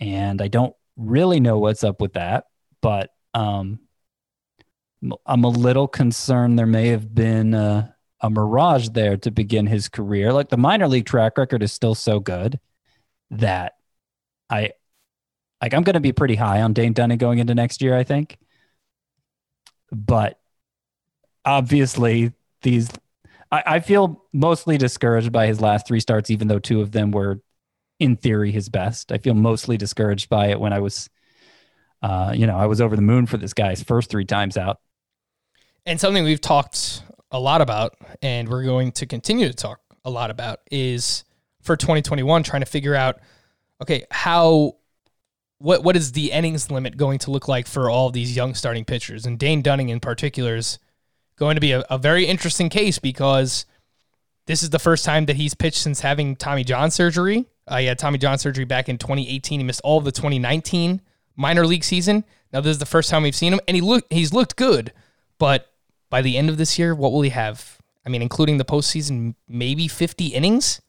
And 0.00 0.42
I 0.42 0.48
don't 0.48 0.74
really 0.96 1.40
know 1.40 1.58
what's 1.58 1.84
up 1.84 2.00
with 2.00 2.14
that, 2.14 2.46
but 2.80 3.10
um, 3.34 3.80
I'm 5.26 5.44
a 5.44 5.48
little 5.48 5.88
concerned 5.88 6.58
there 6.58 6.66
may 6.66 6.88
have 6.88 7.14
been. 7.14 7.54
Uh, 7.54 7.90
a 8.24 8.30
mirage 8.30 8.88
there 8.88 9.18
to 9.18 9.30
begin 9.30 9.66
his 9.66 9.90
career. 9.90 10.32
Like 10.32 10.48
the 10.48 10.56
minor 10.56 10.88
league 10.88 11.04
track 11.04 11.36
record 11.36 11.62
is 11.62 11.74
still 11.74 11.94
so 11.94 12.20
good 12.20 12.58
that 13.32 13.74
I 14.48 14.72
like 15.60 15.74
I'm 15.74 15.82
going 15.82 15.94
to 15.94 16.00
be 16.00 16.12
pretty 16.12 16.34
high 16.34 16.62
on 16.62 16.72
Dane 16.72 16.94
Dunning 16.94 17.18
going 17.18 17.38
into 17.38 17.54
next 17.54 17.82
year, 17.82 17.94
I 17.94 18.02
think. 18.02 18.38
But 19.92 20.38
obviously 21.44 22.32
these 22.62 22.90
I, 23.50 23.62
I 23.66 23.80
feel 23.80 24.24
mostly 24.32 24.78
discouraged 24.78 25.32
by 25.32 25.46
his 25.46 25.60
last 25.60 25.86
three 25.86 26.00
starts, 26.00 26.30
even 26.30 26.48
though 26.48 26.58
two 26.58 26.80
of 26.80 26.92
them 26.92 27.10
were 27.10 27.40
in 28.00 28.16
theory 28.16 28.50
his 28.50 28.68
best. 28.68 29.12
I 29.12 29.18
feel 29.18 29.34
mostly 29.34 29.76
discouraged 29.76 30.28
by 30.28 30.48
it 30.48 30.58
when 30.60 30.72
I 30.72 30.80
was 30.80 31.08
uh, 32.04 32.32
you 32.36 32.46
know, 32.46 32.58
I 32.58 32.66
was 32.66 32.82
over 32.82 32.96
the 32.96 33.02
moon 33.02 33.24
for 33.24 33.38
this 33.38 33.54
guy's 33.54 33.82
first 33.82 34.10
three 34.10 34.26
times 34.26 34.58
out. 34.58 34.78
And 35.86 35.98
something 35.98 36.22
we've 36.22 36.40
talked 36.40 37.02
a 37.30 37.40
lot 37.40 37.62
about, 37.62 37.94
and 38.20 38.46
we're 38.46 38.64
going 38.64 38.92
to 38.92 39.06
continue 39.06 39.48
to 39.48 39.54
talk 39.54 39.80
a 40.04 40.10
lot 40.10 40.30
about, 40.30 40.60
is 40.70 41.24
for 41.62 41.78
2021 41.78 42.42
trying 42.42 42.60
to 42.60 42.66
figure 42.66 42.94
out, 42.94 43.20
okay, 43.80 44.04
how 44.10 44.76
what 45.58 45.82
what 45.82 45.96
is 45.96 46.12
the 46.12 46.30
innings 46.30 46.70
limit 46.70 46.98
going 46.98 47.18
to 47.20 47.30
look 47.30 47.48
like 47.48 47.66
for 47.66 47.88
all 47.88 48.10
these 48.10 48.36
young 48.36 48.54
starting 48.54 48.84
pitchers? 48.84 49.24
And 49.24 49.38
Dane 49.38 49.62
Dunning 49.62 49.88
in 49.88 49.98
particular 49.98 50.56
is 50.56 50.78
going 51.36 51.54
to 51.56 51.60
be 51.60 51.72
a, 51.72 51.84
a 51.90 51.98
very 51.98 52.26
interesting 52.26 52.68
case 52.68 52.98
because 52.98 53.66
this 54.46 54.62
is 54.62 54.70
the 54.70 54.78
first 54.78 55.04
time 55.04 55.26
that 55.26 55.36
he's 55.36 55.54
pitched 55.54 55.78
since 55.78 56.00
having 56.00 56.36
Tommy 56.36 56.64
John 56.64 56.90
surgery. 56.90 57.46
Uh, 57.66 57.78
he 57.78 57.86
had 57.86 57.98
Tommy 57.98 58.18
John 58.18 58.38
surgery 58.38 58.64
back 58.64 58.88
in 58.88 58.98
2018. 58.98 59.60
He 59.60 59.64
missed 59.64 59.80
all 59.82 59.98
of 59.98 60.04
the 60.04 60.12
2019 60.12 61.00
minor 61.36 61.66
league 61.66 61.84
season. 61.84 62.24
Now 62.52 62.60
this 62.60 62.72
is 62.72 62.78
the 62.78 62.86
first 62.86 63.10
time 63.10 63.22
we've 63.22 63.34
seen 63.34 63.52
him, 63.52 63.60
and 63.66 63.74
he 63.74 63.80
look 63.80 64.04
he's 64.10 64.32
looked 64.32 64.56
good, 64.56 64.92
but 65.38 65.72
by 66.10 66.22
the 66.22 66.36
end 66.36 66.48
of 66.48 66.58
this 66.58 66.78
year, 66.78 66.94
what 66.94 67.10
will 67.10 67.22
he 67.22 67.30
have? 67.30 67.78
I 68.06 68.08
mean, 68.08 68.22
including 68.22 68.58
the 68.58 68.64
postseason, 68.64 69.34
maybe 69.48 69.88
50 69.88 70.26
innings. 70.28 70.80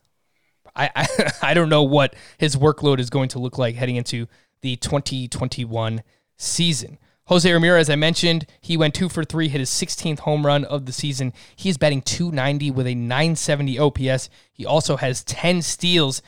I, 0.75 0.91
I, 0.95 1.07
I 1.41 1.53
don't 1.53 1.69
know 1.69 1.83
what 1.83 2.15
his 2.37 2.55
workload 2.55 2.99
is 2.99 3.09
going 3.09 3.29
to 3.29 3.39
look 3.39 3.57
like 3.57 3.75
heading 3.75 3.95
into 3.95 4.27
the 4.61 4.75
2021 4.75 6.03
season. 6.37 6.99
Jose 7.27 7.51
Ramirez, 7.51 7.89
I 7.89 7.95
mentioned, 7.95 8.45
he 8.61 8.77
went 8.77 8.93
two 8.93 9.09
for 9.09 9.23
three, 9.23 9.47
hit 9.47 9.59
his 9.59 9.69
16th 9.71 10.19
home 10.19 10.45
run 10.45 10.63
of 10.63 10.85
the 10.85 10.91
season. 10.91 11.33
He's 11.55 11.77
batting 11.77 12.03
290 12.03 12.69
with 12.71 12.85
a 12.85 12.93
970 12.93 13.79
OPS. 13.79 14.29
He 14.53 14.65
also 14.65 14.97
has 14.97 15.23
10 15.23 15.63
steals. 15.63 16.21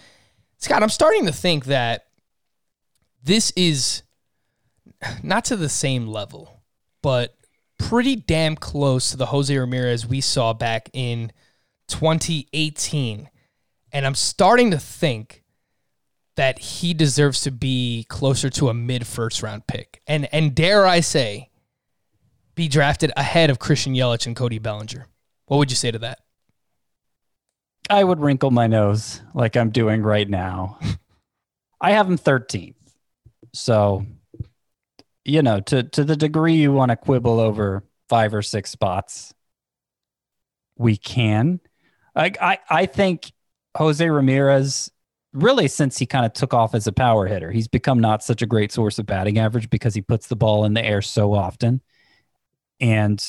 Scott, 0.57 0.81
I'm 0.81 0.89
starting 0.89 1.27
to 1.27 1.31
think 1.31 1.65
that 1.65 2.07
this 3.23 3.53
is 3.55 4.01
not 5.21 5.45
to 5.45 5.55
the 5.55 5.69
same 5.69 6.07
level, 6.07 6.61
but 7.03 7.35
pretty 7.77 8.15
damn 8.15 8.55
close 8.55 9.11
to 9.11 9.17
the 9.17 9.27
Jose 9.27 9.55
Ramirez 9.55 10.07
we 10.07 10.19
saw 10.19 10.53
back 10.53 10.89
in 10.93 11.31
2018. 11.89 13.29
And 13.91 14.05
I'm 14.05 14.15
starting 14.15 14.71
to 14.71 14.79
think 14.79 15.43
that 16.37 16.59
he 16.59 16.93
deserves 16.93 17.41
to 17.41 17.51
be 17.51 18.05
closer 18.07 18.49
to 18.51 18.69
a 18.69 18.73
mid 18.73 19.05
first 19.05 19.43
round 19.43 19.67
pick. 19.67 20.01
And 20.07 20.33
and 20.33 20.55
dare 20.55 20.87
I 20.87 21.01
say, 21.01 21.49
be 22.55 22.67
drafted 22.67 23.11
ahead 23.17 23.49
of 23.49 23.59
Christian 23.59 23.93
Yelich 23.93 24.25
and 24.25 24.35
Cody 24.35 24.59
Bellinger. 24.59 25.07
What 25.47 25.57
would 25.57 25.71
you 25.71 25.75
say 25.75 25.91
to 25.91 25.99
that? 25.99 26.19
I 27.89 28.03
would 28.03 28.19
wrinkle 28.19 28.51
my 28.51 28.67
nose 28.67 29.21
like 29.33 29.57
I'm 29.57 29.71
doing 29.71 30.03
right 30.03 30.29
now. 30.29 30.79
I 31.81 31.91
have 31.91 32.07
him 32.07 32.17
13th. 32.17 32.75
So 33.53 34.05
you 35.25 35.41
know, 35.41 35.59
to 35.59 35.83
to 35.83 36.03
the 36.03 36.15
degree 36.15 36.55
you 36.55 36.71
want 36.71 36.91
to 36.91 36.95
quibble 36.95 37.39
over 37.39 37.83
five 38.07 38.33
or 38.33 38.41
six 38.41 38.69
spots, 38.69 39.33
we 40.77 40.97
can. 40.97 41.59
I 42.15 42.31
I, 42.39 42.59
I 42.69 42.85
think 42.85 43.31
Jose 43.75 44.07
Ramirez 44.07 44.91
really 45.33 45.67
since 45.67 45.97
he 45.97 46.05
kind 46.05 46.25
of 46.25 46.33
took 46.33 46.53
off 46.53 46.73
as 46.73 46.87
a 46.87 46.91
power 46.91 47.27
hitter, 47.27 47.51
he's 47.51 47.67
become 47.67 47.99
not 47.99 48.23
such 48.23 48.41
a 48.41 48.45
great 48.45 48.71
source 48.71 48.99
of 48.99 49.05
batting 49.05 49.37
average 49.37 49.69
because 49.69 49.93
he 49.93 50.01
puts 50.01 50.27
the 50.27 50.35
ball 50.35 50.65
in 50.65 50.73
the 50.73 50.83
air 50.83 51.01
so 51.01 51.33
often. 51.33 51.81
And 52.79 53.23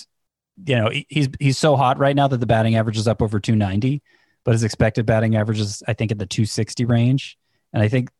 you 0.66 0.76
know, 0.76 0.90
he's 1.08 1.28
he's 1.38 1.58
so 1.58 1.76
hot 1.76 1.98
right 1.98 2.16
now 2.16 2.28
that 2.28 2.38
the 2.38 2.46
batting 2.46 2.76
average 2.76 2.98
is 2.98 3.08
up 3.08 3.22
over 3.22 3.38
290, 3.38 4.02
but 4.44 4.52
his 4.52 4.64
expected 4.64 5.06
batting 5.06 5.36
average 5.36 5.60
is 5.60 5.82
I 5.86 5.94
think 5.94 6.10
in 6.10 6.18
the 6.18 6.26
260 6.26 6.84
range. 6.84 7.38
And 7.72 7.82
I 7.82 7.88
think 7.88 8.10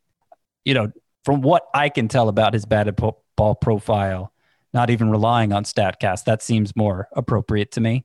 you 0.65 0.75
know, 0.75 0.93
from 1.25 1.41
what 1.41 1.67
I 1.75 1.89
can 1.89 2.09
tell 2.09 2.29
about 2.29 2.55
his 2.55 2.67
batted 2.67 2.97
po- 2.97 3.23
ball 3.37 3.55
profile, 3.55 4.33
not 4.75 4.91
even 4.91 5.11
relying 5.11 5.53
on 5.53 5.65
StatCast. 5.65 6.25
That 6.25 6.43
seems 6.43 6.77
more 6.77 7.09
appropriate 7.13 7.73
to 7.73 7.81
me. 7.81 8.05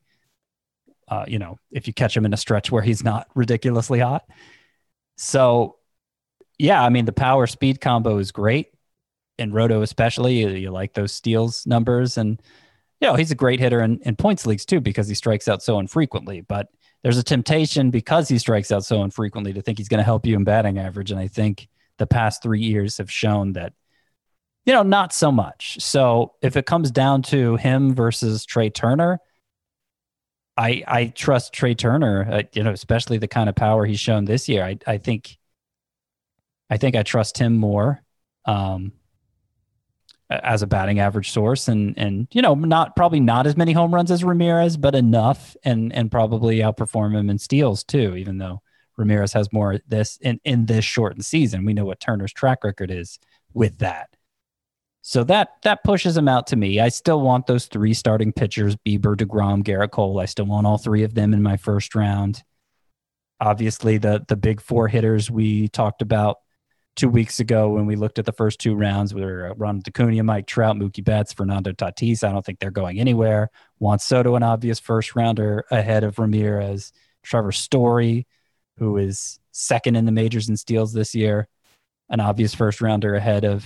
Uh, 1.07 1.25
you 1.27 1.37
know, 1.37 1.57
if 1.71 1.87
you 1.87 1.93
catch 1.93 2.15
him 2.15 2.25
in 2.25 2.33
a 2.33 2.37
stretch 2.37 2.71
where 2.71 2.81
he's 2.81 3.03
not 3.03 3.27
ridiculously 3.35 3.99
hot. 3.99 4.23
So, 5.15 5.77
yeah, 6.57 6.83
I 6.83 6.89
mean, 6.89 7.05
the 7.05 7.13
power 7.13 7.47
speed 7.47 7.81
combo 7.81 8.17
is 8.17 8.31
great. 8.31 8.67
In 9.39 9.51
Roto, 9.51 9.81
especially, 9.81 10.39
you, 10.39 10.49
you 10.49 10.71
like 10.71 10.93
those 10.93 11.11
steals 11.11 11.65
numbers. 11.65 12.17
And, 12.17 12.41
you 13.01 13.07
know, 13.07 13.15
he's 13.15 13.31
a 13.31 13.35
great 13.35 13.59
hitter 13.59 13.81
in, 13.81 13.99
in 14.01 14.15
points 14.15 14.45
leagues 14.45 14.65
too 14.65 14.79
because 14.79 15.07
he 15.07 15.15
strikes 15.15 15.47
out 15.47 15.63
so 15.63 15.79
infrequently. 15.79 16.41
But 16.41 16.67
there's 17.01 17.17
a 17.17 17.23
temptation 17.23 17.89
because 17.89 18.29
he 18.29 18.37
strikes 18.37 18.71
out 18.71 18.85
so 18.85 19.03
infrequently 19.03 19.53
to 19.53 19.61
think 19.61 19.77
he's 19.77 19.89
going 19.89 19.99
to 19.99 20.03
help 20.03 20.25
you 20.25 20.35
in 20.35 20.43
batting 20.43 20.77
average. 20.77 21.11
And 21.11 21.19
I 21.19 21.27
think 21.27 21.67
the 21.97 22.07
past 22.07 22.43
three 22.43 22.61
years 22.61 22.97
have 22.97 23.11
shown 23.11 23.53
that 23.53 23.73
you 24.65 24.73
know, 24.73 24.83
not 24.83 25.13
so 25.13 25.31
much. 25.31 25.77
So 25.81 26.33
if 26.41 26.55
it 26.55 26.65
comes 26.65 26.91
down 26.91 27.21
to 27.23 27.57
him 27.57 27.93
versus 27.93 28.45
Trea 28.45 28.69
Turner, 28.69 29.19
I 30.55 30.83
I 30.87 31.05
trust 31.07 31.53
Trea 31.53 31.75
Turner. 31.75 32.27
Uh, 32.29 32.43
you 32.53 32.63
know, 32.63 32.71
especially 32.71 33.17
the 33.17 33.27
kind 33.27 33.49
of 33.49 33.55
power 33.55 33.85
he's 33.85 33.99
shown 33.99 34.25
this 34.25 34.47
year. 34.47 34.63
I 34.63 34.77
I 34.85 34.97
think 34.97 35.37
I 36.69 36.77
think 36.77 36.95
I 36.95 37.03
trust 37.03 37.37
him 37.37 37.55
more 37.55 38.01
um, 38.45 38.91
as 40.29 40.61
a 40.61 40.67
batting 40.67 40.99
average 40.99 41.31
source, 41.31 41.67
and 41.67 41.97
and 41.97 42.27
you 42.31 42.41
know, 42.41 42.55
not 42.55 42.95
probably 42.95 43.19
not 43.19 43.47
as 43.47 43.57
many 43.57 43.73
home 43.73 43.93
runs 43.93 44.11
as 44.11 44.23
Ramirez, 44.23 44.77
but 44.77 44.95
enough, 44.95 45.55
and 45.63 45.93
and 45.93 46.11
probably 46.11 46.59
outperform 46.59 47.17
him 47.17 47.29
in 47.29 47.39
steals 47.39 47.83
too. 47.83 48.15
Even 48.15 48.37
though 48.37 48.61
Ramirez 48.97 49.33
has 49.33 49.51
more 49.51 49.79
this 49.87 50.17
in 50.17 50.39
in 50.43 50.65
this 50.65 50.85
shortened 50.85 51.25
season, 51.25 51.65
we 51.65 51.73
know 51.73 51.85
what 51.85 51.99
Turner's 51.99 52.33
track 52.33 52.63
record 52.63 52.91
is 52.91 53.19
with 53.53 53.79
that. 53.79 54.09
So 55.05 55.25
that 55.25 55.49
that 55.63 55.83
pushes 55.83 56.15
him 56.15 56.29
out 56.29 56.47
to 56.47 56.55
me. 56.55 56.79
I 56.79 56.87
still 56.87 57.19
want 57.19 57.45
those 57.45 57.65
three 57.65 57.93
starting 57.93 58.31
pitchers: 58.31 58.77
Bieber, 58.77 59.17
Degrom, 59.17 59.61
Gerrit 59.61 59.91
Cole. 59.91 60.19
I 60.19 60.25
still 60.25 60.45
want 60.45 60.65
all 60.65 60.77
three 60.77 61.03
of 61.03 61.13
them 61.13 61.33
in 61.33 61.43
my 61.43 61.57
first 61.57 61.93
round. 61.93 62.41
Obviously, 63.41 63.97
the 63.97 64.23
the 64.29 64.37
big 64.37 64.61
four 64.61 64.87
hitters 64.87 65.29
we 65.29 65.67
talked 65.67 66.01
about 66.01 66.37
two 66.95 67.09
weeks 67.09 67.41
ago 67.41 67.69
when 67.71 67.85
we 67.85 67.97
looked 67.97 68.17
at 68.17 68.23
the 68.23 68.31
first 68.31 68.59
two 68.59 68.75
rounds 68.75 69.13
were 69.13 69.51
uh, 69.51 69.53
Ron 69.57 69.81
Acuna, 69.85 70.23
Mike 70.23 70.47
Trout, 70.47 70.77
Mookie 70.77 71.03
Betts, 71.03 71.33
Fernando 71.33 71.73
Tatis. 71.73 72.23
I 72.23 72.31
don't 72.31 72.45
think 72.45 72.59
they're 72.59 72.71
going 72.71 72.97
anywhere. 72.97 73.49
Juan 73.79 73.99
Soto, 73.99 74.35
an 74.35 74.43
obvious 74.43 74.79
first 74.79 75.15
rounder 75.17 75.65
ahead 75.69 76.05
of 76.05 76.17
Ramirez. 76.17 76.93
Trevor 77.23 77.51
Story, 77.51 78.25
who 78.77 78.95
is 78.95 79.37
second 79.51 79.97
in 79.97 80.05
the 80.05 80.11
majors 80.13 80.47
in 80.47 80.55
steals 80.55 80.93
this 80.93 81.13
year, 81.13 81.49
an 82.09 82.21
obvious 82.21 82.55
first 82.55 82.79
rounder 82.79 83.15
ahead 83.15 83.43
of 83.43 83.65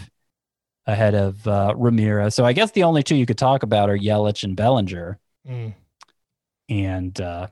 ahead 0.87 1.13
of 1.13 1.45
uh, 1.47 1.73
Ramirez. 1.75 2.33
So 2.33 2.45
I 2.45 2.53
guess 2.53 2.71
the 2.71 2.83
only 2.83 3.03
two 3.03 3.15
you 3.15 3.25
could 3.25 3.37
talk 3.37 3.61
about 3.61 3.89
are 3.89 3.97
Yelich 3.97 4.43
and 4.43 4.55
Bellinger. 4.55 5.19
Mm. 5.47 5.75
And 6.69 7.21
uh, 7.21 7.47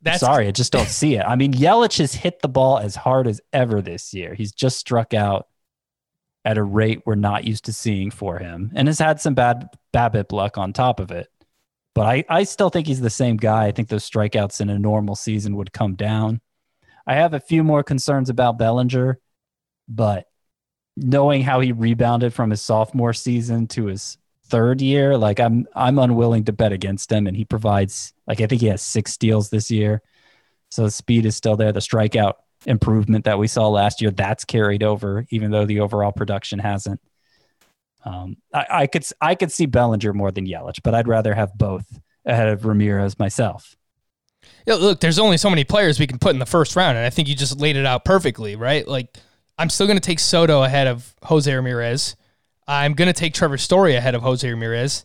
that's 0.00 0.20
sorry, 0.20 0.46
I 0.46 0.52
just 0.52 0.72
don't 0.72 0.88
see 0.88 1.16
it. 1.16 1.24
I 1.26 1.36
mean, 1.36 1.52
Yelich 1.52 1.98
has 1.98 2.14
hit 2.14 2.40
the 2.40 2.48
ball 2.48 2.78
as 2.78 2.96
hard 2.96 3.26
as 3.26 3.40
ever 3.52 3.82
this 3.82 4.14
year. 4.14 4.34
He's 4.34 4.52
just 4.52 4.78
struck 4.78 5.12
out 5.12 5.48
at 6.44 6.56
a 6.56 6.62
rate 6.62 7.02
we're 7.04 7.16
not 7.16 7.44
used 7.44 7.66
to 7.66 7.72
seeing 7.72 8.10
for 8.10 8.38
him 8.38 8.72
and 8.74 8.88
has 8.88 8.98
had 8.98 9.20
some 9.20 9.34
bad 9.34 9.68
BABIP 9.92 10.32
luck 10.32 10.56
on 10.56 10.72
top 10.72 11.00
of 11.00 11.10
it. 11.10 11.28
But 11.94 12.06
I, 12.06 12.24
I 12.28 12.44
still 12.44 12.70
think 12.70 12.86
he's 12.86 13.00
the 13.00 13.10
same 13.10 13.36
guy. 13.36 13.66
I 13.66 13.72
think 13.72 13.88
those 13.88 14.08
strikeouts 14.08 14.60
in 14.60 14.70
a 14.70 14.78
normal 14.78 15.16
season 15.16 15.56
would 15.56 15.72
come 15.72 15.96
down. 15.96 16.40
I 17.06 17.14
have 17.14 17.34
a 17.34 17.40
few 17.40 17.64
more 17.64 17.82
concerns 17.82 18.30
about 18.30 18.56
Bellinger, 18.56 19.18
but 19.88 20.26
knowing 21.00 21.42
how 21.42 21.60
he 21.60 21.72
rebounded 21.72 22.32
from 22.34 22.50
his 22.50 22.60
sophomore 22.60 23.12
season 23.12 23.66
to 23.68 23.86
his 23.86 24.18
third 24.46 24.80
year, 24.80 25.16
like 25.16 25.40
I'm 25.40 25.66
I'm 25.74 25.98
unwilling 25.98 26.44
to 26.44 26.52
bet 26.52 26.72
against 26.72 27.10
him. 27.10 27.26
And 27.26 27.36
he 27.36 27.44
provides 27.44 28.12
like 28.26 28.40
I 28.40 28.46
think 28.46 28.60
he 28.60 28.68
has 28.68 28.82
six 28.82 29.12
steals 29.12 29.50
this 29.50 29.70
year. 29.70 30.02
So 30.70 30.84
the 30.84 30.90
speed 30.90 31.26
is 31.26 31.36
still 31.36 31.56
there. 31.56 31.72
The 31.72 31.80
strikeout 31.80 32.34
improvement 32.66 33.24
that 33.24 33.38
we 33.38 33.48
saw 33.48 33.68
last 33.68 34.00
year, 34.00 34.10
that's 34.10 34.44
carried 34.44 34.82
over, 34.82 35.26
even 35.30 35.50
though 35.50 35.66
the 35.66 35.80
overall 35.80 36.12
production 36.12 36.58
hasn't. 36.58 37.00
Um, 38.04 38.36
I, 38.52 38.66
I 38.70 38.86
could 38.86 39.04
I 39.20 39.34
could 39.34 39.52
see 39.52 39.66
Bellinger 39.66 40.12
more 40.12 40.30
than 40.30 40.46
Yelich, 40.46 40.80
but 40.82 40.94
I'd 40.94 41.08
rather 41.08 41.34
have 41.34 41.56
both 41.56 41.86
ahead 42.24 42.48
of 42.48 42.64
Ramirez 42.64 43.18
myself. 43.18 43.76
Yeah, 44.66 44.74
look, 44.74 45.00
there's 45.00 45.18
only 45.18 45.36
so 45.36 45.50
many 45.50 45.64
players 45.64 45.98
we 45.98 46.06
can 46.06 46.18
put 46.18 46.32
in 46.32 46.38
the 46.38 46.46
first 46.46 46.76
round, 46.76 46.96
and 46.96 47.06
I 47.06 47.10
think 47.10 47.28
you 47.28 47.34
just 47.34 47.60
laid 47.60 47.76
it 47.76 47.86
out 47.86 48.04
perfectly, 48.04 48.56
right? 48.56 48.86
Like, 48.86 49.16
I'm 49.60 49.68
still 49.68 49.86
going 49.86 49.98
to 49.98 50.00
take 50.00 50.18
Soto 50.18 50.62
ahead 50.62 50.86
of 50.86 51.14
Jose 51.24 51.54
Ramirez. 51.54 52.16
I'm 52.66 52.94
going 52.94 53.08
to 53.08 53.12
take 53.12 53.34
Trevor 53.34 53.58
Story 53.58 53.94
ahead 53.94 54.14
of 54.14 54.22
Jose 54.22 54.48
Ramirez. 54.48 55.04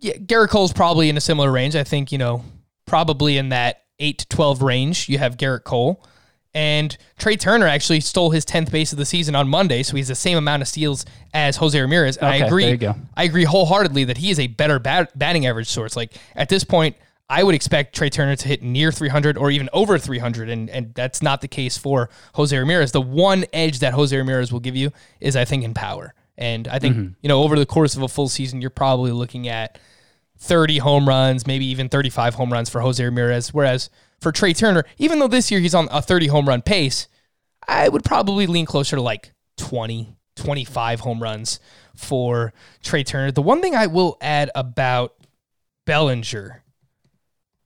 Yeah, 0.00 0.12
Gerrit 0.14 0.50
Cole's 0.50 0.72
probably 0.72 1.08
in 1.08 1.16
a 1.16 1.20
similar 1.20 1.50
range. 1.50 1.74
I 1.74 1.82
think, 1.82 2.12
you 2.12 2.18
know, 2.18 2.44
probably 2.86 3.36
in 3.36 3.48
that 3.48 3.82
8 3.98 4.18
to 4.18 4.28
12 4.28 4.62
range, 4.62 5.08
you 5.08 5.18
have 5.18 5.36
Gerrit 5.36 5.64
Cole. 5.64 6.04
And 6.54 6.96
Trea 7.18 7.36
Turner 7.36 7.66
actually 7.66 7.98
stole 7.98 8.30
his 8.30 8.44
10th 8.44 8.70
base 8.70 8.92
of 8.92 8.98
the 8.98 9.04
season 9.04 9.34
on 9.34 9.48
Monday, 9.48 9.82
so 9.82 9.96
he's 9.96 10.06
the 10.06 10.14
same 10.14 10.38
amount 10.38 10.62
of 10.62 10.68
steals 10.68 11.04
as 11.32 11.56
Jose 11.56 11.80
Ramirez. 11.80 12.16
And 12.18 12.28
Okay, 12.28 12.44
I 12.44 12.46
agree. 12.46 12.62
there 12.62 12.72
you 12.72 12.78
go. 12.78 12.94
I 13.16 13.24
agree 13.24 13.42
wholeheartedly 13.42 14.04
that 14.04 14.18
he 14.18 14.30
is 14.30 14.38
a 14.38 14.46
better 14.46 14.78
bat- 14.78 15.18
batting 15.18 15.46
average 15.46 15.66
source. 15.68 15.96
Like 15.96 16.12
at 16.36 16.48
this 16.48 16.62
point, 16.62 16.94
I 17.34 17.42
would 17.42 17.56
expect 17.56 17.96
Trea 17.96 18.10
Turner 18.10 18.36
to 18.36 18.46
hit 18.46 18.62
near 18.62 18.92
300 18.92 19.36
or 19.36 19.50
even 19.50 19.68
over 19.72 19.98
300, 19.98 20.48
and 20.48 20.70
and 20.70 20.94
that's 20.94 21.20
not 21.20 21.40
the 21.40 21.48
case 21.48 21.76
for 21.76 22.08
Jose 22.34 22.56
Ramirez. 22.56 22.92
The 22.92 23.00
one 23.00 23.44
edge 23.52 23.80
that 23.80 23.92
Jose 23.92 24.16
Ramirez 24.16 24.52
will 24.52 24.60
give 24.60 24.76
you 24.76 24.92
is, 25.18 25.34
I 25.34 25.44
think, 25.44 25.64
in 25.64 25.74
power. 25.74 26.14
And 26.38 26.68
I 26.68 26.78
think 26.78 26.94
mm-hmm. 26.94 27.12
you 27.22 27.28
know 27.28 27.42
over 27.42 27.58
the 27.58 27.66
course 27.66 27.96
of 27.96 28.02
a 28.02 28.08
full 28.08 28.28
season, 28.28 28.60
you're 28.60 28.70
probably 28.70 29.10
looking 29.10 29.48
at 29.48 29.80
30 30.38 30.78
home 30.78 31.08
runs, 31.08 31.44
maybe 31.44 31.66
even 31.66 31.88
35 31.88 32.36
home 32.36 32.52
runs 32.52 32.70
for 32.70 32.80
Jose 32.80 33.04
Ramirez. 33.04 33.52
Whereas 33.52 33.90
for 34.20 34.30
Trea 34.30 34.54
Turner, 34.54 34.84
even 34.98 35.18
though 35.18 35.26
this 35.26 35.50
year 35.50 35.58
he's 35.58 35.74
on 35.74 35.88
a 35.90 36.00
30 36.00 36.28
home 36.28 36.48
run 36.48 36.62
pace, 36.62 37.08
I 37.66 37.88
would 37.88 38.04
probably 38.04 38.46
lean 38.46 38.64
closer 38.64 38.94
to 38.94 39.02
like 39.02 39.32
20, 39.56 40.14
25 40.36 41.00
home 41.00 41.20
runs 41.20 41.58
for 41.96 42.52
Trea 42.84 43.02
Turner. 43.02 43.32
The 43.32 43.42
one 43.42 43.60
thing 43.60 43.74
I 43.74 43.88
will 43.88 44.18
add 44.20 44.52
about 44.54 45.16
Bellinger 45.84 46.63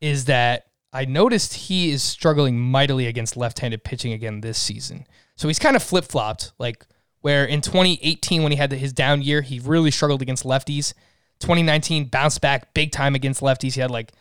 is 0.00 0.26
that 0.26 0.66
I 0.92 1.04
noticed 1.04 1.54
he 1.54 1.90
is 1.90 2.02
struggling 2.02 2.58
mightily 2.58 3.06
against 3.06 3.36
left-handed 3.36 3.84
pitching 3.84 4.12
again 4.12 4.40
this 4.40 4.58
season. 4.58 5.06
So 5.36 5.48
he's 5.48 5.58
kind 5.58 5.76
of 5.76 5.82
flip-flopped, 5.82 6.52
like 6.58 6.86
where 7.20 7.44
in 7.44 7.60
2018 7.60 8.42
when 8.42 8.52
he 8.52 8.58
had 8.58 8.72
his 8.72 8.92
down 8.92 9.22
year, 9.22 9.42
he 9.42 9.58
really 9.60 9.90
struggled 9.90 10.22
against 10.22 10.44
lefties. 10.44 10.94
2019 11.40 12.06
bounced 12.06 12.40
back 12.40 12.72
big 12.74 12.90
time 12.90 13.14
against 13.14 13.40
lefties. 13.40 13.74
He 13.74 13.80
had 13.80 13.90
like 13.90 14.12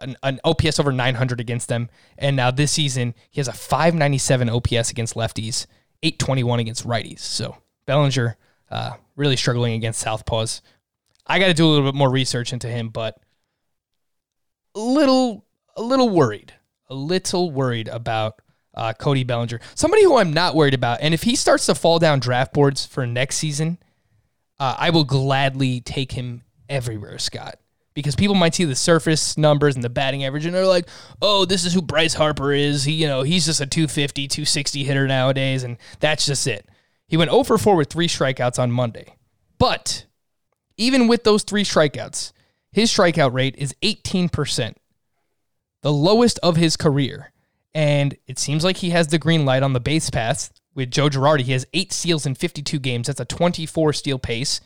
an, 0.00 0.16
an 0.22 0.40
OPS 0.44 0.80
over 0.80 0.92
900 0.92 1.40
against 1.40 1.68
them, 1.68 1.88
and 2.18 2.36
now 2.36 2.50
this 2.50 2.72
season 2.72 3.14
he 3.30 3.40
has 3.40 3.48
a 3.48 3.52
597 3.52 4.48
OPS 4.48 4.90
against 4.90 5.14
lefties, 5.14 5.66
821 6.02 6.60
against 6.60 6.86
righties. 6.86 7.20
So 7.20 7.56
Bellinger 7.86 8.36
uh, 8.70 8.94
really 9.16 9.36
struggling 9.36 9.74
against 9.74 10.04
southpaws. 10.04 10.60
I 11.26 11.38
got 11.38 11.46
to 11.46 11.54
do 11.54 11.66
a 11.66 11.68
little 11.68 11.90
bit 11.90 11.96
more 11.96 12.10
research 12.10 12.52
into 12.52 12.68
him, 12.68 12.88
but 12.88 13.18
little 14.78 15.44
a 15.76 15.82
little 15.82 16.08
worried, 16.08 16.54
a 16.88 16.94
little 16.94 17.50
worried 17.50 17.88
about 17.88 18.40
uh, 18.74 18.92
Cody 18.92 19.24
Bellinger. 19.24 19.60
Somebody 19.74 20.04
who 20.04 20.16
I'm 20.16 20.32
not 20.32 20.54
worried 20.54 20.74
about, 20.74 20.98
and 21.00 21.14
if 21.14 21.22
he 21.22 21.36
starts 21.36 21.66
to 21.66 21.74
fall 21.74 21.98
down 21.98 22.20
draft 22.20 22.52
boards 22.52 22.84
for 22.84 23.06
next 23.06 23.36
season, 23.36 23.78
uh, 24.58 24.76
I 24.78 24.90
will 24.90 25.04
gladly 25.04 25.80
take 25.80 26.12
him 26.12 26.42
everywhere, 26.68 27.18
Scott. 27.18 27.58
Because 27.94 28.14
people 28.14 28.34
might 28.34 28.54
see 28.54 28.64
the 28.64 28.74
surface 28.74 29.38
numbers 29.38 29.74
and 29.74 29.82
the 29.82 29.88
batting 29.88 30.22
average, 30.24 30.44
and 30.44 30.54
they're 30.54 30.66
like, 30.66 30.86
"Oh, 31.22 31.46
this 31.46 31.64
is 31.64 31.72
who 31.72 31.80
Bryce 31.80 32.12
Harper 32.12 32.52
is. 32.52 32.84
He, 32.84 32.92
you 32.92 33.06
know, 33.06 33.22
he's 33.22 33.46
just 33.46 33.62
a 33.62 33.66
250, 33.66 34.28
260 34.28 34.84
hitter 34.84 35.06
nowadays, 35.06 35.62
and 35.62 35.78
that's 35.98 36.26
just 36.26 36.46
it." 36.46 36.68
He 37.08 37.16
went 37.16 37.30
0 37.30 37.44
for 37.44 37.56
4 37.56 37.74
with 37.74 37.88
three 37.88 38.08
strikeouts 38.08 38.58
on 38.58 38.70
Monday, 38.70 39.14
but 39.58 40.04
even 40.76 41.08
with 41.08 41.24
those 41.24 41.42
three 41.42 41.64
strikeouts, 41.64 42.32
his 42.76 42.92
strikeout 42.92 43.32
rate 43.32 43.54
is 43.56 43.74
18%, 43.80 44.74
the 45.80 45.90
lowest 45.90 46.38
of 46.42 46.56
his 46.56 46.76
career. 46.76 47.32
And 47.74 48.14
it 48.26 48.38
seems 48.38 48.64
like 48.64 48.76
he 48.76 48.90
has 48.90 49.06
the 49.06 49.18
green 49.18 49.46
light 49.46 49.62
on 49.62 49.72
the 49.72 49.80
base 49.80 50.10
paths 50.10 50.50
with 50.74 50.90
Joe 50.90 51.08
Girardi. 51.08 51.40
He 51.40 51.52
has 51.52 51.66
eight 51.72 51.90
steals 51.90 52.26
in 52.26 52.34
52 52.34 52.78
games. 52.78 53.06
That's 53.06 53.18
a 53.18 53.24
24 53.24 53.94
steal 53.94 54.18
pace. 54.18 54.60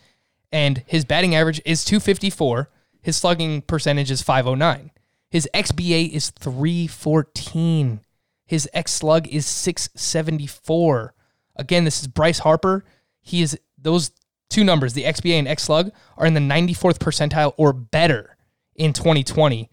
And 0.51 0.83
his 0.87 1.05
batting 1.05 1.35
average 1.35 1.61
is 1.63 1.85
254. 1.85 2.69
His 3.01 3.15
slugging 3.15 3.61
percentage 3.61 4.11
is 4.11 4.21
509. 4.21 4.91
His 5.29 5.47
XBA 5.53 6.09
is 6.11 6.31
314. 6.31 8.01
His 8.45 8.69
X 8.73 8.91
slug 8.91 9.25
is 9.29 9.45
674. 9.45 11.13
Again, 11.55 11.85
this 11.85 12.01
is 12.01 12.07
Bryce 12.07 12.39
Harper. 12.39 12.83
He 13.21 13.41
is 13.41 13.57
those 13.77 14.11
two 14.51 14.63
numbers, 14.63 14.93
the 14.93 15.03
XBA 15.03 15.39
and 15.39 15.47
X 15.47 15.63
slug, 15.63 15.91
are 16.17 16.25
in 16.27 16.33
the 16.35 16.39
94th 16.39 16.99
percentile 16.99 17.53
or 17.57 17.73
better 17.73 18.37
in 18.75 18.93
2020. 18.93 19.69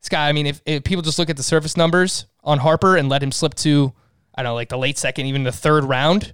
Scott, 0.00 0.20
I 0.20 0.32
mean, 0.32 0.46
if, 0.46 0.62
if 0.64 0.84
people 0.84 1.02
just 1.02 1.18
look 1.18 1.28
at 1.30 1.36
the 1.36 1.42
surface 1.42 1.76
numbers 1.76 2.26
on 2.44 2.58
Harper 2.58 2.96
and 2.96 3.08
let 3.08 3.22
him 3.22 3.32
slip 3.32 3.54
to, 3.56 3.92
I 4.34 4.42
don't 4.42 4.50
know, 4.50 4.54
like 4.54 4.68
the 4.68 4.78
late 4.78 4.96
second, 4.96 5.26
even 5.26 5.42
the 5.42 5.50
third 5.52 5.84
round, 5.84 6.32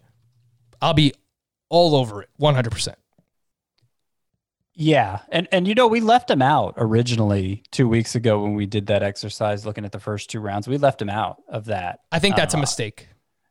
I'll 0.83 0.93
be 0.93 1.15
all 1.71 1.95
over 1.97 2.21
it 2.23 2.29
100%. 2.39 2.95
Yeah, 4.77 5.21
and 5.29 5.47
and 5.53 5.69
you 5.69 5.75
know 5.77 5.87
we 5.87 6.01
left 6.01 6.29
him 6.29 6.43
out 6.43 6.75
originally 6.77 7.63
two 7.71 7.89
weeks 7.89 8.17
ago 8.17 8.43
when 8.43 8.55
we 8.55 8.67
did 8.67 8.87
that 8.89 9.05
exercise 9.05 9.65
looking 9.65 9.85
at 9.85 9.93
the 9.93 10.01
first 10.01 10.31
two 10.31 10.41
rounds. 10.41 10.67
We 10.67 10.79
left 10.79 11.01
him 11.01 11.09
out 11.09 11.41
of 11.49 11.67
that. 11.67 12.01
I 12.11 12.19
think 12.19 12.35
that's 12.35 12.55
a 12.55 12.57
Uh, 12.57 12.61
mistake. 12.63 13.07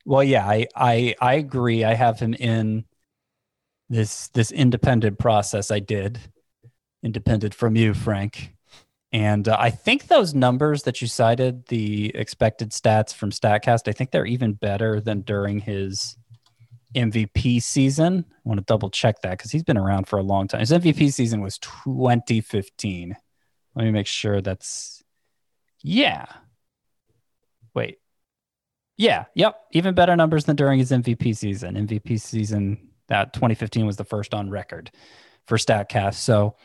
Well, 0.05 0.21
yeah, 0.21 0.45
I 0.45 0.67
I 0.75 1.15
I 1.21 1.35
agree. 1.35 1.85
I 1.85 1.93
have 1.93 2.19
him 2.19 2.33
in 2.33 2.83
this 3.93 4.29
this 4.29 4.51
independent 4.51 5.19
process. 5.19 5.71
I 5.71 5.79
did 5.79 6.19
independent 7.03 7.53
from 7.53 7.75
you, 7.75 7.93
Frank, 7.93 8.53
and 9.11 9.47
uh, 9.47 9.55
I 9.59 9.69
think 9.69 10.07
those 10.07 10.33
numbers 10.33 10.83
that 10.83 11.01
you 11.01 11.07
cited, 11.07 11.67
the 11.67 12.15
expected 12.15 12.71
stats 12.71 13.13
from 13.13 13.31
Statcast, 13.31 13.87
I 13.87 13.91
think 13.91 14.11
they're 14.11 14.25
even 14.25 14.53
better 14.53 14.99
than 14.99 15.21
during 15.21 15.59
his 15.59 16.17
MVP 16.95 17.61
season. 17.61 18.25
I 18.29 18.39
want 18.43 18.59
to 18.59 18.65
double 18.65 18.89
check 18.89 19.21
that 19.21 19.37
because 19.37 19.51
he's 19.51 19.63
been 19.63 19.77
around 19.77 20.07
for 20.07 20.17
a 20.17 20.23
long 20.23 20.47
time. 20.47 20.61
His 20.61 20.71
MVP 20.71 21.13
season 21.13 21.41
was 21.41 21.59
2015. 21.59 23.15
Let 23.75 23.85
me 23.85 23.91
make 23.91 24.07
sure 24.07 24.41
that's 24.41 25.03
yeah. 25.83 26.25
Wait. 27.75 27.99
Yeah, 28.97 29.25
yep. 29.35 29.59
Even 29.71 29.95
better 29.95 30.15
numbers 30.15 30.45
than 30.45 30.55
during 30.55 30.79
his 30.79 30.91
MVP 30.91 31.35
season. 31.35 31.75
MVP 31.75 32.19
season 32.19 32.92
that 33.07 33.33
2015 33.33 33.85
was 33.85 33.97
the 33.97 34.03
first 34.03 34.33
on 34.33 34.49
record 34.49 34.91
for 35.47 35.57
StatCast. 35.57 36.15
So 36.15 36.55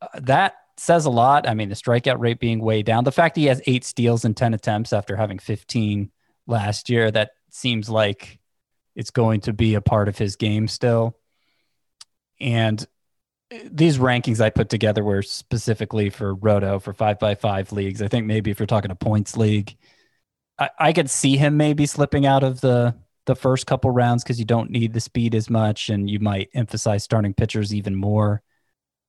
uh, 0.00 0.08
that 0.20 0.54
says 0.76 1.06
a 1.06 1.10
lot. 1.10 1.48
I 1.48 1.54
mean, 1.54 1.68
the 1.68 1.74
strikeout 1.74 2.18
rate 2.18 2.40
being 2.40 2.60
way 2.60 2.82
down. 2.82 3.04
The 3.04 3.12
fact 3.12 3.36
he 3.36 3.46
has 3.46 3.62
eight 3.66 3.84
steals 3.84 4.24
in 4.24 4.34
10 4.34 4.54
attempts 4.54 4.92
after 4.92 5.16
having 5.16 5.38
15 5.38 6.10
last 6.46 6.90
year, 6.90 7.10
that 7.10 7.30
seems 7.50 7.88
like 7.88 8.38
it's 8.94 9.10
going 9.10 9.40
to 9.42 9.52
be 9.52 9.74
a 9.74 9.80
part 9.80 10.08
of 10.08 10.18
his 10.18 10.36
game 10.36 10.68
still. 10.68 11.18
And 12.40 12.84
uh, 13.52 13.58
these 13.64 13.98
rankings 13.98 14.40
I 14.40 14.50
put 14.50 14.68
together 14.68 15.02
were 15.02 15.22
specifically 15.22 16.10
for 16.10 16.34
Roto 16.34 16.78
for 16.78 16.92
five 16.92 17.18
by 17.18 17.34
five 17.34 17.72
leagues. 17.72 18.02
I 18.02 18.08
think 18.08 18.26
maybe 18.26 18.50
if 18.50 18.58
you're 18.58 18.66
talking 18.66 18.90
a 18.90 18.96
points 18.96 19.36
league, 19.36 19.76
I, 20.58 20.70
I 20.78 20.92
could 20.92 21.10
see 21.10 21.36
him 21.36 21.56
maybe 21.56 21.86
slipping 21.86 22.26
out 22.26 22.42
of 22.42 22.60
the 22.60 22.94
the 23.26 23.36
first 23.36 23.66
couple 23.66 23.90
rounds 23.90 24.22
because 24.22 24.38
you 24.38 24.44
don't 24.44 24.70
need 24.70 24.92
the 24.92 25.00
speed 25.00 25.34
as 25.34 25.50
much 25.50 25.88
and 25.88 26.08
you 26.08 26.20
might 26.20 26.48
emphasize 26.54 27.04
starting 27.04 27.34
pitchers 27.34 27.74
even 27.74 27.94
more. 27.94 28.42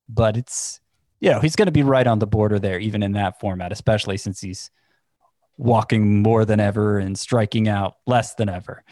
But 0.10 0.38
it's 0.38 0.80
you 1.20 1.32
know, 1.32 1.40
he's 1.40 1.56
gonna 1.56 1.72
be 1.72 1.84
right 1.84 2.06
on 2.06 2.20
the 2.20 2.28
border 2.28 2.60
there, 2.60 2.80
even 2.80 3.04
in 3.04 3.14
that 3.14 3.40
format, 3.40 3.72
especially 3.72 4.18
since 4.18 4.42
he's 4.42 4.70
walking 5.58 6.22
more 6.22 6.46
than 6.46 6.60
ever 6.60 7.00
and 7.00 7.18
striking 7.18 7.68
out 7.68 7.96
less 8.06 8.36
than 8.36 8.50
ever. 8.50 8.84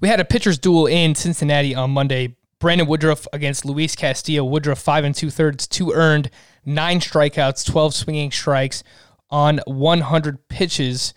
We 0.00 0.08
had 0.08 0.20
a 0.20 0.24
pitcher's 0.24 0.58
duel 0.58 0.86
in 0.86 1.14
Cincinnati 1.14 1.74
on 1.74 1.90
Monday. 1.90 2.36
Brandon 2.60 2.86
Woodruff 2.86 3.26
against 3.32 3.64
Luis 3.64 3.94
Castillo. 3.94 4.44
Woodruff 4.44 4.78
five 4.78 5.04
and 5.04 5.14
two 5.14 5.30
thirds, 5.30 5.66
two 5.66 5.92
earned, 5.92 6.30
nine 6.64 7.00
strikeouts, 7.00 7.64
twelve 7.64 7.94
swinging 7.94 8.30
strikes 8.30 8.82
on 9.30 9.60
100 9.66 10.48
pitches. 10.48 11.14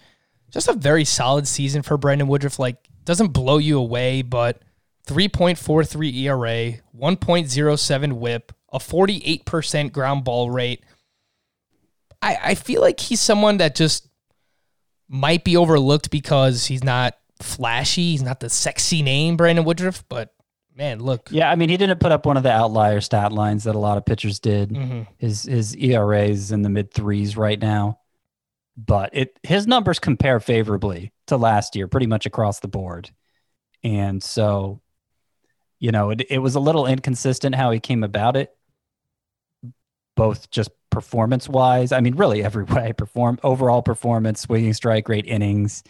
Just 0.49 0.67
a 0.67 0.73
very 0.73 1.05
solid 1.05 1.47
season 1.47 1.81
for 1.81 1.97
Brandon 1.97 2.27
Woodruff. 2.27 2.59
Like 2.59 2.89
doesn't 3.05 3.29
blow 3.29 3.57
you 3.57 3.79
away, 3.79 4.21
but 4.21 4.61
3.43 5.07 6.15
ERA, 6.23 6.81
1.07 6.97 8.13
whip, 8.13 8.51
a 8.71 8.79
48% 8.79 9.91
ground 9.91 10.23
ball 10.23 10.49
rate. 10.49 10.83
I, 12.21 12.37
I 12.43 12.55
feel 12.55 12.81
like 12.81 12.99
he's 12.99 13.21
someone 13.21 13.57
that 13.57 13.75
just 13.75 14.07
might 15.09 15.43
be 15.43 15.57
overlooked 15.57 16.11
because 16.11 16.65
he's 16.65 16.83
not 16.83 17.17
flashy. 17.41 18.11
He's 18.11 18.23
not 18.23 18.39
the 18.39 18.49
sexy 18.49 19.01
name, 19.01 19.37
Brandon 19.37 19.65
Woodruff, 19.65 20.03
but 20.07 20.33
man, 20.75 20.99
look. 20.99 21.29
Yeah, 21.31 21.49
I 21.49 21.55
mean, 21.55 21.69
he 21.69 21.77
didn't 21.77 21.99
put 21.99 22.11
up 22.11 22.25
one 22.25 22.37
of 22.37 22.43
the 22.43 22.51
outlier 22.51 23.01
stat 23.01 23.31
lines 23.31 23.65
that 23.65 23.75
a 23.75 23.79
lot 23.79 23.97
of 23.97 24.05
pitchers 24.05 24.39
did. 24.39 24.69
Mm-hmm. 24.69 25.01
His 25.17 25.43
his 25.43 25.75
ERA 25.75 26.23
is 26.23 26.51
in 26.51 26.61
the 26.61 26.69
mid 26.69 26.93
threes 26.93 27.35
right 27.35 27.59
now, 27.59 27.99
but 28.85 29.11
it 29.13 29.37
his 29.43 29.67
numbers 29.67 29.99
compare 29.99 30.39
favorably 30.39 31.11
to 31.27 31.37
last 31.37 31.75
year, 31.75 31.87
pretty 31.87 32.07
much 32.07 32.25
across 32.25 32.59
the 32.59 32.67
board. 32.67 33.09
And 33.83 34.21
so, 34.23 34.81
you 35.79 35.91
know, 35.91 36.11
it, 36.11 36.21
it 36.29 36.39
was 36.39 36.55
a 36.55 36.59
little 36.59 36.85
inconsistent 36.85 37.55
how 37.55 37.71
he 37.71 37.79
came 37.79 38.03
about 38.03 38.37
it, 38.37 38.55
both 40.15 40.49
just 40.51 40.69
performance 40.89 41.49
wise. 41.49 41.91
I 41.91 41.99
mean, 41.99 42.15
really 42.15 42.43
every 42.45 42.63
way. 42.63 42.93
Perform 42.93 43.39
overall 43.43 43.81
performance, 43.81 44.41
swinging 44.41 44.73
strike 44.73 45.09
rate, 45.09 45.25
innings. 45.27 45.83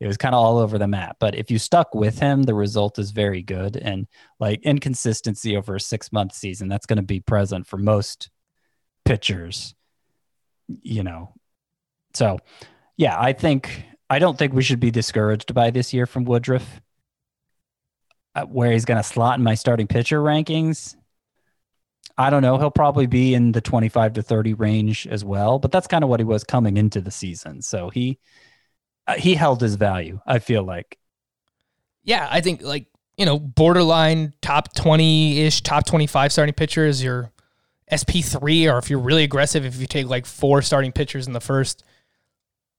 It 0.00 0.06
was 0.08 0.16
kind 0.16 0.34
of 0.34 0.40
all 0.40 0.58
over 0.58 0.78
the 0.78 0.88
map. 0.88 1.18
But 1.20 1.36
if 1.36 1.48
you 1.48 1.60
stuck 1.60 1.94
with 1.94 2.18
him, 2.18 2.42
the 2.42 2.54
result 2.54 2.98
is 2.98 3.12
very 3.12 3.40
good. 3.40 3.76
And 3.76 4.08
like 4.40 4.62
inconsistency 4.62 5.56
over 5.56 5.76
a 5.76 5.80
six 5.80 6.10
month 6.10 6.34
season, 6.34 6.68
that's 6.68 6.86
going 6.86 6.96
to 6.96 7.02
be 7.02 7.20
present 7.20 7.68
for 7.68 7.76
most 7.76 8.28
pitchers. 9.04 9.76
You 10.66 11.04
know, 11.04 11.34
so 12.14 12.38
yeah, 12.96 13.16
I 13.18 13.32
think 13.32 13.84
I 14.10 14.18
don't 14.18 14.38
think 14.38 14.52
we 14.52 14.62
should 14.62 14.80
be 14.80 14.90
discouraged 14.90 15.54
by 15.54 15.70
this 15.70 15.92
year 15.92 16.06
from 16.06 16.24
Woodruff. 16.24 16.80
Uh, 18.34 18.44
where 18.46 18.72
he's 18.72 18.86
going 18.86 18.96
to 18.96 19.02
slot 19.02 19.36
in 19.36 19.44
my 19.44 19.54
starting 19.54 19.86
pitcher 19.86 20.18
rankings, 20.18 20.96
I 22.16 22.30
don't 22.30 22.42
know. 22.42 22.56
He'll 22.58 22.70
probably 22.70 23.06
be 23.06 23.34
in 23.34 23.52
the 23.52 23.60
25 23.60 24.14
to 24.14 24.22
30 24.22 24.54
range 24.54 25.06
as 25.06 25.24
well, 25.24 25.58
but 25.58 25.70
that's 25.70 25.86
kind 25.86 26.04
of 26.04 26.10
what 26.10 26.20
he 26.20 26.24
was 26.24 26.44
coming 26.44 26.76
into 26.76 27.00
the 27.00 27.10
season. 27.10 27.62
So 27.62 27.90
he 27.90 28.18
uh, 29.06 29.14
he 29.14 29.34
held 29.34 29.60
his 29.60 29.74
value, 29.74 30.20
I 30.26 30.38
feel 30.38 30.62
like. 30.62 30.98
Yeah, 32.04 32.28
I 32.30 32.40
think 32.40 32.62
like, 32.62 32.86
you 33.16 33.26
know, 33.26 33.38
borderline 33.38 34.34
top 34.40 34.74
20-ish, 34.74 35.62
top 35.62 35.86
25 35.86 36.32
starting 36.32 36.54
pitcher 36.54 36.86
is 36.86 37.02
your 37.02 37.32
SP3 37.90 38.72
or 38.72 38.78
if 38.78 38.88
you're 38.88 38.98
really 38.98 39.24
aggressive 39.24 39.64
if 39.64 39.76
you 39.76 39.86
take 39.86 40.06
like 40.06 40.24
four 40.24 40.62
starting 40.62 40.92
pitchers 40.92 41.26
in 41.26 41.32
the 41.32 41.40
first 41.40 41.84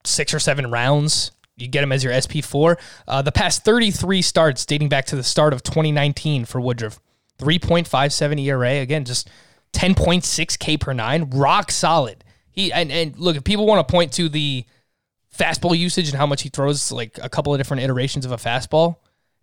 6 0.06 0.34
or 0.34 0.40
7 0.40 0.70
rounds, 0.70 1.32
you 1.56 1.68
get 1.68 1.84
him 1.84 1.92
as 1.92 2.04
your 2.04 2.14
SP4. 2.14 2.78
Uh, 3.08 3.22
the 3.22 3.32
past 3.32 3.64
33 3.64 4.22
starts 4.22 4.66
dating 4.66 4.90
back 4.90 5.06
to 5.06 5.16
the 5.16 5.24
start 5.24 5.54
of 5.54 5.64
2019 5.64 6.46
for 6.46 6.60
Woodruff. 6.60 7.00
3.57 7.40 8.42
ERA. 8.42 8.82
Again, 8.82 9.06
just 9.06 9.30
10.6 9.74 10.60
K 10.60 10.78
per 10.78 10.94
nine. 10.94 11.30
Rock 11.32 11.72
solid. 11.72 12.24
He 12.52 12.72
and, 12.72 12.92
and 12.92 13.18
look, 13.18 13.36
if 13.36 13.44
people 13.44 13.66
want 13.66 13.86
to 13.86 13.92
point 13.92 14.14
to 14.14 14.30
the 14.30 14.66
fastball 15.36 15.78
usage 15.78 16.10
and 16.10 16.18
how 16.18 16.28
much 16.28 16.44
he 16.44 16.50
throws, 16.50 16.92
like 16.92 17.20
a 17.22 17.30
couple 17.30 17.54
of 17.54 17.60
different 17.60 17.84
iterations 17.84 18.26
of 18.26 18.32
a 18.32 18.38
fastball, 18.38 18.98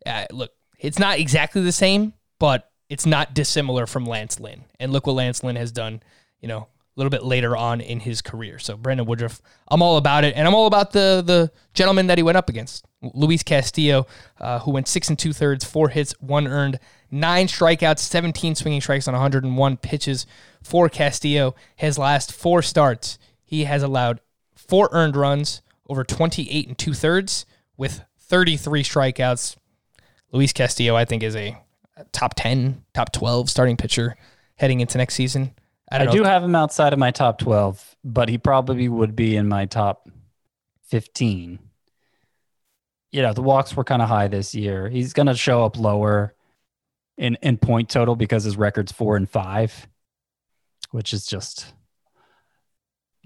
uh, 0.06 0.26
look, 0.30 0.52
it's 0.78 0.98
not 0.98 1.18
exactly 1.18 1.62
the 1.62 1.72
same, 1.72 2.14
but 2.38 2.70
it's 2.88 3.06
not 3.06 3.34
dissimilar 3.34 3.86
from 3.86 4.06
Lance 4.06 4.40
Lynn. 4.40 4.64
And 4.78 4.92
look 4.92 5.06
what 5.06 5.14
Lance 5.14 5.42
Lynn 5.42 5.56
has 5.56 5.72
done, 5.72 6.02
you 6.40 6.48
know, 6.48 6.68
a 6.96 7.00
little 7.00 7.10
bit 7.10 7.22
later 7.22 7.56
on 7.56 7.80
in 7.80 8.00
his 8.00 8.20
career. 8.20 8.58
So 8.58 8.76
Brandon 8.76 9.06
Woodruff, 9.06 9.40
I'm 9.68 9.82
all 9.82 9.96
about 9.96 10.24
it, 10.24 10.34
and 10.36 10.46
I'm 10.46 10.54
all 10.54 10.66
about 10.66 10.92
the 10.92 11.22
the 11.24 11.50
gentleman 11.72 12.08
that 12.08 12.18
he 12.18 12.22
went 12.22 12.36
up 12.36 12.48
against, 12.48 12.84
Luis 13.00 13.42
Castillo, 13.42 14.06
uh, 14.40 14.58
who 14.60 14.72
went 14.72 14.88
six 14.88 15.08
and 15.08 15.18
two 15.18 15.32
thirds, 15.32 15.64
four 15.64 15.88
hits, 15.88 16.12
one 16.20 16.46
earned, 16.46 16.80
nine 17.10 17.46
strikeouts, 17.46 18.00
17 18.00 18.54
swinging 18.54 18.80
strikes 18.80 19.06
on 19.06 19.14
101 19.14 19.76
pitches 19.78 20.26
for 20.62 20.88
Castillo. 20.88 21.54
His 21.76 21.96
last 21.96 22.32
four 22.32 22.60
starts, 22.62 23.18
he 23.44 23.64
has 23.64 23.82
allowed 23.82 24.20
four 24.54 24.88
earned 24.92 25.16
runs 25.16 25.62
over 25.88 26.04
28 26.04 26.68
and 26.68 26.78
two 26.78 26.94
thirds 26.94 27.46
with 27.76 28.02
33 28.18 28.82
strikeouts. 28.82 29.56
Luis 30.32 30.52
Castillo, 30.52 30.94
I 30.94 31.04
think, 31.04 31.22
is 31.22 31.34
a 31.34 31.56
top 32.12 32.34
10, 32.36 32.84
top 32.94 33.12
12 33.12 33.50
starting 33.50 33.76
pitcher 33.76 34.16
heading 34.56 34.80
into 34.80 34.98
next 34.98 35.14
season. 35.14 35.54
I, 35.90 36.04
I 36.04 36.06
do 36.06 36.22
have 36.22 36.44
him 36.44 36.54
outside 36.54 36.92
of 36.92 36.98
my 36.98 37.10
top 37.10 37.38
12, 37.38 37.96
but 38.04 38.28
he 38.28 38.38
probably 38.38 38.88
would 38.88 39.16
be 39.16 39.36
in 39.36 39.48
my 39.48 39.66
top 39.66 40.08
15. 40.88 41.58
You 43.12 43.22
know, 43.22 43.32
the 43.32 43.42
walks 43.42 43.74
were 43.74 43.82
kind 43.82 44.00
of 44.00 44.08
high 44.08 44.28
this 44.28 44.54
year. 44.54 44.88
He's 44.88 45.12
going 45.12 45.26
to 45.26 45.34
show 45.34 45.64
up 45.64 45.76
lower 45.76 46.34
in, 47.18 47.36
in 47.42 47.58
point 47.58 47.88
total 47.88 48.14
because 48.14 48.44
his 48.44 48.56
record's 48.56 48.92
four 48.92 49.16
and 49.16 49.28
five, 49.28 49.88
which 50.92 51.12
is 51.12 51.26
just 51.26 51.72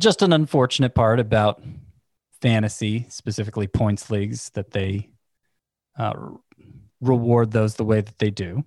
just 0.00 0.22
an 0.22 0.32
unfortunate 0.32 0.94
part 0.94 1.20
about 1.20 1.62
fantasy, 2.40 3.06
specifically 3.08 3.66
points 3.66 4.10
leagues, 4.10 4.50
that 4.50 4.72
they 4.72 5.10
uh, 5.96 6.12
reward 7.00 7.52
those 7.52 7.76
the 7.76 7.84
way 7.84 8.00
that 8.00 8.18
they 8.18 8.30
do. 8.30 8.64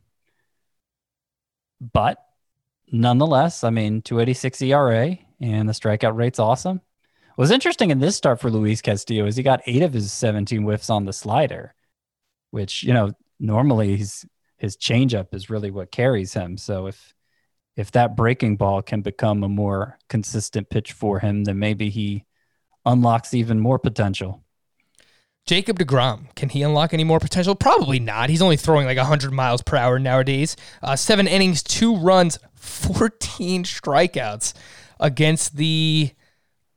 But 1.81 2.23
nonetheless, 2.91 3.63
I 3.63 3.69
mean, 3.69 4.01
286 4.01 4.61
ERA 4.61 5.17
and 5.39 5.67
the 5.67 5.73
strikeout 5.73 6.15
rate's 6.15 6.39
awesome. 6.39 6.81
What 7.35 7.43
was 7.43 7.51
interesting 7.51 7.91
in 7.91 7.99
this 7.99 8.15
start 8.15 8.39
for 8.39 8.49
Luis 8.49 8.81
Castillo 8.81 9.25
is 9.25 9.35
he 9.35 9.43
got 9.43 9.61
eight 9.65 9.83
of 9.83 9.93
his 9.93 10.11
17 10.11 10.63
whiffs 10.63 10.89
on 10.89 11.05
the 11.05 11.13
slider, 11.13 11.75
which, 12.51 12.83
you 12.83 12.93
know, 12.93 13.11
normally 13.39 13.95
he's, 13.97 14.25
his 14.57 14.75
changeup 14.75 15.33
is 15.33 15.49
really 15.49 15.69
what 15.69 15.91
carries 15.91 16.33
him. 16.33 16.57
So 16.57 16.87
if 16.87 17.13
if 17.77 17.91
that 17.91 18.15
breaking 18.15 18.57
ball 18.57 18.81
can 18.81 19.01
become 19.01 19.43
a 19.43 19.49
more 19.49 19.99
consistent 20.09 20.69
pitch 20.69 20.91
for 20.91 21.19
him, 21.19 21.43
then 21.43 21.59
maybe 21.59 21.91
he 21.91 22.25
unlocks 22.85 23.35
even 23.35 23.59
more 23.59 23.77
potential. 23.77 24.43
Jacob 25.45 25.79
DeGrom, 25.79 26.33
can 26.35 26.49
he 26.49 26.63
unlock 26.63 26.93
any 26.93 27.05
more 27.05 27.19
potential? 27.19 27.55
Probably 27.55 27.99
not. 27.99 28.29
He's 28.29 28.41
only 28.41 28.57
throwing 28.57 28.85
like 28.85 28.97
100 28.97 29.31
miles 29.31 29.61
per 29.61 29.77
hour 29.77 29.99
nowadays. 29.99 30.57
Uh, 30.81 30.95
seven 30.95 31.27
innings, 31.27 31.63
two 31.63 31.95
runs, 31.95 32.39
14 32.67 33.63
strikeouts 33.63 34.53
against 34.99 35.55
the, 35.55 36.11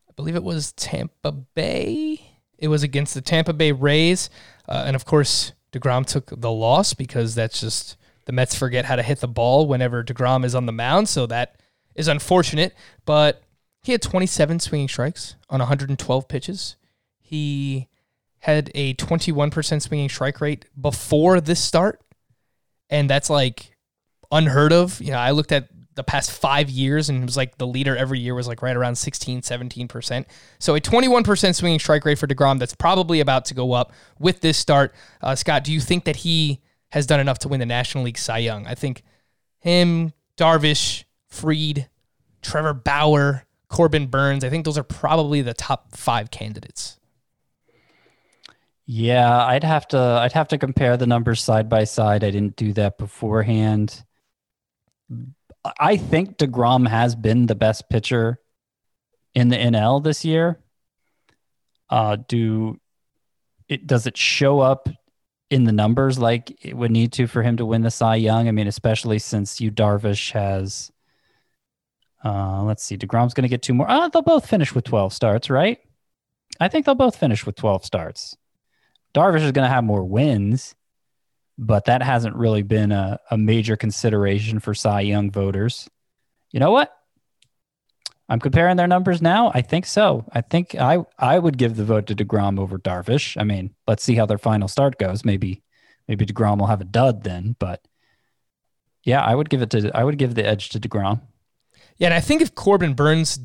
I 0.09 0.13
believe 0.17 0.37
it 0.37 0.43
was 0.43 0.73
Tampa 0.73 1.33
Bay. 1.33 2.21
It 2.59 2.69
was 2.69 2.83
against 2.83 3.15
the 3.15 3.21
Tampa 3.21 3.53
Bay 3.53 3.73
Rays. 3.73 4.31
Uh, 4.69 4.85
and 4.87 4.97
of 4.97 5.05
course, 5.05 5.53
DeGrom 5.73 6.07
took 6.07 6.33
the 6.41 6.51
loss 6.51 6.95
because 6.95 7.35
that's 7.35 7.61
just 7.61 7.97
the 8.27 8.33
Mets 8.33 8.55
forget 8.55 8.85
how 8.85 8.97
to 8.97 9.03
hit 9.03 9.21
the 9.21 9.29
ball 9.29 9.67
whenever 9.67 10.05
DeGrom 10.05 10.45
is 10.45 10.55
on 10.55 10.67
the 10.67 10.73
mound. 10.73 11.09
So 11.09 11.27
that 11.27 11.61
is 11.95 12.09
unfortunate. 12.09 12.75
But 13.05 13.43
he 13.83 13.93
had 13.93 14.03
27 14.03 14.61
swinging 14.61 14.89
strikes 14.89 15.37
on 15.49 15.61
112 15.61 16.29
pitches. 16.29 16.77
He 17.19 17.89
had 18.41 18.71
a 18.75 18.95
21% 18.95 19.83
swinging 19.83 20.09
strike 20.09 20.41
rate 20.41 20.67
before 20.79 21.41
this 21.41 21.61
start. 21.61 22.01
And 22.89 23.09
that's 23.09 23.31
like 23.31 23.77
unheard 24.31 24.73
of. 24.73 25.01
You 25.01 25.13
know, 25.13 25.19
I 25.19 25.31
looked 25.31 25.53
at 25.53 25.69
the 26.01 26.05
past 26.05 26.33
five 26.33 26.71
years 26.71 27.11
and 27.11 27.23
it 27.23 27.27
was 27.27 27.37
like 27.37 27.59
the 27.59 27.67
leader 27.67 27.95
every 27.95 28.19
year 28.19 28.35
was 28.35 28.49
like 28.49 28.63
right 28.63 28.75
around 28.75 28.97
16, 28.97 29.43
17%. 29.43 30.25
So 30.59 30.75
a 30.75 30.81
21% 30.81 31.55
swinging 31.55 31.79
strike 31.79 32.07
rate 32.07 32.19
for 32.19 32.27
DeGrom 32.27 32.59
that's 32.59 32.75
probably 32.75 33.21
about 33.21 33.45
to 33.47 33.55
go 33.55 33.73
up 33.73 33.93
with 34.19 34.41
this 34.41 34.57
start. 34.57 34.95
Uh, 35.21 35.35
Scott, 35.35 35.63
do 35.63 35.73
you 35.73 35.81
think 35.81 36.05
that 36.05 36.17
he 36.17 36.61
has 36.93 37.05
done 37.05 37.21
enough 37.21 37.39
to 37.41 37.49
win 37.49 37.61
the 37.61 37.67
National 37.67 38.05
League 38.05 38.17
Cy 38.17 38.39
Young? 38.39 38.67
I 38.67 38.75
think 38.75 39.03
him, 39.59 40.15
Darvish, 40.39 41.05
Fried, 41.29 41.89
Trevor 42.41 42.73
Bauer, 42.73 43.45
Corbin 43.69 44.07
Burnes, 44.07 44.43
I 44.43 44.49
think 44.49 44.65
those 44.65 44.79
are 44.79 44.83
probably 44.83 45.43
the 45.43 45.55
top 45.55 45.95
five 45.95 46.31
candidates. 46.31 46.99
Yeah, 48.87 49.45
I'd 49.45 49.65
have 49.65 49.87
to 49.89 49.99
I'd 49.99 50.33
have 50.33 50.49
to 50.49 50.59
compare 50.59 50.97
the 50.97 51.07
numbers 51.07 51.43
side 51.43 51.69
by 51.69 51.85
side. 51.85 52.25
I 52.25 52.31
didn't 52.31 52.57
do 52.57 52.73
that 52.73 52.99
beforehand. 52.99 54.03
I 55.79 55.97
think 55.97 56.39
DeGrom 56.39 56.89
has 56.89 57.15
been 57.15 57.47
the 57.47 57.55
best 57.55 57.89
pitcher 57.91 58.41
in 59.35 59.49
the 59.49 59.57
NL 59.57 60.03
this 60.03 60.25
year. 60.25 60.61
Uh 61.89 62.17
do 62.29 62.79
it 63.69 63.87
does 63.87 64.07
it 64.07 64.17
show 64.17 64.61
up 64.61 64.89
in 65.51 65.65
the 65.65 65.73
numbers 65.73 66.19
like 66.19 66.65
it 66.65 66.77
would 66.77 66.91
need 66.91 67.13
to 67.13 67.27
for 67.27 67.43
him 67.43 67.57
to 67.57 67.67
win 67.67 67.83
the 67.83 67.91
Cy 67.91 68.17
Young? 68.17 68.49
I 68.49 68.53
mean, 68.53 68.69
especially 68.69 69.19
since 69.19 69.61
you 69.61 69.71
Darvish 69.71 70.33
has 70.33 70.91
uh 72.25 72.63
let's 72.63 72.83
see, 72.83 72.97
DeGrom's 72.97 73.35
gonna 73.35 73.49
get 73.49 73.63
two 73.63 73.75
more. 73.75 73.91
Uh, 73.91 74.09
they'll 74.09 74.23
both 74.23 74.49
finish 74.49 74.75
with 74.75 74.85
12 74.85 75.13
starts, 75.13 75.51
right? 75.51 75.79
I 76.59 76.69
think 76.69 76.87
they'll 76.87 76.95
both 76.95 77.17
finish 77.17 77.47
with 77.47 77.57
12 77.57 77.85
starts. 77.85 78.37
Darvish 79.15 79.43
is 79.43 79.53
going 79.53 79.67
to 79.67 79.75
have 79.75 79.85
more 79.85 80.05
wins, 80.05 80.75
but 81.63 81.85
that 81.85 82.03
hasn't 82.03 82.35
really 82.37 82.63
been 82.63 82.91
a, 82.91 83.21
a 83.31 83.37
major 83.37 83.77
consideration 83.77 84.61
for 84.61 84.73
Cy 84.73 85.03
Young 85.03 85.31
voters. 85.31 85.89
You 86.53 86.59
know 86.59 86.71
what? 86.71 86.91
I'm 88.31 88.41
comparing 88.41 88.77
their 88.77 88.87
numbers 88.87 89.21
now. 89.21 89.53
I 89.53 89.61
think 89.61 89.85
so. 89.85 90.25
I 90.33 90.41
think 90.41 90.75
I 90.75 91.05
I 91.19 91.39
would 91.39 91.59
give 91.59 91.77
the 91.77 91.85
vote 91.85 92.07
to 92.07 92.15
Degrom 92.15 92.59
over 92.59 92.79
Darvish. 92.79 93.39
I 93.39 93.45
mean, 93.45 93.75
let's 93.87 94.03
see 94.03 94.15
how 94.15 94.25
their 94.25 94.39
final 94.39 94.69
start 94.69 94.99
goes. 94.99 95.25
Maybe 95.25 95.63
maybe 96.09 96.25
Degrom 96.25 96.59
will 96.59 96.67
have 96.67 96.81
a 96.81 96.85
dud 96.85 97.25
then, 97.25 97.57
but 97.59 97.87
yeah, 99.05 99.21
I 99.21 99.35
would 99.35 99.51
give 99.51 99.61
it 99.61 99.71
to 99.71 99.91
I 99.95 100.03
would 100.03 100.17
give 100.17 100.35
the 100.35 100.47
edge 100.47 100.71
to 100.71 100.81
Degrom. 100.81 101.21
Yeah, 101.99 102.07
and 102.07 102.15
I 102.15 102.21
think 102.21 102.41
if 102.41 102.55
Corbin 102.55 102.95
Burnes 102.95 103.39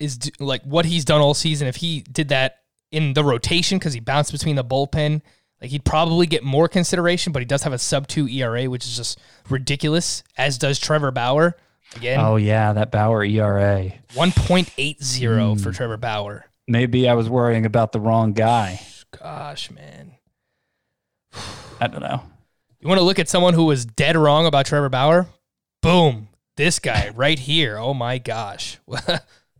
is 0.00 0.18
like 0.38 0.62
what 0.62 0.86
he's 0.86 1.04
done 1.04 1.20
all 1.20 1.34
season, 1.34 1.68
if 1.68 1.76
he 1.76 2.00
did 2.00 2.28
that 2.28 2.60
in 2.90 3.12
the 3.12 3.24
rotation 3.24 3.78
because 3.78 3.92
he 3.92 4.00
bounced 4.00 4.32
between 4.32 4.56
the 4.56 4.64
bullpen, 4.64 5.20
like 5.60 5.70
he'd 5.70 5.84
probably 5.84 6.26
get 6.26 6.42
more 6.44 6.68
consideration. 6.68 7.32
But 7.32 7.40
he 7.42 7.46
does 7.46 7.62
have 7.64 7.72
a 7.72 7.78
sub 7.78 8.06
two 8.06 8.28
ERA, 8.28 8.64
which 8.70 8.84
is 8.84 8.96
just 8.96 9.18
ridiculous. 9.48 10.22
As 10.36 10.58
does 10.58 10.78
Trevor 10.78 11.10
Bauer. 11.10 11.56
Again, 11.96 12.20
Oh 12.20 12.36
yeah, 12.36 12.72
that 12.74 12.90
Bauer 12.90 13.24
ERA. 13.24 13.90
one 14.14 14.30
point 14.32 14.70
eight 14.78 15.02
zero 15.02 15.54
Hmm. 15.54 15.60
for 15.62 15.72
Trevor 15.72 15.96
Bauer. 15.96 16.44
Maybe 16.66 17.08
I 17.08 17.14
was 17.14 17.28
worrying 17.30 17.64
about 17.64 17.92
the 17.92 18.00
wrong 18.00 18.34
guy. 18.34 18.80
Gosh, 19.18 19.70
man. 19.70 20.12
I 21.80 21.86
don't 21.86 22.02
know. 22.02 22.22
You 22.80 22.88
want 22.88 22.98
to 22.98 23.04
look 23.04 23.18
at 23.18 23.28
someone 23.28 23.54
who 23.54 23.64
was 23.64 23.84
dead 23.86 24.16
wrong 24.16 24.46
about 24.46 24.66
Trevor 24.66 24.88
Bauer? 24.88 25.26
Boom. 25.82 26.28
This 26.56 26.78
guy 26.78 27.10
right 27.14 27.38
here. 27.38 27.78
Oh 27.78 27.94
my 27.94 28.18
gosh. 28.18 28.78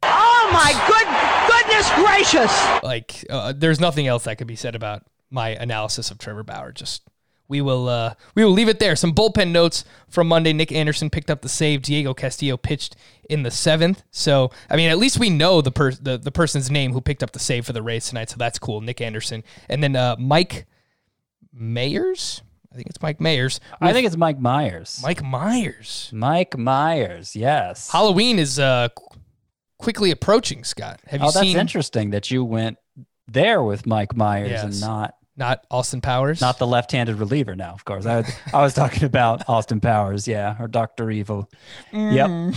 Oh 0.00 0.50
my 0.52 0.72
good 0.86 1.66
goodness 1.66 1.90
gracious! 1.96 2.82
like 2.84 3.24
uh, 3.28 3.52
there's 3.54 3.80
nothing 3.80 4.06
else 4.06 4.24
that 4.24 4.38
could 4.38 4.46
be 4.46 4.54
said 4.54 4.76
about 4.76 5.02
my 5.30 5.50
analysis 5.50 6.10
of 6.10 6.18
Trevor 6.18 6.42
Bauer. 6.42 6.72
Just 6.72 7.02
we 7.48 7.60
will 7.60 7.88
uh, 7.88 8.14
we 8.34 8.44
will 8.44 8.52
leave 8.52 8.68
it 8.68 8.78
there. 8.78 8.94
Some 8.94 9.14
bullpen 9.14 9.50
notes 9.50 9.84
from 10.08 10.28
Monday. 10.28 10.52
Nick 10.52 10.70
Anderson 10.70 11.10
picked 11.10 11.30
up 11.30 11.40
the 11.40 11.48
save. 11.48 11.82
Diego 11.82 12.14
Castillo 12.14 12.56
pitched 12.56 12.96
in 13.28 13.42
the 13.42 13.50
seventh. 13.50 14.02
So 14.10 14.50
I 14.68 14.76
mean, 14.76 14.90
at 14.90 14.98
least 14.98 15.18
we 15.18 15.30
know 15.30 15.60
the 15.60 15.72
per- 15.72 15.92
the, 15.92 16.18
the 16.18 16.30
person's 16.32 16.70
name 16.70 16.92
who 16.92 17.00
picked 17.00 17.22
up 17.22 17.32
the 17.32 17.38
save 17.38 17.66
for 17.66 17.72
the 17.72 17.82
Rays 17.82 18.08
tonight. 18.08 18.30
So 18.30 18.36
that's 18.36 18.58
cool. 18.58 18.80
Nick 18.80 19.00
Anderson, 19.00 19.44
and 19.68 19.82
then 19.82 19.96
uh, 19.96 20.16
Mike 20.18 20.66
Mayers. 21.58 22.42
I 22.70 22.76
think 22.76 22.90
it's 22.90 23.00
Mike 23.00 23.18
Myers. 23.18 23.60
I 23.80 23.92
think 23.94 24.06
it's 24.06 24.16
Mike 24.16 24.38
Myers. 24.38 25.00
Mike 25.02 25.24
Myers. 25.24 26.10
Mike 26.12 26.56
Myers. 26.56 27.34
Yes. 27.34 27.90
Halloween 27.90 28.38
is 28.38 28.58
uh, 28.58 28.88
quickly 29.78 30.10
approaching. 30.10 30.64
Scott, 30.64 31.00
have 31.06 31.20
you 31.20 31.26
oh, 31.26 31.30
that's 31.30 31.40
seen 31.40 31.56
interesting 31.56 32.10
that 32.10 32.30
you 32.30 32.44
went 32.44 32.76
there 33.26 33.62
with 33.62 33.86
Mike 33.86 34.14
Myers 34.14 34.50
Yes. 34.50 34.64
and 34.64 34.80
not 34.82 35.14
not 35.38 35.64
Austin 35.70 36.00
Powers? 36.00 36.40
not 36.40 36.58
the 36.58 36.66
left-handed 36.66 37.16
reliever. 37.16 37.54
Now, 37.54 37.72
of 37.72 37.84
course, 37.84 38.06
I 38.06 38.24
I 38.52 38.62
was 38.62 38.74
talking 38.74 39.04
about 39.04 39.48
Austin 39.48 39.80
Powers, 39.80 40.28
yeah, 40.28 40.56
or 40.60 40.68
Doctor 40.68 41.10
Evil. 41.10 41.48
Yep. 41.92 42.54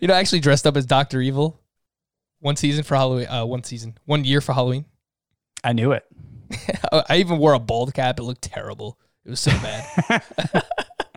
You 0.00 0.06
know, 0.06 0.14
I 0.14 0.20
actually 0.20 0.40
dressed 0.40 0.66
up 0.66 0.76
as 0.76 0.86
Doctor 0.86 1.20
Evil 1.20 1.60
one 2.44 2.56
season 2.56 2.84
for 2.84 2.94
Halloween. 2.94 3.26
Uh, 3.26 3.44
one 3.44 3.64
season, 3.64 3.96
one 4.04 4.24
year 4.24 4.40
for 4.40 4.52
Halloween. 4.52 4.84
I 5.64 5.72
knew 5.72 5.92
it. 5.92 6.04
I 6.92 7.16
even 7.16 7.38
wore 7.38 7.54
a 7.54 7.58
bald 7.58 7.94
cap. 7.94 8.18
It 8.18 8.22
looked 8.22 8.42
terrible. 8.42 8.98
It 9.24 9.30
was 9.30 9.40
so 9.40 9.50
bad. 9.50 10.22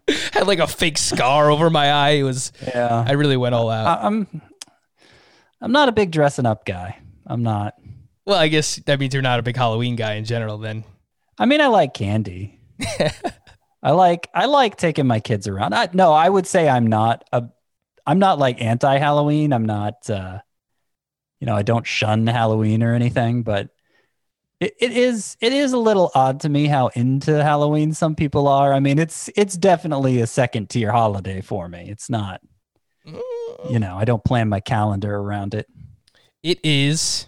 Had 0.32 0.48
like 0.48 0.60
a 0.60 0.68
fake 0.68 0.98
scar 0.98 1.52
over 1.52 1.70
my 1.70 1.92
eye. 1.92 2.12
It 2.12 2.24
was. 2.24 2.54
Yeah. 2.66 3.04
I 3.06 3.12
really 3.12 3.36
went 3.36 3.54
all 3.56 3.70
out. 3.70 4.00
I, 4.00 4.08
I'm 4.08 4.42
I'm 5.60 5.72
not 5.74 5.90
a 5.90 5.92
big 5.92 6.12
dressing 6.12 6.46
up 6.46 6.66
guy. 6.66 6.98
I'm 7.26 7.44
not. 7.44 7.76
Well, 8.28 8.38
I 8.38 8.50
guess 8.50 8.76
that 8.86 9.00
means 9.00 9.14
you're 9.14 9.24
not 9.24 9.40
a 9.40 9.44
big 9.44 9.56
Halloween 9.56 9.96
guy 9.96 10.16
in 10.16 10.26
general. 10.26 10.58
Then 10.58 10.84
I 11.40 11.46
mean, 11.46 11.62
I 11.62 11.68
like 11.68 11.94
candy. 11.94 12.60
I 13.82 13.92
like 13.92 14.28
I 14.34 14.46
like 14.48 14.76
taking 14.76 15.08
my 15.08 15.22
kids 15.22 15.48
around. 15.48 15.74
I, 15.74 15.90
no, 15.94 16.12
I 16.12 16.28
would 16.28 16.46
say 16.46 16.68
I'm 16.68 16.88
not 16.88 17.24
a 17.32 17.46
I'm 18.06 18.20
not 18.20 18.38
like 18.38 18.62
anti 18.62 18.98
Halloween. 18.98 19.54
I'm 19.54 19.66
not 19.66 20.10
uh 20.10 20.40
you 21.40 21.46
know, 21.48 21.56
I 21.56 21.62
don't 21.62 21.88
shun 21.88 22.28
Halloween 22.28 22.84
or 22.84 22.94
anything, 22.94 23.44
but 23.44 23.70
it, 24.60 24.74
it 24.78 24.92
is 24.92 25.38
it 25.40 25.54
is 25.54 25.72
a 25.72 25.78
little 25.78 26.12
odd 26.14 26.42
to 26.42 26.50
me 26.50 26.66
how 26.66 26.88
into 26.88 27.42
Halloween 27.42 27.94
some 27.94 28.14
people 28.14 28.50
are. 28.50 28.74
I 28.74 28.82
mean, 28.82 29.00
it's 29.00 29.30
it's 29.38 29.56
definitely 29.56 30.20
a 30.20 30.28
second 30.28 30.70
tier 30.70 30.92
holiday 30.92 31.40
for 31.40 31.70
me. 31.70 31.88
It's 31.90 32.10
not 32.10 32.42
you 33.70 33.80
know, 33.80 33.96
I 33.98 34.04
don't 34.04 34.24
plan 34.26 34.50
my 34.50 34.60
calendar 34.60 35.16
around 35.16 35.54
it. 35.54 35.68
it 36.44 36.60
is 36.62 37.28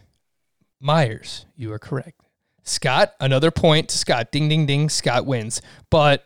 Myers. 0.80 1.45
You 1.55 1.71
are 1.73 1.80
correct. 1.80 2.21
Scott, 2.63 3.13
another 3.19 3.51
point 3.51 3.89
to 3.89 3.97
Scott. 3.97 4.32
Ding, 4.32 4.49
ding, 4.49 4.65
ding. 4.65 4.89
Scott 4.89 5.25
wins. 5.25 5.61
But 5.89 6.25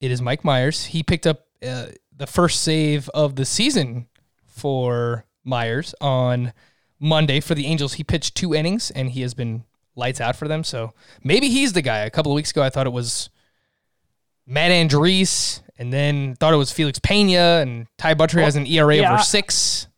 it 0.00 0.10
is 0.10 0.22
Mike 0.22 0.42
Mayers. 0.42 0.86
He 0.86 1.02
picked 1.02 1.26
up 1.26 1.46
uh, 1.66 1.86
the 2.16 2.26
first 2.26 2.62
save 2.62 3.08
of 3.10 3.36
the 3.36 3.44
season 3.44 4.08
for 4.44 5.26
Mayers 5.46 5.94
on 6.00 6.52
Monday 6.98 7.40
for 7.40 7.54
the 7.54 7.66
Angels. 7.66 7.94
He 7.94 8.04
pitched 8.04 8.34
two 8.34 8.54
innings 8.54 8.90
and 8.90 9.10
he 9.10 9.20
has 9.20 9.34
been 9.34 9.64
lights 9.94 10.20
out 10.20 10.36
for 10.36 10.48
them. 10.48 10.64
So 10.64 10.92
maybe 11.22 11.48
he's 11.48 11.72
the 11.72 11.82
guy. 11.82 11.98
A 11.98 12.10
couple 12.10 12.32
of 12.32 12.36
weeks 12.36 12.50
ago, 12.50 12.62
I 12.62 12.70
thought 12.70 12.86
it 12.86 12.92
was 12.92 13.30
Matt 14.46 14.70
Andriese, 14.70 15.60
and 15.78 15.92
then 15.92 16.36
thought 16.36 16.54
it 16.54 16.58
was 16.58 16.72
Felix 16.72 16.98
Pena, 16.98 17.58
and 17.60 17.86
Ty 17.98 18.14
Buttrey 18.14 18.42
has 18.42 18.56
an 18.56 18.66
ERA 18.66 18.96
yeah, 18.96 19.12
over 19.12 19.22
six. 19.22 19.88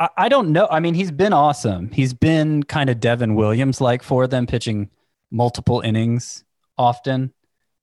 I, 0.00 0.28
don't 0.28 0.52
know. 0.52 0.68
I 0.70 0.80
mean, 0.80 0.94
he's 0.94 1.10
been 1.10 1.32
awesome. 1.32 1.90
He's 1.90 2.14
been 2.14 2.62
kind 2.62 2.88
of 2.88 3.00
Devin 3.00 3.34
Williams 3.34 3.80
like 3.80 4.02
for 4.02 4.28
them, 4.28 4.46
pitching 4.46 4.90
multiple 5.30 5.80
innings 5.80 6.44
often. 6.76 7.32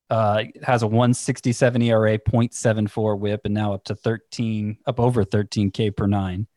Uh, 0.09 0.43
has 0.63 0.83
a 0.83 0.87
167 0.87 1.81
ERA, 1.81 2.17
0.74 2.19 3.19
whip, 3.19 3.41
and 3.43 3.53
now 3.53 3.73
up 3.73 3.83
to 3.85 3.95
13, 3.95 4.77
up 4.85 4.99
over 4.99 5.25
13K 5.25 5.95
per 5.95 6.05
nine. 6.07 6.47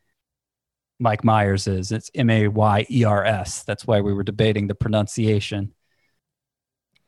Mike 0.99 1.23
Mayers 1.23 1.67
is. 1.67 1.91
It's 1.91 2.11
M 2.13 2.29
A 2.29 2.47
Y 2.47 2.85
E 2.89 3.03
R 3.03 3.25
S. 3.25 3.63
That's 3.63 3.87
why 3.87 4.01
we 4.01 4.13
were 4.13 4.23
debating 4.23 4.67
the 4.67 4.75
pronunciation. 4.75 5.73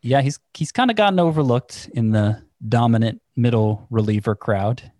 Yeah, 0.01 0.21
he's 0.21 0.39
he's 0.53 0.71
kind 0.71 0.89
of 0.89 0.97
gotten 0.97 1.19
overlooked 1.19 1.89
in 1.93 2.11
the 2.11 2.41
dominant 2.67 3.21
middle 3.35 3.87
reliever 3.89 4.35
crowd. 4.35 4.91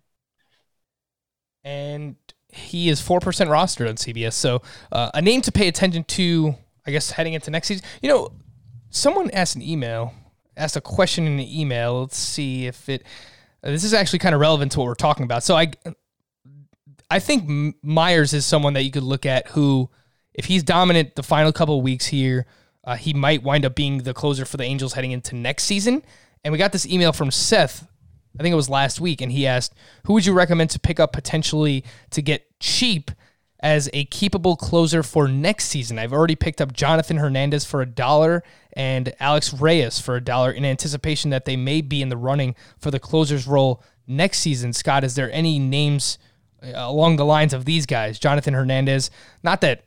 and 1.64 2.16
he 2.52 2.88
is 2.88 3.00
four 3.00 3.18
percent 3.18 3.50
rostered 3.50 3.88
on 3.88 3.96
CBS. 3.96 4.34
So 4.34 4.62
uh, 4.92 5.10
a 5.14 5.22
name 5.22 5.40
to 5.42 5.52
pay 5.52 5.68
attention 5.68 6.04
to, 6.04 6.54
I 6.86 6.90
guess, 6.90 7.10
heading 7.10 7.32
into 7.32 7.50
next 7.50 7.68
season. 7.68 7.84
You 8.02 8.10
know, 8.10 8.32
someone 8.90 9.30
asked 9.30 9.56
an 9.56 9.62
email, 9.62 10.14
asked 10.56 10.76
a 10.76 10.80
question 10.80 11.26
in 11.26 11.38
the 11.38 11.60
email. 11.60 12.00
Let's 12.00 12.18
see 12.18 12.66
if 12.66 12.88
it. 12.88 13.04
uh, 13.64 13.70
this 13.70 13.84
is 13.84 13.94
actually 13.94 14.18
kind 14.18 14.34
of 14.34 14.40
relevant 14.40 14.72
to 14.72 14.78
what 14.78 14.86
we're 14.86 14.94
talking 14.94 15.24
about. 15.24 15.42
So 15.42 15.56
I, 15.56 15.72
I 17.10 17.18
think 17.18 17.48
Mayers 17.84 18.34
is 18.34 18.44
someone 18.44 18.74
that 18.74 18.82
you 18.82 18.90
could 18.90 19.02
look 19.02 19.26
at 19.26 19.48
who, 19.48 19.88
if 20.34 20.44
he's 20.44 20.62
dominant 20.62 21.14
the 21.14 21.22
final 21.22 21.52
couple 21.52 21.78
of 21.78 21.82
weeks 21.82 22.06
here, 22.06 22.46
uh, 22.84 22.96
he 22.96 23.14
might 23.14 23.42
wind 23.42 23.64
up 23.64 23.74
being 23.74 23.98
the 23.98 24.12
closer 24.12 24.44
for 24.44 24.56
the 24.58 24.64
Angels 24.64 24.92
heading 24.92 25.12
into 25.12 25.36
next 25.36 25.64
season. 25.64 26.02
And 26.44 26.52
we 26.52 26.58
got 26.58 26.72
this 26.72 26.86
email 26.86 27.12
from 27.12 27.30
Seth 27.30 27.86
I 28.38 28.42
think 28.42 28.52
it 28.52 28.56
was 28.56 28.70
last 28.70 29.00
week, 29.00 29.20
and 29.20 29.32
he 29.32 29.46
asked, 29.46 29.74
"Who 30.04 30.14
would 30.14 30.26
you 30.26 30.32
recommend 30.32 30.70
to 30.70 30.80
pick 30.80 30.98
up 30.98 31.12
potentially 31.12 31.84
to 32.10 32.22
get 32.22 32.58
cheap 32.60 33.10
as 33.60 33.88
a 33.92 34.06
keepable 34.06 34.58
closer 34.58 35.02
for 35.02 35.28
next 35.28 35.66
season?" 35.66 35.98
I've 35.98 36.12
already 36.12 36.36
picked 36.36 36.60
up 36.60 36.72
Jonathan 36.72 37.18
Hernandez 37.18 37.64
for 37.64 37.82
a 37.82 37.86
dollar 37.86 38.42
and 38.72 39.14
Alex 39.20 39.52
Reyes 39.52 40.00
for 40.00 40.16
a 40.16 40.20
dollar 40.20 40.50
in 40.50 40.64
anticipation 40.64 41.30
that 41.30 41.44
they 41.44 41.56
may 41.56 41.80
be 41.80 42.00
in 42.00 42.08
the 42.08 42.16
running 42.16 42.54
for 42.78 42.90
the 42.90 42.98
closer's 42.98 43.46
role 43.46 43.82
next 44.06 44.38
season. 44.38 44.72
Scott, 44.72 45.04
is 45.04 45.14
there 45.14 45.30
any 45.32 45.58
names 45.58 46.18
uh, 46.62 46.72
along 46.74 47.16
the 47.16 47.24
lines 47.24 47.52
of 47.52 47.64
these 47.64 47.86
guys? 47.86 48.18
Jonathan 48.18 48.54
Hernandez, 48.54 49.10
not 49.42 49.60
that. 49.60 49.84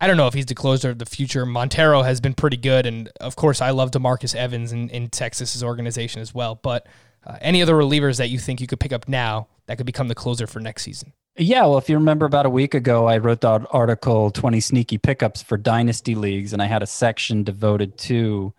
I 0.00 0.08
don't 0.08 0.16
know 0.16 0.26
if 0.26 0.34
he's 0.34 0.46
the 0.46 0.54
closer 0.54 0.90
of 0.90 0.98
the 0.98 1.06
future. 1.06 1.46
Montero 1.46 2.02
has 2.02 2.20
been 2.20 2.34
pretty 2.34 2.56
good, 2.56 2.86
and 2.86 3.08
of 3.20 3.36
course, 3.36 3.60
I 3.60 3.70
love 3.70 3.92
Demarcus 3.92 4.34
Evans 4.34 4.72
in, 4.72 4.88
in 4.88 5.08
Texas's 5.08 5.62
organization 5.62 6.20
as 6.20 6.34
well. 6.34 6.56
But 6.56 6.88
uh, 7.26 7.38
any 7.40 7.62
other 7.62 7.74
relievers 7.74 8.18
that 8.18 8.30
you 8.30 8.38
think 8.38 8.60
you 8.60 8.66
could 8.66 8.80
pick 8.80 8.92
up 8.92 9.08
now 9.08 9.48
that 9.66 9.76
could 9.76 9.86
become 9.86 10.08
the 10.08 10.14
closer 10.14 10.46
for 10.46 10.60
next 10.60 10.82
season? 10.82 11.12
Yeah, 11.36 11.62
well, 11.62 11.78
if 11.78 11.88
you 11.88 11.96
remember 11.96 12.26
about 12.26 12.44
a 12.44 12.50
week 12.50 12.74
ago, 12.74 13.06
I 13.06 13.16
wrote 13.16 13.40
that 13.40 13.66
article 13.70 14.30
20 14.30 14.60
sneaky 14.60 14.98
pickups 14.98 15.42
for 15.42 15.56
dynasty 15.56 16.14
leagues, 16.14 16.52
and 16.52 16.60
I 16.60 16.66
had 16.66 16.82
a 16.82 16.86
section 16.86 17.42
devoted 17.42 17.96
to 17.98 18.52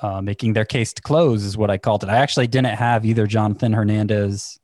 uh, 0.00 0.22
making 0.22 0.54
their 0.54 0.64
case 0.64 0.94
to 0.94 1.02
close, 1.02 1.44
is 1.44 1.58
what 1.58 1.70
I 1.70 1.76
called 1.76 2.02
it. 2.02 2.08
I 2.08 2.16
actually 2.16 2.46
didn't 2.46 2.74
have 2.74 3.04
either 3.04 3.26
Jonathan 3.26 3.72
Hernandez 3.74 4.58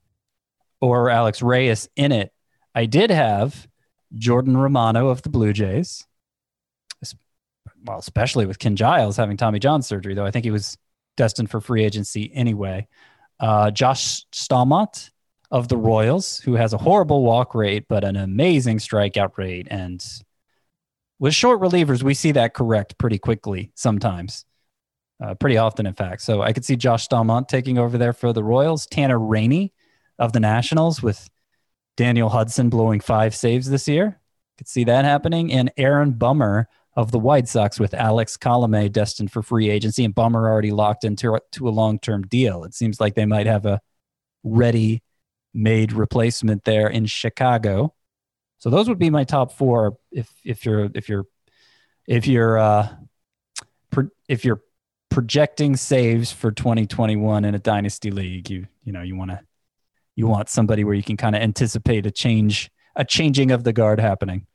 or 0.81 1.11
Alex 1.11 1.43
Reyes 1.43 1.89
in 1.95 2.11
it. 2.11 2.33
I 2.75 2.87
did 2.87 3.11
have 3.11 3.69
Jordan 4.15 4.57
Romano 4.57 5.09
of 5.09 5.21
the 5.23 5.29
Blue 5.29 5.53
Jays, 5.53 6.07
well, 7.85 7.99
especially 7.99 8.47
with 8.47 8.59
Ken 8.59 8.77
Giles 8.77 9.17
having 9.17 9.37
Tommy 9.37 9.59
John 9.59 9.83
surgery, 9.83 10.15
though 10.15 10.27
I 10.27 10.31
think 10.31 10.45
he 10.45 10.51
was 10.51 10.77
destined 11.21 11.51
for 11.51 11.61
free 11.61 11.85
agency 11.85 12.33
anyway. 12.33 12.89
Uh, 13.39 13.71
Josh 13.71 14.25
Staumont 14.33 15.11
of 15.51 15.68
the 15.68 15.77
Royals, 15.77 16.39
who 16.39 16.55
has 16.55 16.73
a 16.73 16.79
horrible 16.79 17.23
walk 17.23 17.55
rate, 17.55 17.85
but 17.91 18.05
an 18.05 18.16
amazing 18.16 18.79
strikeout 18.79 19.37
rate. 19.37 19.68
And 19.71 20.03
with 21.18 21.35
short 21.35 21.61
relievers, 21.61 22.03
we 22.03 22.14
see 22.14 22.33
that 22.33 22.55
correct 22.55 22.97
pretty 22.97 23.18
quickly 23.18 23.71
sometimes, 23.75 24.47
uh, 25.23 25.35
pretty 25.35 25.59
often, 25.59 25.85
in 25.85 25.93
fact. 25.93 26.23
So 26.23 26.41
I 26.41 26.55
could 26.55 26.64
see 26.64 26.77
Josh 26.77 27.07
Staumont 27.07 27.49
taking 27.49 27.77
over 27.77 27.99
there 27.99 28.14
for 28.14 28.33
the 28.33 28.43
Royals. 28.43 28.87
Tanner 28.87 29.18
Rainey 29.18 29.75
of 30.18 30.33
the 30.33 30.41
Nationals 30.41 31.03
with 31.03 31.29
Daniel 31.99 32.31
Hudson 32.31 32.71
blowing 32.71 33.01
five 33.01 33.35
saves 33.35 33.68
this 33.68 33.87
year. 33.87 34.18
Could 34.57 34.68
see 34.68 34.85
that 34.85 35.05
happening. 35.05 35.53
And 35.53 35.71
Aaron 35.77 36.12
Bummer 36.12 36.66
of 37.01 37.11
the 37.11 37.18
White 37.18 37.48
Sox 37.48 37.80
with 37.80 37.94
Alex 37.94 38.36
Colome 38.36 38.92
destined 38.92 39.32
for 39.32 39.42
free 39.42 39.70
agency, 39.70 40.05
and 40.05 40.14
Bummer 40.14 40.46
already 40.46 40.70
locked 40.70 41.05
into 41.05 41.38
to 41.53 41.68
a 41.68 41.70
long 41.70 41.98
term 41.98 42.22
deal. 42.22 42.64
It 42.64 42.74
seems 42.74 43.01
like 43.01 43.14
they 43.14 43.26
might 43.26 43.46
have 43.46 43.64
a 43.64 43.80
ready 44.44 45.03
made 45.55 45.92
replacement 45.92 46.64
there 46.64 46.88
in 46.88 47.07
Chicago. 47.07 47.94
So 48.59 48.68
those 48.68 48.88
would 48.88 48.98
be 48.98 49.09
my 49.09 49.24
top 49.24 49.53
four 49.53 49.96
if 50.12 50.30
if 50.44 50.66
you're 50.66 50.90
if 50.94 51.09
you're 51.09 51.24
if 52.07 52.26
you're 52.26 52.59
uh, 52.59 52.88
pro- 53.90 54.11
if 54.28 54.44
you're 54.44 54.62
projecting 55.09 55.76
saves 55.76 56.30
for 56.30 56.53
2021 56.53 57.44
in 57.46 57.55
a 57.55 57.59
dynasty 57.59 58.11
league, 58.11 58.51
you 58.51 58.66
you 58.84 58.92
know 58.92 59.03
you 59.03 59.16
want 59.16 59.30
to 59.30 59.40
you 60.16 60.26
want 60.26 60.51
somebody 60.51 60.84
where 60.84 60.94
you 60.94 61.03
can 61.03 61.16
kind 61.16 61.34
of 61.34 61.40
anticipate 61.40 62.05
a 62.05 62.11
change 62.11 62.70
a 62.94 63.05
changing 63.05 63.51
of 63.53 63.64
the 63.64 63.72
guard 63.72 63.98
happening. 64.01 64.46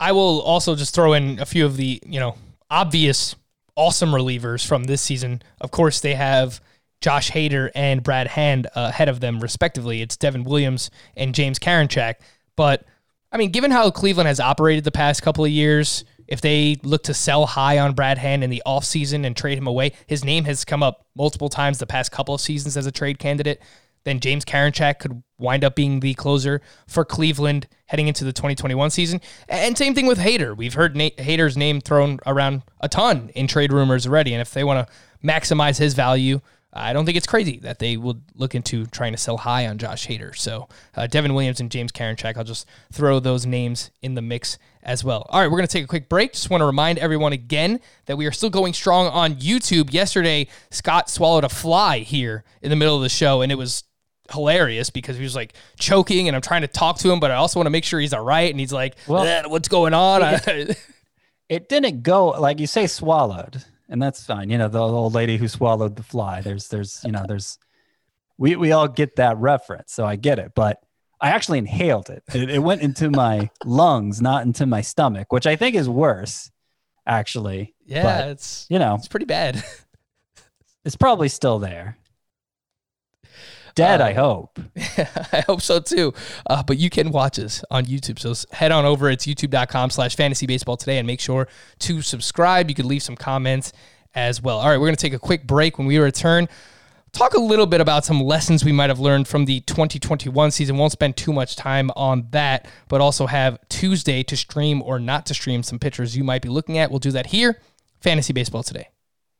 I 0.00 0.12
will 0.12 0.40
also 0.40 0.74
just 0.74 0.94
throw 0.94 1.12
in 1.12 1.38
a 1.38 1.46
few 1.46 1.66
of 1.66 1.76
the, 1.76 2.02
you 2.06 2.18
know, 2.18 2.36
obvious 2.70 3.36
awesome 3.76 4.10
relievers 4.10 4.66
from 4.66 4.84
this 4.84 5.02
season. 5.02 5.42
Of 5.60 5.70
course, 5.70 6.00
they 6.00 6.14
have 6.14 6.60
Josh 7.02 7.30
Hader 7.30 7.70
and 7.74 8.02
Brad 8.02 8.26
Hand 8.26 8.66
uh, 8.68 8.88
ahead 8.88 9.10
of 9.10 9.20
them, 9.20 9.40
respectively. 9.40 10.00
It's 10.00 10.16
Devin 10.16 10.44
Williams 10.44 10.90
and 11.16 11.34
James 11.34 11.58
Karinchak. 11.58 12.14
But, 12.56 12.84
I 13.30 13.36
mean, 13.36 13.50
given 13.50 13.70
how 13.70 13.90
Cleveland 13.90 14.26
has 14.26 14.40
operated 14.40 14.84
the 14.84 14.90
past 14.90 15.22
couple 15.22 15.44
of 15.44 15.50
years, 15.50 16.04
if 16.26 16.40
they 16.40 16.78
look 16.82 17.02
to 17.04 17.14
sell 17.14 17.44
high 17.44 17.78
on 17.78 17.92
Brad 17.92 18.16
Hand 18.16 18.42
in 18.42 18.48
the 18.48 18.62
offseason 18.66 19.26
and 19.26 19.36
trade 19.36 19.58
him 19.58 19.66
away, 19.66 19.92
his 20.06 20.24
name 20.24 20.44
has 20.44 20.64
come 20.64 20.82
up 20.82 21.06
multiple 21.14 21.50
times 21.50 21.78
the 21.78 21.86
past 21.86 22.10
couple 22.10 22.34
of 22.34 22.40
seasons 22.40 22.76
as 22.76 22.86
a 22.86 22.92
trade 22.92 23.18
candidate 23.18 23.60
then 24.04 24.20
James 24.20 24.44
Karinchak 24.44 24.98
could 24.98 25.22
wind 25.38 25.64
up 25.64 25.74
being 25.74 26.00
the 26.00 26.14
closer 26.14 26.60
for 26.86 27.04
Cleveland 27.04 27.66
heading 27.86 28.08
into 28.08 28.24
the 28.24 28.32
2021 28.32 28.90
season. 28.90 29.20
And 29.48 29.76
same 29.76 29.94
thing 29.94 30.06
with 30.06 30.18
Hader. 30.18 30.56
We've 30.56 30.74
heard 30.74 30.96
Nate 30.96 31.16
Hader's 31.16 31.56
name 31.56 31.80
thrown 31.80 32.18
around 32.26 32.62
a 32.80 32.88
ton 32.88 33.30
in 33.34 33.46
trade 33.46 33.72
rumors 33.72 34.06
already. 34.06 34.32
And 34.32 34.40
if 34.40 34.52
they 34.52 34.64
want 34.64 34.86
to 34.86 34.94
maximize 35.26 35.78
his 35.78 35.94
value, 35.94 36.40
I 36.72 36.92
don't 36.92 37.04
think 37.04 37.16
it's 37.16 37.26
crazy 37.26 37.58
that 37.60 37.80
they 37.80 37.96
would 37.96 38.22
look 38.34 38.54
into 38.54 38.86
trying 38.86 39.12
to 39.12 39.18
sell 39.18 39.38
high 39.38 39.66
on 39.66 39.78
Josh 39.78 40.06
Hader. 40.06 40.36
So 40.36 40.68
uh, 40.94 41.08
Devin 41.08 41.34
Williams 41.34 41.58
and 41.58 41.70
James 41.70 41.90
Karinchak, 41.90 42.36
I'll 42.36 42.44
just 42.44 42.66
throw 42.92 43.18
those 43.18 43.44
names 43.44 43.90
in 44.02 44.14
the 44.14 44.22
mix 44.22 44.56
as 44.82 45.02
well. 45.02 45.26
All 45.30 45.40
right, 45.40 45.50
we're 45.50 45.58
going 45.58 45.66
to 45.66 45.72
take 45.72 45.84
a 45.84 45.88
quick 45.88 46.08
break. 46.08 46.32
Just 46.32 46.48
want 46.48 46.60
to 46.60 46.66
remind 46.66 46.98
everyone 46.98 47.32
again 47.32 47.80
that 48.06 48.16
we 48.16 48.24
are 48.26 48.30
still 48.30 48.50
going 48.50 48.72
strong 48.72 49.08
on 49.08 49.34
YouTube. 49.34 49.92
Yesterday, 49.92 50.46
Scott 50.70 51.10
swallowed 51.10 51.42
a 51.42 51.48
fly 51.48 51.98
here 51.98 52.44
in 52.62 52.70
the 52.70 52.76
middle 52.76 52.96
of 52.96 53.02
the 53.02 53.08
show, 53.08 53.42
and 53.42 53.50
it 53.50 53.56
was 53.56 53.82
hilarious 54.30 54.90
because 54.90 55.16
he 55.16 55.22
was 55.22 55.34
like 55.34 55.54
choking 55.78 56.28
and 56.28 56.36
I'm 56.36 56.42
trying 56.42 56.62
to 56.62 56.68
talk 56.68 56.98
to 56.98 57.10
him, 57.10 57.20
but 57.20 57.30
I 57.30 57.34
also 57.34 57.58
want 57.58 57.66
to 57.66 57.70
make 57.70 57.84
sure 57.84 58.00
he's 58.00 58.12
all 58.12 58.24
right. 58.24 58.50
And 58.50 58.58
he's 58.58 58.72
like, 58.72 58.96
well, 59.06 59.24
eh, 59.24 59.42
what's 59.46 59.68
going 59.68 59.94
on? 59.94 60.22
It, 60.46 60.78
it 61.48 61.68
didn't 61.68 62.02
go 62.02 62.28
like 62.28 62.60
you 62.60 62.66
say 62.66 62.86
swallowed 62.86 63.64
and 63.90 64.00
that's 64.00 64.24
fine. 64.24 64.48
You 64.48 64.56
know, 64.56 64.68
the 64.68 64.80
old 64.80 65.14
lady 65.14 65.36
who 65.36 65.48
swallowed 65.48 65.96
the 65.96 66.02
fly, 66.02 66.40
there's, 66.40 66.68
there's, 66.68 67.02
you 67.04 67.10
know, 67.10 67.24
there's, 67.26 67.58
we, 68.38 68.56
we 68.56 68.72
all 68.72 68.88
get 68.88 69.16
that 69.16 69.36
reference. 69.36 69.92
So 69.92 70.06
I 70.06 70.16
get 70.16 70.38
it, 70.38 70.52
but 70.54 70.80
I 71.20 71.30
actually 71.30 71.58
inhaled 71.58 72.08
it. 72.08 72.22
It, 72.32 72.48
it 72.48 72.58
went 72.60 72.82
into 72.82 73.10
my 73.10 73.50
lungs, 73.64 74.22
not 74.22 74.46
into 74.46 74.64
my 74.64 74.80
stomach, 74.80 75.32
which 75.32 75.46
I 75.46 75.56
think 75.56 75.74
is 75.74 75.88
worse 75.88 76.50
actually. 77.04 77.74
Yeah. 77.84 78.04
But, 78.04 78.28
it's, 78.28 78.66
you 78.70 78.78
know, 78.78 78.94
it's 78.94 79.08
pretty 79.08 79.26
bad. 79.26 79.62
it's 80.84 80.96
probably 80.96 81.28
still 81.28 81.58
there. 81.58 81.98
Dead, 83.74 84.00
uh, 84.00 84.04
I 84.04 84.12
hope. 84.12 84.58
I 85.32 85.44
hope 85.46 85.60
so 85.60 85.80
too. 85.80 86.12
Uh, 86.46 86.62
but 86.62 86.78
you 86.78 86.90
can 86.90 87.10
watch 87.10 87.38
us 87.38 87.64
on 87.70 87.86
YouTube. 87.86 88.18
So 88.18 88.34
head 88.54 88.72
on 88.72 88.84
over. 88.84 89.10
It's 89.10 89.26
youtube.com 89.26 89.90
slash 89.90 90.16
fantasy 90.16 90.46
baseball 90.46 90.76
today 90.76 90.98
and 90.98 91.06
make 91.06 91.20
sure 91.20 91.48
to 91.80 92.02
subscribe. 92.02 92.68
You 92.68 92.74
could 92.74 92.84
leave 92.84 93.02
some 93.02 93.16
comments 93.16 93.72
as 94.14 94.42
well. 94.42 94.58
All 94.58 94.68
right, 94.68 94.78
we're 94.78 94.86
going 94.86 94.96
to 94.96 95.02
take 95.02 95.14
a 95.14 95.18
quick 95.18 95.46
break. 95.46 95.78
When 95.78 95.86
we 95.86 95.98
return, 95.98 96.48
talk 97.12 97.34
a 97.34 97.40
little 97.40 97.66
bit 97.66 97.80
about 97.80 98.04
some 98.04 98.20
lessons 98.20 98.64
we 98.64 98.72
might 98.72 98.90
have 98.90 99.00
learned 99.00 99.28
from 99.28 99.44
the 99.44 99.60
2021 99.60 100.50
season. 100.50 100.76
Won't 100.76 100.92
spend 100.92 101.16
too 101.16 101.32
much 101.32 101.56
time 101.56 101.90
on 101.96 102.26
that, 102.30 102.68
but 102.88 103.00
also 103.00 103.26
have 103.26 103.58
Tuesday 103.68 104.22
to 104.24 104.36
stream 104.36 104.82
or 104.82 104.98
not 104.98 105.26
to 105.26 105.34
stream 105.34 105.62
some 105.62 105.78
pitchers 105.78 106.16
you 106.16 106.24
might 106.24 106.42
be 106.42 106.48
looking 106.48 106.78
at. 106.78 106.90
We'll 106.90 106.98
do 106.98 107.12
that 107.12 107.26
here. 107.26 107.60
Fantasy 108.00 108.32
Baseball 108.32 108.62
today. 108.62 108.88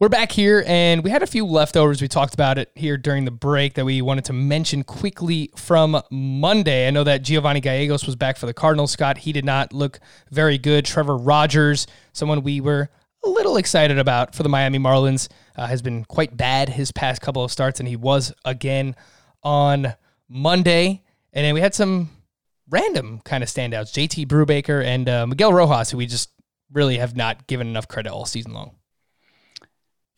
We're 0.00 0.08
back 0.08 0.30
here, 0.30 0.62
and 0.64 1.02
we 1.02 1.10
had 1.10 1.24
a 1.24 1.26
few 1.26 1.44
leftovers. 1.44 2.00
We 2.00 2.06
talked 2.06 2.32
about 2.32 2.56
it 2.56 2.70
here 2.76 2.96
during 2.96 3.24
the 3.24 3.32
break 3.32 3.74
that 3.74 3.84
we 3.84 4.00
wanted 4.00 4.26
to 4.26 4.32
mention 4.32 4.84
quickly 4.84 5.50
from 5.56 6.00
Monday. 6.08 6.86
I 6.86 6.92
know 6.92 7.02
that 7.02 7.22
Giovanni 7.22 7.58
Gallegos 7.58 8.06
was 8.06 8.14
back 8.14 8.36
for 8.36 8.46
the 8.46 8.54
Cardinals. 8.54 8.92
Scott, 8.92 9.18
he 9.18 9.32
did 9.32 9.44
not 9.44 9.72
look 9.72 9.98
very 10.30 10.56
good. 10.56 10.84
Trevor 10.84 11.16
Rogers, 11.16 11.88
someone 12.12 12.44
we 12.44 12.60
were 12.60 12.90
a 13.24 13.28
little 13.28 13.56
excited 13.56 13.98
about 13.98 14.36
for 14.36 14.44
the 14.44 14.48
Miami 14.48 14.78
Marlins, 14.78 15.28
uh, 15.56 15.66
has 15.66 15.82
been 15.82 16.04
quite 16.04 16.36
bad 16.36 16.68
his 16.68 16.92
past 16.92 17.20
couple 17.20 17.42
of 17.42 17.50
starts, 17.50 17.80
and 17.80 17.88
he 17.88 17.96
was 17.96 18.32
again 18.44 18.94
on 19.42 19.94
Monday. 20.28 21.02
And 21.32 21.44
then 21.44 21.54
we 21.54 21.60
had 21.60 21.74
some 21.74 22.10
random 22.70 23.20
kind 23.24 23.42
of 23.42 23.48
standouts 23.48 23.92
JT 23.92 24.28
Brubaker 24.28 24.80
and 24.80 25.08
uh, 25.08 25.26
Miguel 25.26 25.52
Rojas, 25.52 25.90
who 25.90 25.96
we 25.96 26.06
just 26.06 26.30
really 26.72 26.98
have 26.98 27.16
not 27.16 27.48
given 27.48 27.66
enough 27.66 27.88
credit 27.88 28.12
all 28.12 28.26
season 28.26 28.52
long. 28.52 28.77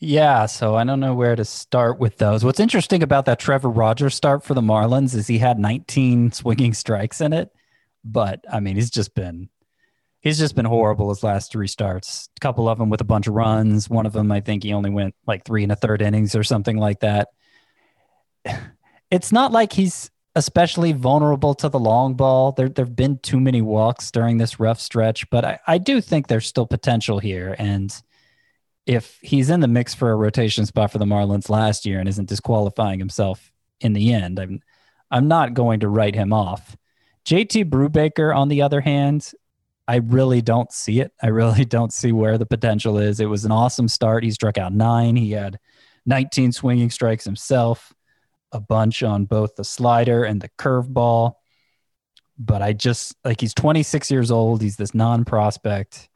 Yeah, 0.02 0.46
so 0.46 0.76
I 0.76 0.84
don't 0.84 1.00
know 1.00 1.14
where 1.14 1.36
to 1.36 1.44
start 1.44 1.98
with 1.98 2.16
those. 2.16 2.42
What's 2.42 2.58
interesting 2.58 3.02
about 3.02 3.26
that 3.26 3.38
Trevor 3.38 3.68
Rogers 3.68 4.14
start 4.14 4.42
for 4.42 4.54
the 4.54 4.62
Marlins 4.62 5.14
is 5.14 5.26
he 5.26 5.38
had 5.38 5.58
19 5.58 6.32
swinging 6.32 6.72
strikes 6.72 7.20
in 7.20 7.34
it, 7.34 7.50
but 8.02 8.42
I 8.50 8.60
mean, 8.60 8.76
he's 8.76 8.90
just 8.90 9.14
been 9.14 9.50
he's 10.20 10.38
just 10.38 10.56
been 10.56 10.64
horrible 10.64 11.10
his 11.10 11.22
last 11.22 11.52
three 11.52 11.68
starts. 11.68 12.30
A 12.38 12.40
couple 12.40 12.66
of 12.66 12.78
them 12.78 12.88
with 12.88 13.02
a 13.02 13.04
bunch 13.04 13.26
of 13.26 13.34
runs. 13.34 13.90
One 13.90 14.06
of 14.06 14.14
them, 14.14 14.32
I 14.32 14.40
think 14.40 14.62
he 14.62 14.72
only 14.72 14.90
went 14.90 15.14
like 15.26 15.44
three 15.44 15.62
and 15.62 15.72
a 15.72 15.76
third 15.76 16.00
innings 16.00 16.34
or 16.34 16.44
something 16.44 16.76
like 16.78 17.00
that. 17.00 17.28
It's 19.10 19.32
not 19.32 19.50
like 19.50 19.72
he's 19.72 20.08
especially 20.36 20.92
vulnerable 20.92 21.52
to 21.56 21.68
the 21.68 21.80
long 21.80 22.14
ball. 22.14 22.52
There 22.52 22.68
there've 22.68 22.94
been 22.94 23.18
too 23.18 23.40
many 23.40 23.60
walks 23.60 24.12
during 24.12 24.38
this 24.38 24.60
rough 24.60 24.78
stretch, 24.78 25.28
but 25.30 25.44
I, 25.44 25.58
I 25.66 25.78
do 25.78 26.00
think 26.00 26.28
there's 26.28 26.46
still 26.46 26.64
potential 26.64 27.18
here. 27.18 27.56
And 27.58 27.92
if 28.86 29.18
he's 29.22 29.50
in 29.50 29.60
the 29.60 29.68
mix 29.68 29.94
for 29.94 30.10
a 30.10 30.16
rotation 30.16 30.66
spot 30.66 30.90
for 30.90 30.98
the 30.98 31.04
Marlins 31.04 31.48
last 31.48 31.86
year 31.86 32.00
and 32.00 32.08
isn't 32.08 32.28
disqualifying 32.28 32.98
himself 32.98 33.52
in 33.80 33.92
the 33.92 34.12
end, 34.12 34.38
I'm 34.38 34.60
I'm 35.10 35.28
not 35.28 35.54
going 35.54 35.80
to 35.80 35.88
write 35.88 36.14
him 36.14 36.32
off. 36.32 36.76
JT 37.24 37.68
Brubaker, 37.68 38.34
on 38.34 38.48
the 38.48 38.62
other 38.62 38.80
hand, 38.80 39.32
I 39.88 39.96
really 39.96 40.40
don't 40.40 40.70
see 40.72 41.00
it. 41.00 41.12
I 41.20 41.28
really 41.28 41.64
don't 41.76 41.92
see 41.92 42.12
where 42.12 42.38
the 42.38 42.46
potential 42.46 42.98
is. 42.98 43.20
It 43.20 43.26
was 43.26 43.44
an 43.44 43.52
awesome 43.52 43.88
start. 43.88 44.22
He 44.22 44.30
struck 44.30 44.56
out 44.56 44.72
nine. 44.72 45.16
He 45.16 45.32
had 45.32 45.58
19 46.06 46.52
swinging 46.52 46.90
strikes 46.90 47.24
himself, 47.24 47.92
a 48.52 48.60
bunch 48.60 49.02
on 49.02 49.24
both 49.24 49.56
the 49.56 49.64
slider 49.64 50.24
and 50.24 50.40
the 50.40 50.48
curveball. 50.58 51.34
But 52.38 52.62
I 52.62 52.72
just 52.72 53.14
like 53.24 53.40
he's 53.40 53.52
26 53.52 54.10
years 54.10 54.30
old. 54.30 54.62
He's 54.62 54.76
this 54.76 54.94
non 54.94 55.24
prospect 55.24 56.08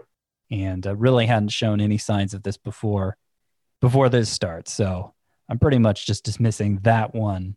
and 0.62 0.86
uh, 0.86 0.94
really 0.96 1.26
hadn't 1.26 1.48
shown 1.50 1.80
any 1.80 1.98
signs 1.98 2.34
of 2.34 2.42
this 2.42 2.56
before 2.56 3.16
before 3.80 4.08
this 4.08 4.30
starts. 4.30 4.72
So 4.72 5.12
I'm 5.48 5.58
pretty 5.58 5.78
much 5.78 6.06
just 6.06 6.24
dismissing 6.24 6.78
that 6.82 7.14
one. 7.14 7.56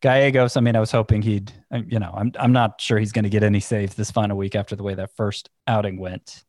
Gallegos, 0.00 0.56
I 0.56 0.60
mean, 0.60 0.76
I 0.76 0.80
was 0.80 0.90
hoping 0.90 1.22
he'd, 1.22 1.52
uh, 1.72 1.82
you 1.86 1.98
know, 1.98 2.12
I'm, 2.14 2.32
I'm 2.38 2.52
not 2.52 2.80
sure 2.80 2.98
he's 2.98 3.12
going 3.12 3.22
to 3.22 3.30
get 3.30 3.42
any 3.42 3.60
saves 3.60 3.94
this 3.94 4.10
final 4.10 4.36
week 4.36 4.54
after 4.54 4.76
the 4.76 4.82
way 4.82 4.94
that 4.94 5.16
first 5.16 5.50
outing 5.66 5.98
went. 5.98 6.44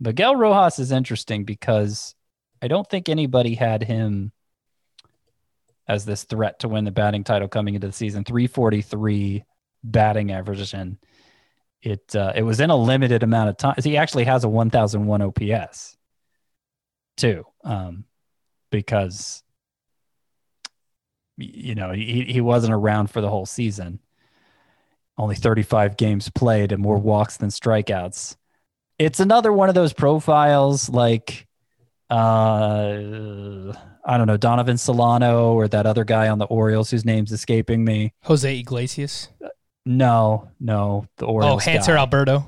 Miguel 0.00 0.34
Rojas 0.34 0.78
is 0.78 0.90
interesting 0.90 1.44
because 1.44 2.14
I 2.60 2.68
don't 2.68 2.88
think 2.88 3.08
anybody 3.08 3.54
had 3.54 3.84
him 3.84 4.32
as 5.86 6.04
this 6.04 6.24
threat 6.24 6.60
to 6.60 6.68
win 6.68 6.84
the 6.84 6.90
batting 6.90 7.24
title 7.24 7.46
coming 7.46 7.74
into 7.74 7.86
the 7.86 7.92
season. 7.92 8.24
343 8.24 9.44
batting 9.84 10.32
average, 10.32 10.74
and 10.74 10.96
it 11.82 12.14
uh, 12.14 12.32
it 12.34 12.42
was 12.42 12.60
in 12.60 12.70
a 12.70 12.76
limited 12.76 13.22
amount 13.22 13.50
of 13.50 13.56
time. 13.56 13.74
He 13.82 13.96
actually 13.96 14.24
has 14.24 14.44
a 14.44 14.48
1001 14.48 15.22
OPS 15.22 15.96
too, 17.16 17.44
um, 17.64 18.04
because 18.70 19.42
you 21.36 21.74
know 21.74 21.92
he 21.92 22.24
he 22.24 22.40
wasn't 22.40 22.72
around 22.72 23.10
for 23.10 23.20
the 23.20 23.28
whole 23.28 23.46
season. 23.46 23.98
Only 25.18 25.34
35 25.34 25.96
games 25.96 26.30
played 26.30 26.72
and 26.72 26.82
more 26.82 26.96
walks 26.98 27.36
than 27.36 27.50
strikeouts. 27.50 28.36
It's 28.98 29.20
another 29.20 29.52
one 29.52 29.68
of 29.68 29.74
those 29.74 29.92
profiles 29.92 30.88
like 30.88 31.46
uh 32.08 33.72
I 34.04 34.18
don't 34.18 34.26
know, 34.26 34.36
Donovan 34.36 34.78
Solano 34.78 35.52
or 35.52 35.68
that 35.68 35.86
other 35.86 36.04
guy 36.04 36.28
on 36.28 36.38
the 36.38 36.46
Orioles 36.46 36.90
whose 36.90 37.04
name's 37.04 37.30
escaping 37.30 37.84
me. 37.84 38.12
Jose 38.24 38.58
Iglesias. 38.58 39.28
No, 39.84 40.48
no, 40.60 41.06
the 41.16 41.26
Oh, 41.26 41.30
Orioles. 41.32 41.64
Hanser. 41.64 41.96
Alberto. 41.98 42.46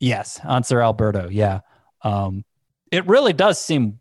Yes, 0.00 0.38
Hanser 0.40 0.82
Alberto. 0.82 1.28
Yeah. 1.28 1.60
Um, 2.02 2.44
it 2.92 3.06
really 3.06 3.32
does 3.32 3.60
seem 3.60 4.00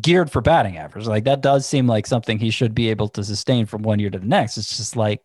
geared 0.00 0.30
for 0.30 0.40
batting 0.40 0.76
average. 0.76 1.06
Like 1.06 1.24
that 1.24 1.40
does 1.40 1.66
seem 1.66 1.86
like 1.86 2.06
something 2.06 2.38
he 2.38 2.50
should 2.50 2.74
be 2.74 2.90
able 2.90 3.08
to 3.08 3.24
sustain 3.24 3.66
from 3.66 3.82
one 3.82 3.98
year 3.98 4.10
to 4.10 4.18
the 4.18 4.26
next. 4.26 4.56
It's 4.58 4.76
just 4.76 4.96
like 4.96 5.22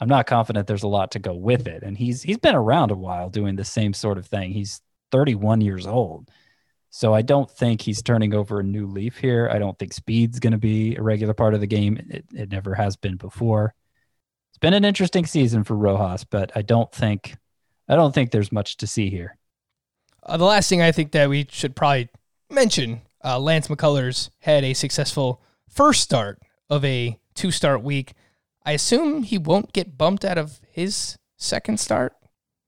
I'm 0.00 0.08
not 0.08 0.26
confident 0.26 0.66
there's 0.66 0.82
a 0.82 0.88
lot 0.88 1.10
to 1.12 1.18
go 1.18 1.34
with 1.34 1.66
it. 1.66 1.82
And 1.82 1.96
he's 1.96 2.22
he's 2.22 2.38
been 2.38 2.54
around 2.54 2.90
a 2.90 2.96
while 2.96 3.30
doing 3.30 3.56
the 3.56 3.64
same 3.64 3.92
sort 3.92 4.18
of 4.18 4.26
thing. 4.26 4.52
He's 4.52 4.80
31 5.12 5.60
years 5.60 5.86
old. 5.86 6.28
So 6.90 7.14
I 7.14 7.22
don't 7.22 7.50
think 7.50 7.80
he's 7.82 8.02
turning 8.02 8.34
over 8.34 8.60
a 8.60 8.64
new 8.64 8.86
leaf 8.86 9.16
here. 9.16 9.48
I 9.52 9.58
don't 9.58 9.78
think 9.78 9.92
speed's 9.92 10.40
going 10.40 10.52
to 10.52 10.58
be 10.58 10.96
a 10.96 11.02
regular 11.02 11.34
part 11.34 11.54
of 11.54 11.60
the 11.60 11.66
game. 11.66 11.98
It, 12.10 12.24
it 12.34 12.50
never 12.50 12.74
has 12.74 12.96
been 12.96 13.16
before. 13.16 13.74
Been 14.60 14.74
an 14.74 14.84
interesting 14.84 15.26
season 15.26 15.64
for 15.64 15.74
Rojas, 15.74 16.24
but 16.24 16.52
I 16.54 16.62
don't 16.62 16.92
think 16.92 17.36
I 17.88 17.96
don't 17.96 18.14
think 18.14 18.30
there's 18.30 18.52
much 18.52 18.76
to 18.78 18.86
see 18.86 19.10
here. 19.10 19.36
Uh, 20.22 20.36
the 20.36 20.44
last 20.44 20.68
thing 20.68 20.82
I 20.82 20.92
think 20.92 21.12
that 21.12 21.28
we 21.28 21.46
should 21.50 21.74
probably 21.74 22.08
mention 22.50 23.00
uh, 23.24 23.38
Lance 23.38 23.68
McCullers 23.68 24.30
had 24.40 24.62
a 24.64 24.74
successful 24.74 25.42
first 25.68 26.02
start 26.02 26.38
of 26.68 26.84
a 26.84 27.18
two 27.34 27.50
start 27.50 27.82
week. 27.82 28.12
I 28.64 28.72
assume 28.72 29.22
he 29.22 29.38
won't 29.38 29.72
get 29.72 29.96
bumped 29.96 30.24
out 30.24 30.38
of 30.38 30.60
his 30.70 31.16
second 31.36 31.80
start. 31.80 32.14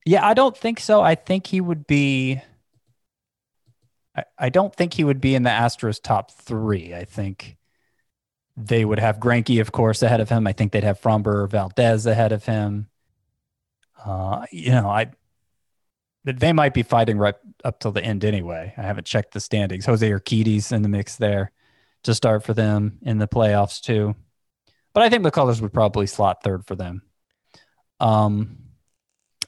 Yeah, 0.05 0.27
I 0.27 0.35
don't 0.35 0.57
think 0.57 0.81
so. 0.81 1.03
I 1.03 1.15
think 1.15 1.47
he 1.47 1.61
would 1.61 1.87
be. 1.87 2.41
I, 4.17 4.25
I 4.39 4.49
don't 4.49 4.75
think 4.75 4.95
he 4.95 5.05
would 5.05 5.21
be 5.21 5.35
in 5.35 5.43
the 5.43 5.51
Astros 5.51 6.03
top 6.03 6.31
three. 6.33 6.95
I 6.95 7.05
think 7.05 7.57
they 8.57 8.85
would 8.85 8.99
have 8.99 9.19
Greinke, 9.19 9.61
of 9.61 9.73
course, 9.73 10.03
ahead 10.03 10.21
of 10.21 10.29
him. 10.29 10.47
I 10.47 10.53
think 10.53 10.73
they'd 10.73 10.85
have 10.85 11.01
Framber 11.01 11.49
Valdez 11.49 12.07
ahead 12.07 12.33
of 12.33 12.45
him. 12.45 12.89
Uh, 14.05 14.45
you 14.51 14.73
know, 14.73 14.89
I 14.89 15.13
they 16.25 16.53
might 16.53 16.75
be 16.75 16.83
fighting 16.83 17.19
right 17.19 17.35
up 17.65 17.81
till 17.81 17.91
the 17.91 18.03
end 18.03 18.25
anyway. 18.25 18.73
I 18.77 18.83
haven't 18.83 19.07
checked 19.07 19.33
the 19.33 19.41
standings. 19.41 19.87
Jose 19.87 20.09
Urquidy's 20.09 20.71
in 20.71 20.83
the 20.83 20.89
mix 20.89 21.17
there 21.17 21.51
to 22.05 22.15
start 22.15 22.45
for 22.45 22.55
them 22.55 22.99
in 23.03 23.19
the 23.19 23.27
playoffs 23.27 23.81
too. 23.81 24.15
But 24.93 25.03
I 25.03 25.09
think 25.09 25.25
McCullers 25.25 25.61
would 25.61 25.73
probably 25.73 26.07
slot 26.07 26.43
third 26.45 26.65
for 26.67 26.77
them. 26.77 27.03
Um, 27.99 28.59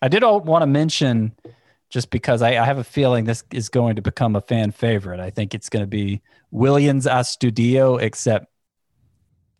I 0.01 0.09
did 0.09 0.23
want 0.25 0.63
to 0.63 0.67
mention 0.67 1.33
just 1.91 2.11
because 2.11 2.43
I, 2.43 2.57
I 2.61 2.65
have 2.65 2.79
a 2.79 2.85
feeling 2.85 3.25
this 3.25 3.45
is 3.53 3.69
going 3.69 3.97
to 3.97 4.03
become 4.03 4.35
a 4.35 4.41
fan 4.41 4.73
favorite. 4.73 5.21
I 5.21 5.31
think 5.31 5.55
it's 5.55 5.69
going 5.69 5.85
to 5.85 5.89
be 5.89 6.23
Willians 6.53 7.09
Astudillo, 7.09 8.01
except 8.01 8.47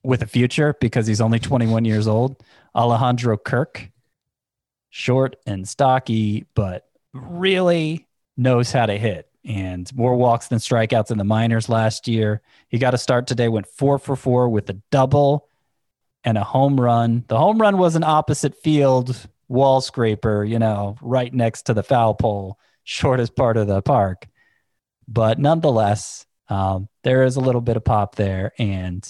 with 0.05 0.23
a 0.23 0.27
future 0.27 0.77
because 0.81 1.07
he's 1.07 1.21
only 1.21 1.39
21 1.39 1.85
years 1.85 2.07
old. 2.07 2.43
Alejandro 2.75 3.37
Kirk, 3.37 3.91
short 4.91 5.37
and 5.47 5.69
stocky, 5.69 6.47
but 6.55 6.87
really 7.13 8.07
knows 8.37 8.71
how 8.71 8.87
to 8.87 8.99
hit 8.99 9.29
and 9.45 9.95
more 9.95 10.15
walks 10.15 10.49
than 10.49 10.59
strikeouts 10.59 11.11
in 11.11 11.19
the 11.19 11.25
minors 11.25 11.69
last 11.69 12.09
year. 12.09 12.41
He 12.69 12.79
got 12.79 12.95
a 12.95 12.99
start 12.99 13.27
today, 13.27 13.49
went 13.49 13.67
four 13.67 13.99
for 13.99 14.17
four 14.17 14.49
with 14.49 14.71
a 14.71 14.81
double 14.91 15.49
and 16.25 16.39
a 16.39 16.45
home 16.45 16.81
run. 16.81 17.25
The 17.29 17.39
home 17.39 17.61
run 17.61 17.79
was 17.79 17.97
an 17.97 18.05
opposite 18.05 18.57
field 18.57 19.17
wall 19.49 19.81
scraper, 19.81 20.45
you 20.45 20.59
know, 20.59 20.97
right 21.03 21.33
next 21.33 21.63
to 21.63 21.75
the 21.75 21.83
foul 21.83 22.15
pole, 22.15 22.59
shortest 22.85 23.37
part 23.37 23.57
of 23.57 23.67
the 23.67 23.83
park. 23.83 24.27
But 25.07 25.39
nonetheless, 25.39 26.27
um, 26.49 26.89
there 27.03 27.25
is 27.25 27.37
a 27.37 27.41
little 27.41 27.61
bit 27.61 27.77
of 27.77 27.85
pop 27.85 28.17
there. 28.17 28.53
And 28.59 29.07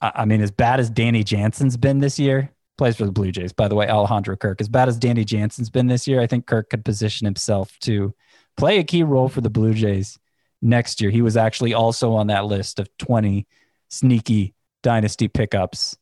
I, 0.00 0.24
mean, 0.24 0.42
as 0.42 0.50
bad 0.50 0.80
as 0.80 0.90
Danny 0.90 1.24
Jansen's 1.24 1.76
been 1.76 2.00
this 2.00 2.18
year, 2.18 2.52
plays 2.76 2.96
for 2.96 3.06
the 3.06 3.12
Blue 3.12 3.32
Jays, 3.32 3.52
by 3.52 3.68
the 3.68 3.74
way, 3.74 3.88
Alejandro 3.88 4.36
Kirk, 4.36 4.60
as 4.60 4.68
bad 4.68 4.88
as 4.88 4.98
Danny 4.98 5.24
Jansen's 5.24 5.70
been 5.70 5.86
this 5.86 6.06
year, 6.06 6.20
I 6.20 6.26
think 6.26 6.46
Kirk 6.46 6.70
could 6.70 6.84
position 6.84 7.24
himself 7.24 7.78
to 7.80 8.14
play 8.56 8.78
a 8.78 8.84
key 8.84 9.02
role 9.02 9.28
for 9.28 9.40
the 9.40 9.50
Blue 9.50 9.72
Jays 9.72 10.18
next 10.60 11.00
year. 11.00 11.10
He 11.10 11.22
was 11.22 11.36
actually 11.36 11.74
also 11.74 12.12
on 12.12 12.26
that 12.26 12.46
list 12.46 12.78
of 12.78 12.88
20 12.98 13.46
sneaky 13.88 14.54
dynasty 14.82 15.28
pickups, 15.28 15.96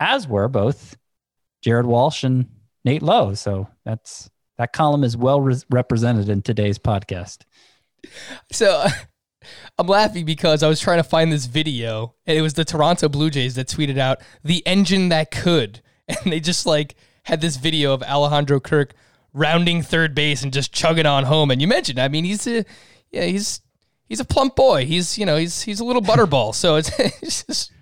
as 0.00 0.26
were 0.26 0.48
both 0.48 0.96
Jared 1.62 1.86
Walsh 1.86 2.24
and 2.24 2.46
Nate 2.84 3.02
Lowe. 3.02 3.34
So 3.34 3.68
that's 3.84 4.30
that 4.58 4.72
column 4.72 5.04
is 5.04 5.16
well 5.16 5.40
re- 5.40 5.62
represented 5.70 6.28
in 6.28 6.42
today's 6.42 6.78
podcast. 6.78 7.38
So 8.52 8.86
I'm 9.78 9.86
laughing 9.86 10.24
because 10.24 10.62
I 10.62 10.68
was 10.68 10.80
trying 10.80 10.98
to 10.98 11.04
find 11.04 11.32
this 11.32 11.46
video 11.46 12.14
and 12.26 12.36
it 12.36 12.42
was 12.42 12.54
the 12.54 12.64
Toronto 12.64 13.08
Blue 13.08 13.30
Jays 13.30 13.54
that 13.54 13.68
tweeted 13.68 13.98
out 13.98 14.20
the 14.42 14.66
engine 14.66 15.08
that 15.10 15.30
could. 15.30 15.82
And 16.08 16.32
they 16.32 16.38
just 16.38 16.66
like 16.66 16.94
had 17.24 17.40
this 17.40 17.56
video 17.56 17.92
of 17.92 18.00
Alejandro 18.04 18.60
Kirk 18.60 18.94
rounding 19.32 19.82
third 19.82 20.14
base 20.14 20.42
and 20.42 20.52
just 20.52 20.72
chugging 20.72 21.04
on 21.04 21.24
home. 21.24 21.50
And 21.50 21.60
you 21.60 21.66
mentioned, 21.66 21.98
I 21.98 22.06
mean, 22.06 22.24
he's 22.24 22.46
a 22.46 22.64
yeah, 23.10 23.24
he's 23.24 23.60
he's 24.08 24.20
a 24.20 24.24
plump 24.24 24.54
boy. 24.54 24.86
He's 24.86 25.18
you 25.18 25.26
know 25.26 25.36
he's 25.36 25.62
he's 25.62 25.80
a 25.80 25.84
little 25.84 26.02
butterball. 26.02 26.54
So 26.54 26.76
it's, 26.76 26.90
it's 26.98 27.42
just 27.44 27.72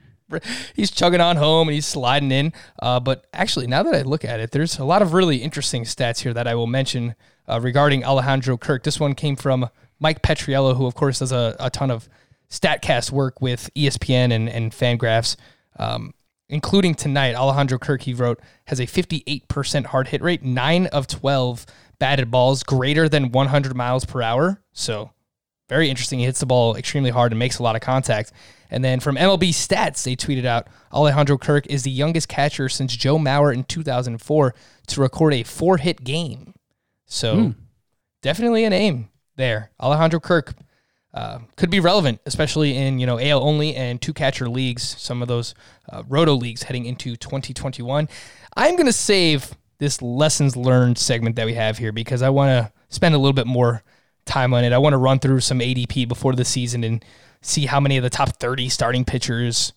he's 0.75 0.91
chugging 0.91 1.21
on 1.21 1.37
home 1.37 1.69
and 1.69 1.75
he's 1.75 1.87
sliding 1.87 2.31
in. 2.31 2.53
Uh, 2.81 3.01
but 3.01 3.27
actually, 3.33 3.67
now 3.67 3.83
that 3.83 3.95
I 3.95 4.03
look 4.03 4.25
at 4.25 4.41
it, 4.41 4.51
there's 4.51 4.79
a 4.79 4.85
lot 4.85 5.03
of 5.03 5.13
really 5.13 5.39
interesting 5.39 5.85
stats 5.85 6.21
here 6.21 6.35
that 6.35 6.47
I 6.47 6.55
will 6.55 6.67
mention 6.67 7.15
uh, 7.49 7.61
regarding 7.61 8.05
Alejandro 8.05 8.57
Kirk. 8.57 8.83
This 8.83 8.99
one 8.99 9.15
came 9.15 9.37
from 9.37 9.69
Mike 9.99 10.23
Petriello, 10.23 10.77
who 10.77 10.87
of 10.87 10.95
course 10.95 11.21
does 11.21 11.33
a, 11.33 11.57
a 11.61 11.71
ton 11.71 11.91
of 11.91 12.09
Statcast 12.51 13.11
work 13.11 13.41
with 13.41 13.71
ESPN 13.75 14.33
and 14.33 14.49
and 14.49 14.73
Fangraphs. 14.73 15.37
Um, 15.79 16.15
including 16.49 16.95
tonight, 16.95 17.35
Alejandro 17.35 17.79
Kirk, 17.79 18.03
he 18.03 18.15
wrote, 18.15 18.41
has 18.67 18.79
a 18.81 18.87
58% 18.87 19.87
hard 19.87 20.09
hit 20.09 20.23
rate, 20.23 20.43
9 20.43 20.87
of 20.87 21.07
12 21.07 21.67
batted 21.99 22.31
balls 22.31 22.63
greater 22.63 23.09
than 23.09 23.33
100 23.33 23.77
miles 23.77 24.05
per 24.05 24.23
hour. 24.23 24.63
So, 24.73 25.11
very 25.69 25.89
interesting. 25.89 26.19
He 26.19 26.27
hits 26.27 26.41
the 26.41 26.47
ball 26.47 26.77
extremely 26.77 27.11
hard 27.11 27.33
and 27.33 27.39
makes 27.39 27.59
a 27.59 27.63
lot 27.63 27.77
of 27.77 27.83
contact. 27.83 28.33
And 28.71 28.85
then 28.85 29.01
from 29.01 29.17
MLB 29.17 29.51
Stats, 29.51 30.03
they 30.05 30.17
tweeted 30.17 30.45
out 30.45 30.69
Alejandro 30.93 31.39
Kirk 31.39 31.67
is 31.69 31.85
the 31.85 31.91
youngest 31.91 32.29
catcher 32.29 32.69
since 32.69 32.95
Joe 32.97 33.19
Mauer 33.19 33.53
in 33.55 33.65
2004 33.65 34.55
to 34.89 35.01
record 35.01 35.35
a 35.35 35.43
four 35.43 35.79
hit 35.79 36.05
game. 36.05 36.55
So, 37.07 37.55
definitely 38.23 38.65
a 38.65 38.71
name 38.71 39.09
there. 39.37 39.71
Alejandro 39.81 40.21
Kirk 40.21 40.55
uh, 41.13 41.39
could 41.57 41.71
be 41.71 41.81
relevant, 41.81 42.21
especially 42.27 42.77
in 42.77 42.99
you 42.99 43.07
know 43.07 43.19
AL 43.19 43.43
only 43.43 43.75
and 43.75 44.01
two 44.01 44.13
catcher 44.13 44.49
leagues, 44.49 44.83
some 44.99 45.23
of 45.23 45.29
those 45.29 45.55
uh, 45.91 46.03
roto 46.09 46.35
leagues 46.35 46.65
heading 46.65 46.87
into 46.87 47.17
2021. 47.17 48.09
I'm 48.57 48.75
going 48.75 48.87
to 48.87 48.93
save 48.93 49.57
this 49.79 50.03
lessons 50.03 50.57
learned 50.57 50.99
segment 50.99 51.37
that 51.37 51.47
we 51.47 51.55
have 51.55 51.79
here 51.79 51.93
because 51.93 52.23
I 52.23 52.31
want 52.31 52.51
to 52.51 52.73
spend 52.89 53.15
a 53.15 53.19
little 53.19 53.33
bit 53.33 53.47
more 53.47 53.83
time 54.25 54.55
on 54.55 54.65
it. 54.65 54.73
I 54.73 54.79
want 54.79 54.93
to 54.93 54.99
run 54.99 55.19
through 55.19 55.41
some 55.41 55.59
ADP 55.59 56.09
before 56.09 56.35
the 56.35 56.45
season 56.45 56.85
and 56.85 57.05
see 57.43 57.67
how 57.67 57.81
many 57.81 57.97
of 57.97 58.03
the 58.03 58.11
top 58.11 58.37
30 58.41 58.69
starting 58.69 59.05
pitchers 59.05 59.73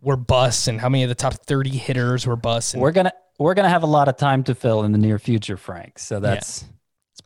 were 0.00 0.16
busts 0.16 0.68
and 0.68 0.80
how 0.80 0.88
many 0.88 1.02
of 1.02 1.08
the 1.08 1.14
top 1.14 1.34
30 1.34 1.70
hitters 1.70 2.26
were 2.26 2.36
busts. 2.36 2.74
And 2.74 2.82
We're 2.82 2.92
gonna 2.92 3.12
we're 3.38 3.54
gonna 3.54 3.68
have 3.68 3.82
a 3.82 3.86
lot 3.86 4.08
of 4.08 4.16
time 4.16 4.44
to 4.44 4.54
fill 4.54 4.82
in 4.84 4.92
the 4.92 4.98
near 4.98 5.18
future, 5.18 5.56
Frank. 5.56 5.98
So 5.98 6.20
that's 6.20 6.62
it's 6.62 6.70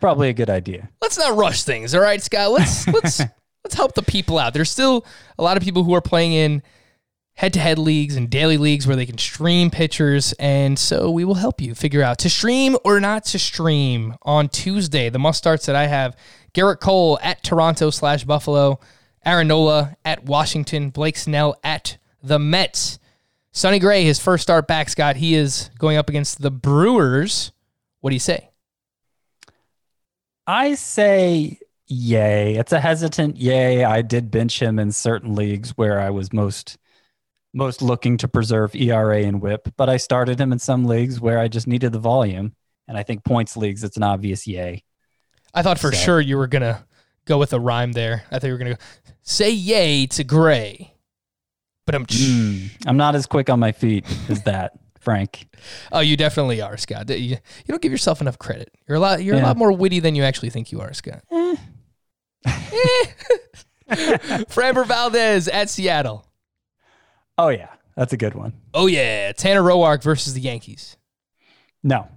probably 0.05 0.29
a 0.29 0.35
good 0.35 0.51
idea. 0.51 0.91
let's 1.01 1.17
not 1.17 1.35
rush 1.35 1.63
things, 1.63 1.95
all 1.95 2.03
right, 2.03 2.23
Scott. 2.23 2.51
Let's 2.51 2.87
let's 2.93 3.21
let's 3.65 3.75
help 3.75 3.95
the 3.95 4.03
people 4.03 4.39
out. 4.39 4.53
There's 4.53 4.71
still 4.71 5.07
a 5.39 5.43
lot 5.43 5.57
of 5.57 5.63
people 5.63 5.83
who 5.83 5.95
are 5.95 6.03
playing 6.03 6.35
in 6.35 6.63
head-to-head 7.37 7.79
leagues 7.79 8.15
and 8.15 8.29
daily 8.29 8.59
leagues 8.59 8.87
where 8.87 8.97
they 8.97 9.07
can 9.07 9.17
stream 9.17 9.71
pitchers, 9.71 10.35
and 10.35 10.79
so 10.79 11.11
we 11.11 11.25
will 11.25 11.37
help 11.37 11.59
you 11.59 11.75
figure 11.75 12.03
out 12.03 12.19
to 12.19 12.29
stream 12.29 12.77
or 12.85 13.01
not 13.01 13.25
to 13.25 13.39
stream 13.39 14.15
on 14.21 14.51
Tuesday. 14.51 15.09
The 15.09 15.19
must 15.19 15.39
starts 15.39 15.65
that 15.65 15.75
I 15.75 15.87
have: 15.87 16.15
Gerrit 16.53 16.81
Cole 16.81 17.19
at 17.23 17.43
Toronto 17.43 17.89
slash 17.89 18.25
Buffalo, 18.25 18.81
Aaron 19.25 19.49
Nola 19.49 19.97
at 20.05 20.27
Washington, 20.27 20.91
Blake 20.91 21.17
Snell 21.17 21.57
at 21.65 21.97
the 22.23 22.39
Mets. 22.39 22.99
Sonny 23.53 23.79
Gray, 23.79 24.05
his 24.05 24.21
first 24.21 24.43
start 24.43 24.69
back, 24.69 24.91
Scott. 24.91 25.17
He 25.17 25.35
is 25.35 25.71
going 25.79 25.97
up 25.97 26.11
against 26.11 26.43
the 26.43 26.51
Brewers. 26.51 27.53
What 28.01 28.11
do 28.11 28.17
you 28.17 28.21
say? 28.21 28.51
I 30.47 30.75
say 30.75 31.59
yay. 31.87 32.57
It's 32.57 32.73
a 32.73 32.81
hesitant 32.81 33.37
yay. 33.37 33.85
I 33.85 34.03
did 34.03 34.31
bench 34.31 34.61
him 34.61 34.79
in 34.79 34.93
certain 34.93 35.35
leagues 35.35 35.71
where 35.71 36.01
I 36.01 36.11
was 36.11 36.33
most 36.33 36.77
most 37.57 37.81
looking 37.83 38.17
to 38.19 38.27
preserve 38.27 38.75
ERA 38.75 39.23
and 39.23 39.41
whip, 39.41 39.69
but 39.77 39.89
I 39.89 39.97
started 39.97 40.41
him 40.41 40.53
in 40.53 40.59
some 40.59 40.87
leagues 40.87 41.21
where 41.21 41.39
I 41.39 41.47
just 41.47 41.69
needed 41.69 41.93
the 41.93 42.01
volume. 42.01 42.53
And 42.89 42.99
I 42.99 43.05
think 43.05 43.25
points 43.25 43.57
leagues, 43.57 43.85
it's 43.85 43.97
an 43.97 44.03
obvious 44.03 44.45
yay. 44.47 44.83
I 45.55 45.63
thought 45.63 45.79
for 45.79 45.93
So- 45.93 45.99
sure 45.99 46.21
you 46.21 46.37
were 46.37 46.49
gonna 46.49 46.85
go 47.27 47.39
with 47.39 47.53
a 47.53 47.61
rhyme 47.61 47.93
there. 47.93 48.25
I 48.31 48.39
thought 48.41 48.49
you 48.49 48.53
were 48.55 48.59
gonna 48.59 48.75
go, 48.75 48.81
say 49.23 49.51
yay 49.53 50.07
to 50.09 50.25
Gray. 50.25 50.95
But 51.87 51.95
I'm 51.95 52.07
Mm, 52.07 52.71
I'm 52.87 52.97
not 52.97 53.15
as 53.15 53.27
quick 53.27 53.49
on 53.49 53.61
my 53.61 53.71
feet 53.73 54.05
as 54.29 54.43
that, 54.43 54.73
Frank. 55.05 55.47
oh, 55.93 56.01
you 56.01 56.17
definitely 56.17 56.61
are, 56.63 56.77
Scott. 56.79 57.11
You, 57.11 57.17
you 57.17 57.39
don't 57.69 57.83
give 57.83 57.93
yourself 57.93 58.21
enough 58.23 58.39
credit. 58.39 58.71
You're 58.89 58.97
a 58.97 59.01
lot. 59.01 59.23
You're 59.23 59.37
a 59.37 59.43
lot 59.43 59.57
more 59.59 59.71
witty 59.71 60.01
than 60.01 60.15
you 60.15 60.23
actually 60.23 60.51
think 60.51 60.73
you 60.73 60.81
are, 60.81 60.93
Scott. 60.95 61.23
Eh. 61.31 61.57
Framber 64.49 64.87
Valdez 64.87 65.47
at 65.49 65.69
Seattle. 65.71 66.27
Oh 67.37 67.49
yeah, 67.49 67.69
that's 67.97 68.13
a 68.13 68.17
good 68.17 68.35
one. 68.35 68.55
Oh 68.73 68.87
yeah, 68.87 69.33
Tanner 69.33 69.63
Roark 69.63 70.03
versus 70.03 70.35
the 70.35 70.41
Yankees. 70.41 70.97
No, 71.83 72.09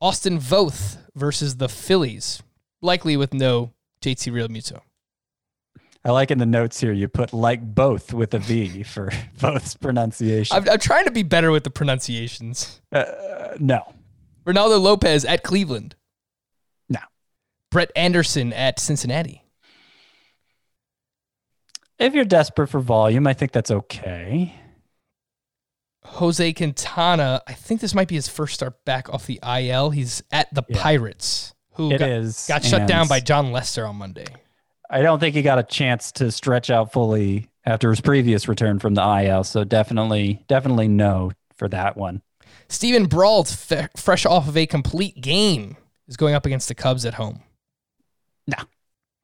Austin 0.00 0.38
Voth 0.38 0.98
versus 1.14 1.56
the 1.56 1.68
Phillies, 1.68 2.42
likely 2.82 3.16
with 3.16 3.32
no 3.32 3.72
JT 4.02 4.30
Realmuto. 4.32 4.80
I 6.06 6.10
like 6.12 6.30
in 6.30 6.38
the 6.38 6.46
notes 6.46 6.78
here 6.78 6.92
you 6.92 7.08
put 7.08 7.32
like 7.32 7.74
both 7.74 8.12
with 8.12 8.32
a 8.32 8.38
V 8.38 8.84
for 8.84 9.10
both 9.40 9.80
pronunciation. 9.80 10.56
I'm, 10.56 10.68
I'm 10.68 10.78
trying 10.78 11.04
to 11.06 11.10
be 11.10 11.24
better 11.24 11.50
with 11.50 11.64
the 11.64 11.70
pronunciations. 11.70 12.80
Uh, 12.92 13.04
no, 13.58 13.92
Ronaldo 14.46 14.80
Lopez 14.80 15.24
at 15.24 15.42
Cleveland. 15.42 15.96
No. 16.88 17.00
Brett 17.72 17.90
Anderson 17.96 18.52
at 18.52 18.78
Cincinnati. 18.78 19.42
if 21.98 22.14
you're 22.14 22.24
desperate 22.24 22.68
for 22.68 22.78
volume, 22.78 23.26
I 23.26 23.32
think 23.32 23.50
that's 23.50 23.72
okay. 23.72 24.54
Jose 26.04 26.52
Quintana. 26.52 27.42
I 27.48 27.52
think 27.54 27.80
this 27.80 27.94
might 27.94 28.06
be 28.06 28.14
his 28.14 28.28
first 28.28 28.54
start 28.54 28.84
back 28.84 29.12
off 29.12 29.26
the 29.26 29.40
IL. 29.44 29.90
He's 29.90 30.22
at 30.30 30.54
the 30.54 30.62
Yeah. 30.68 30.80
Pirates, 30.80 31.52
who 31.72 31.90
It 31.90 31.98
got, 31.98 32.08
is, 32.08 32.46
got 32.48 32.64
shut 32.64 32.86
down 32.86 33.08
by 33.08 33.18
Jon 33.18 33.50
Lester 33.50 33.84
on 33.84 33.96
Monday. 33.96 34.26
I 34.88 35.02
don't 35.02 35.18
think 35.18 35.34
he 35.34 35.42
got 35.42 35.58
a 35.58 35.62
chance 35.62 36.12
to 36.12 36.30
stretch 36.30 36.70
out 36.70 36.92
fully 36.92 37.48
after 37.64 37.90
his 37.90 38.00
previous 38.00 38.48
return 38.48 38.78
from 38.78 38.94
the 38.94 39.02
IL. 39.02 39.44
So 39.44 39.64
definitely, 39.64 40.44
definitely 40.46 40.88
no 40.88 41.32
for 41.56 41.68
that 41.68 41.96
one. 41.96 42.22
Steven 42.68 43.06
Brault, 43.06 43.48
fe- 43.48 43.88
fresh 43.96 44.26
off 44.26 44.48
of 44.48 44.56
a 44.56 44.66
complete 44.66 45.20
game, 45.20 45.76
is 46.08 46.16
going 46.16 46.34
up 46.34 46.46
against 46.46 46.68
the 46.68 46.74
Cubs 46.74 47.04
at 47.04 47.14
home. 47.14 47.40
Nah. 48.46 48.64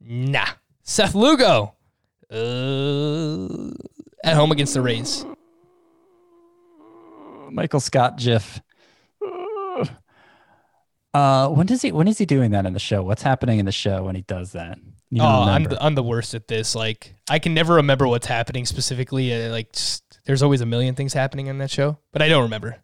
Nah. 0.01 0.47
Seth 0.83 1.15
Lugo, 1.15 1.75
uh, 2.31 3.71
at 4.25 4.35
home 4.35 4.51
against 4.53 4.75
the 4.75 4.81
Rays. 4.81 5.25
Michael 7.51 7.81
Scott 7.81 8.17
GIF. 8.17 8.61
Uh, 11.15 11.49
when 11.49 11.67
does 11.67 11.83
he? 11.83 11.93
When 11.93 12.09
is 12.09 12.17
he 12.17 12.25
doing 12.25 12.53
that 12.53 12.65
in 12.65 12.73
the 12.73 12.79
show? 12.79 13.03
What's 13.03 13.23
happening 13.23 13.59
in 13.59 13.67
the 13.67 13.73
show 13.73 14.05
when 14.05 14.15
he 14.15 14.23
does 14.23 14.53
that? 14.53 14.79
You 15.13 15.23
Oh, 15.23 15.43
I'm 15.43 15.65
the, 15.65 15.85
I'm 15.85 15.95
the 15.95 16.03
worst 16.03 16.33
at 16.33 16.49
this. 16.49 16.75
Like, 16.75 17.15
I 17.29 17.39
can 17.39 17.53
never 17.53 17.75
remember 17.75 18.09
what's 18.09 18.27
happening 18.27 18.65
specifically. 18.65 19.31
Uh, 19.33 19.51
like, 19.51 19.71
just, 19.73 20.21
there's 20.25 20.43
always 20.43 20.63
a 20.63 20.67
million 20.67 20.95
things 20.95 21.13
happening 21.13 21.49
in 21.49 21.59
that 21.59 21.71
show, 21.71 21.99
but 22.15 22.23
I 22.23 22.29
don't 22.29 22.45
remember. 22.45 22.79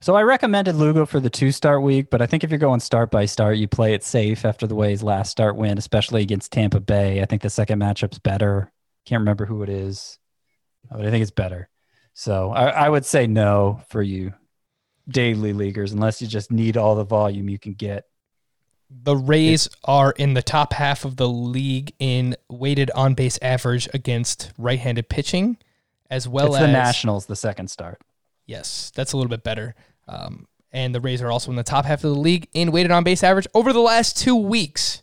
So 0.00 0.14
I 0.14 0.22
recommended 0.22 0.76
Lugo 0.76 1.04
for 1.04 1.20
the 1.20 1.28
two 1.28 1.52
start 1.52 1.82
week, 1.82 2.08
but 2.08 2.22
I 2.22 2.26
think 2.26 2.42
if 2.42 2.50
you're 2.50 2.58
going 2.58 2.80
start 2.80 3.10
by 3.10 3.26
start, 3.26 3.58
you 3.58 3.68
play 3.68 3.92
it 3.92 4.02
safe 4.02 4.46
after 4.46 4.66
the 4.66 4.74
way 4.74 4.90
his 4.90 5.02
last 5.02 5.30
start 5.30 5.54
win, 5.54 5.76
especially 5.76 6.22
against 6.22 6.50
Tampa 6.50 6.80
Bay. 6.80 7.20
I 7.20 7.26
think 7.26 7.42
the 7.42 7.50
second 7.50 7.78
matchup's 7.78 8.18
better. 8.18 8.72
Can't 9.04 9.20
remember 9.20 9.44
who 9.44 9.62
it 9.62 9.68
is, 9.68 10.18
but 10.90 11.04
I 11.04 11.10
think 11.10 11.20
it's 11.20 11.30
better. 11.30 11.68
So 12.14 12.52
I, 12.52 12.68
I 12.68 12.88
would 12.88 13.04
say 13.04 13.26
no 13.26 13.82
for 13.90 14.00
you 14.00 14.32
daily 15.06 15.52
leaguers, 15.52 15.92
unless 15.92 16.22
you 16.22 16.28
just 16.28 16.50
need 16.50 16.78
all 16.78 16.94
the 16.94 17.04
volume 17.04 17.50
you 17.50 17.58
can 17.58 17.74
get. 17.74 18.04
The 18.90 19.16
Rays 19.16 19.68
are 19.84 20.12
in 20.12 20.34
the 20.34 20.42
top 20.42 20.72
half 20.72 21.04
of 21.04 21.16
the 21.16 21.28
league 21.28 21.92
in 21.98 22.36
weighted 22.48 22.90
on 22.90 23.14
base 23.14 23.38
average 23.40 23.88
against 23.94 24.52
right 24.58 24.78
handed 24.78 25.08
pitching, 25.08 25.56
as 26.10 26.28
well 26.28 26.46
it's 26.48 26.56
as 26.56 26.62
the 26.62 26.72
Nationals, 26.72 27.26
the 27.26 27.36
second 27.36 27.70
start. 27.70 28.00
Yes, 28.46 28.90
that's 28.94 29.12
a 29.12 29.16
little 29.16 29.30
bit 29.30 29.44
better. 29.44 29.74
Um, 30.08 30.48
and 30.72 30.94
the 30.94 31.00
Rays 31.00 31.22
are 31.22 31.30
also 31.30 31.50
in 31.50 31.56
the 31.56 31.62
top 31.62 31.84
half 31.84 32.04
of 32.04 32.14
the 32.14 32.20
league 32.20 32.48
in 32.52 32.72
weighted 32.72 32.90
on 32.90 33.04
base 33.04 33.22
average 33.22 33.46
over 33.54 33.72
the 33.72 33.80
last 33.80 34.18
two 34.18 34.36
weeks. 34.36 35.02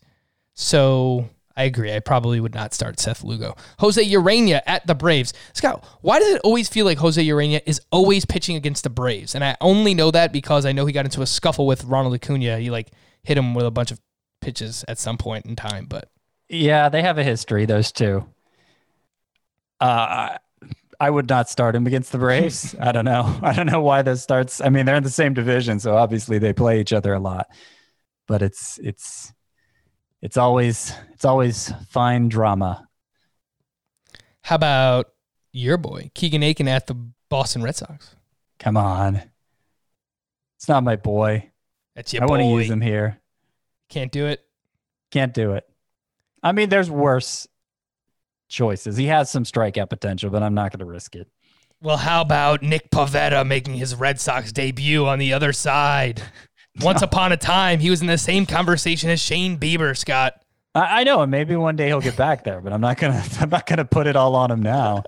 So 0.53 1.29
I 1.55 1.63
agree. 1.63 1.93
I 1.93 1.99
probably 1.99 2.39
would 2.39 2.53
not 2.53 2.73
start 2.73 2.99
Seth 2.99 3.23
Lugo. 3.23 3.55
Jose 3.79 4.03
Urena 4.03 4.61
at 4.67 4.85
the 4.85 4.95
Braves. 4.95 5.33
Scott, 5.53 5.83
why 6.01 6.19
does 6.19 6.35
it 6.35 6.41
always 6.43 6.69
feel 6.69 6.85
like 6.85 6.99
Jose 6.99 7.23
Urena 7.23 7.61
is 7.65 7.81
always 7.91 8.25
pitching 8.25 8.55
against 8.55 8.83
the 8.83 8.89
Braves? 8.89 9.33
And 9.33 9.43
I 9.43 9.57
only 9.59 9.93
know 9.93 10.11
that 10.11 10.31
because 10.31 10.65
I 10.65 10.71
know 10.71 10.85
he 10.85 10.93
got 10.93 11.05
into 11.05 11.21
a 11.21 11.25
scuffle 11.25 11.65
with 11.65 11.83
Ronald 11.85 12.13
Acuna. 12.13 12.59
He 12.59 12.69
like 12.69 12.91
hit 13.27 13.37
him 13.37 13.53
with 13.53 13.65
a 13.65 13.71
bunch 13.71 13.91
of 13.91 13.99
pitches 14.39 14.85
at 14.87 14.97
some 14.97 15.17
point 15.17 15.45
in 15.45 15.57
time. 15.57 15.85
But 15.85 16.09
Yeah, 16.47 16.87
they 16.87 17.01
have 17.01 17.17
a 17.17 17.23
history, 17.25 17.65
those 17.65 17.91
two. 17.91 18.25
Uh, 19.81 20.37
I 20.97 21.09
would 21.09 21.27
not 21.27 21.49
start 21.49 21.75
him 21.75 21.85
against 21.85 22.13
the 22.13 22.17
Braves. 22.19 22.73
I 22.81 22.93
don't 22.93 23.03
know. 23.03 23.37
I 23.41 23.51
don't 23.51 23.65
know 23.65 23.81
why 23.81 24.01
this 24.01 24.23
starts. 24.23 24.61
I 24.61 24.69
mean, 24.69 24.85
they're 24.85 24.95
in 24.95 25.03
the 25.03 25.09
same 25.09 25.33
division, 25.33 25.81
so 25.81 25.97
obviously 25.97 26.39
they 26.39 26.53
play 26.53 26.79
each 26.79 26.93
other 26.93 27.13
a 27.13 27.19
lot. 27.19 27.47
But 28.27 28.41
it's 28.41 28.79
it's 28.81 29.33
it's 30.21 30.37
always 30.37 30.93
it's 31.13 31.25
always 31.25 31.71
fine 31.89 32.29
drama. 32.29 32.87
how 34.43 34.55
about 34.55 35.07
your 35.51 35.77
boy 35.77 36.11
Keegan 36.15 36.43
Akin 36.43 36.69
at 36.69 36.87
the 36.87 36.95
Boston 37.29 37.61
Red 37.61 37.75
Sox? 37.75 38.15
Come 38.57 38.77
on, 38.77 39.21
it's 40.55 40.69
not 40.69 40.83
my 40.83 40.95
boy. 40.95 41.51
That's 41.97 42.13
your 42.13 42.21
I 42.23 42.25
want 42.27 42.43
to 42.43 42.47
use 42.47 42.69
him 42.69 42.79
here. 42.79 43.19
Can't 43.89 44.11
do 44.11 44.27
it. 44.27 44.45
Can't 45.09 45.33
do 45.33 45.53
it. 45.53 45.67
I 46.43 46.51
mean, 46.51 46.69
there's 46.69 46.91
worse 46.91 47.47
choices. 48.47 48.97
He 48.97 49.07
has 49.07 49.31
some 49.31 49.43
strikeout 49.43 49.89
potential, 49.89 50.29
but 50.29 50.43
I'm 50.43 50.53
not 50.53 50.71
going 50.71 50.79
to 50.79 50.85
risk 50.85 51.15
it. 51.15 51.27
Well, 51.81 51.97
how 51.97 52.21
about 52.21 52.61
Nick 52.61 52.91
Pivetta 52.91 53.45
making 53.45 53.73
his 53.73 53.95
Red 53.95 54.19
Sox 54.19 54.51
debut 54.51 55.07
on 55.07 55.17
the 55.17 55.33
other 55.33 55.51
side? 55.51 56.21
Once 56.81 57.01
upon 57.01 57.31
a 57.31 57.37
time, 57.37 57.79
he 57.79 57.89
was 57.89 58.01
in 58.01 58.07
the 58.07 58.17
same 58.19 58.45
conversation 58.45 59.09
as 59.09 59.19
Shane 59.19 59.57
Bieber, 59.57 59.97
Scott. 59.97 60.39
I, 60.75 61.01
I 61.01 61.03
know, 61.03 61.21
and 61.21 61.31
maybe 61.31 61.55
one 61.55 61.75
day 61.75 61.87
he'll 61.87 61.99
get 61.99 62.15
back 62.15 62.43
there, 62.43 62.61
but 62.61 62.71
I'm 62.71 62.81
not 62.81 62.97
gonna. 62.97 63.23
I'm 63.39 63.49
not 63.49 63.65
gonna 63.65 63.85
put 63.85 64.05
it 64.05 64.15
all 64.15 64.35
on 64.35 64.51
him 64.51 64.61
now. 64.61 65.03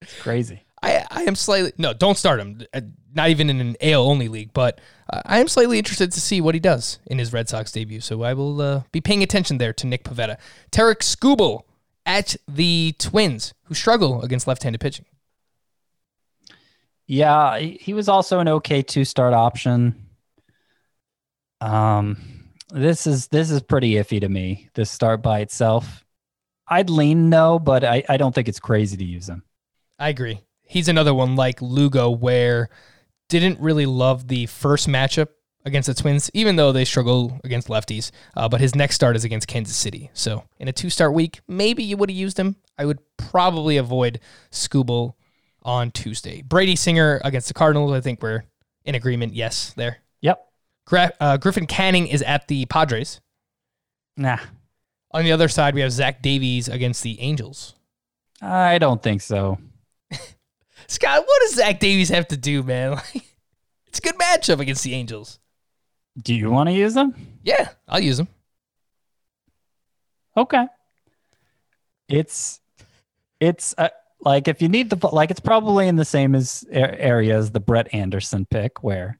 It's 0.00 0.18
crazy. 0.22 0.62
I, 0.82 1.04
I 1.10 1.22
am 1.24 1.34
slightly 1.34 1.72
no, 1.76 1.92
don't 1.92 2.16
start 2.16 2.40
him. 2.40 2.62
Uh, 2.72 2.80
Not 3.14 3.30
even 3.30 3.48
in 3.48 3.60
an 3.60 3.76
AL 3.80 4.02
only 4.02 4.28
league, 4.28 4.52
but 4.52 4.80
uh, 5.12 5.22
I 5.24 5.38
am 5.38 5.48
slightly 5.48 5.78
interested 5.78 6.10
to 6.12 6.20
see 6.20 6.40
what 6.40 6.54
he 6.54 6.60
does 6.60 6.98
in 7.06 7.18
his 7.18 7.32
Red 7.32 7.48
Sox 7.48 7.70
debut. 7.70 8.00
So 8.00 8.22
I 8.22 8.34
will 8.34 8.60
uh, 8.60 8.82
be 8.90 9.00
paying 9.00 9.22
attention 9.22 9.58
there 9.58 9.72
to 9.74 9.86
Nick 9.86 10.04
Pivetta, 10.04 10.36
Tarik 10.70 11.00
Skubal 11.00 11.62
at 12.04 12.36
the 12.48 12.94
Twins, 12.98 13.54
who 13.64 13.74
struggle 13.74 14.22
against 14.22 14.46
left-handed 14.46 14.80
pitching. 14.80 15.06
Yeah, 17.06 17.58
he 17.58 17.78
he 17.80 17.94
was 17.94 18.08
also 18.08 18.40
an 18.40 18.48
okay 18.48 18.82
two 18.82 19.04
start 19.04 19.34
option. 19.34 20.06
Um, 21.60 22.16
this 22.70 23.06
is 23.06 23.28
this 23.28 23.50
is 23.50 23.60
pretty 23.62 23.92
iffy 23.92 24.20
to 24.20 24.28
me. 24.28 24.70
This 24.74 24.90
start 24.90 25.22
by 25.22 25.40
itself, 25.40 26.04
I'd 26.66 26.90
lean 26.90 27.28
no, 27.28 27.58
but 27.58 27.84
I 27.84 28.04
I 28.08 28.16
don't 28.16 28.34
think 28.34 28.48
it's 28.48 28.60
crazy 28.60 28.96
to 28.96 29.04
use 29.04 29.28
him. 29.28 29.42
I 29.98 30.08
agree. 30.08 30.40
He's 30.62 30.88
another 30.88 31.14
one 31.14 31.36
like 31.36 31.60
Lugo, 31.60 32.10
where 32.10 32.70
didn't 33.28 33.60
really 33.60 33.86
love 33.86 34.28
the 34.28 34.46
first 34.46 34.88
matchup 34.88 35.28
against 35.64 35.86
the 35.86 35.94
Twins, 35.94 36.30
even 36.34 36.56
though 36.56 36.72
they 36.72 36.84
struggle 36.84 37.40
against 37.44 37.68
lefties. 37.68 38.10
Uh, 38.36 38.48
but 38.48 38.60
his 38.60 38.74
next 38.74 38.94
start 38.94 39.16
is 39.16 39.24
against 39.24 39.48
Kansas 39.48 39.76
City. 39.76 40.10
So 40.12 40.44
in 40.58 40.68
a 40.68 40.72
two 40.72 40.90
start 40.90 41.14
week, 41.14 41.40
maybe 41.48 41.82
you 41.82 41.96
would 41.96 42.10
have 42.10 42.16
used 42.16 42.38
him. 42.38 42.56
I 42.78 42.84
would 42.84 42.98
probably 43.16 43.76
avoid 43.76 44.20
Skubal 44.50 45.14
on 45.62 45.90
Tuesday. 45.90 46.42
Brady 46.42 46.76
Singer 46.76 47.20
against 47.24 47.48
the 47.48 47.54
Cardinals. 47.54 47.92
I 47.92 48.00
think 48.00 48.22
we're 48.22 48.44
in 48.84 48.94
agreement. 48.94 49.34
Yes, 49.34 49.72
there. 49.74 49.98
Yep. 50.20 50.44
Gra- 50.86 51.12
uh, 51.20 51.36
Griffin 51.38 51.66
Canning 51.66 52.08
is 52.08 52.20
at 52.22 52.48
the 52.48 52.66
Padres. 52.66 53.20
Nah. 54.16 54.38
On 55.12 55.24
the 55.24 55.32
other 55.32 55.48
side, 55.48 55.74
we 55.74 55.80
have 55.80 55.92
Zach 55.92 56.20
Davies 56.22 56.68
against 56.68 57.02
the 57.02 57.20
Angels. 57.20 57.74
I 58.42 58.78
don't 58.78 59.02
think 59.02 59.22
so. 59.22 59.58
Scott, 60.86 61.24
what 61.26 61.42
does 61.42 61.56
Zach 61.56 61.80
Davies 61.80 62.08
have 62.08 62.28
to 62.28 62.36
do, 62.36 62.62
man? 62.62 63.00
Like, 63.14 63.24
it's 63.86 64.00
a 64.00 64.02
good 64.02 64.18
matchup 64.18 64.58
against 64.58 64.82
the 64.82 64.92
Angels. 64.92 65.38
Do 66.20 66.34
you 66.34 66.50
want 66.50 66.68
to 66.68 66.72
use 66.74 66.94
them? 66.94 67.14
Yeah, 67.44 67.68
I'll 67.86 68.00
use 68.00 68.16
them. 68.16 68.26
Okay. 70.36 70.66
It's 72.08 72.60
it's 73.38 73.74
uh, 73.78 73.90
like 74.20 74.48
if 74.48 74.60
you 74.60 74.68
need 74.68 74.90
the 74.90 75.08
like 75.08 75.30
it's 75.30 75.40
probably 75.40 75.86
in 75.86 75.96
the 75.96 76.04
same 76.04 76.34
as 76.34 76.64
area 76.70 77.36
as 77.36 77.52
the 77.52 77.60
Brett 77.60 77.94
Anderson 77.94 78.46
pick 78.46 78.82
where 78.82 79.18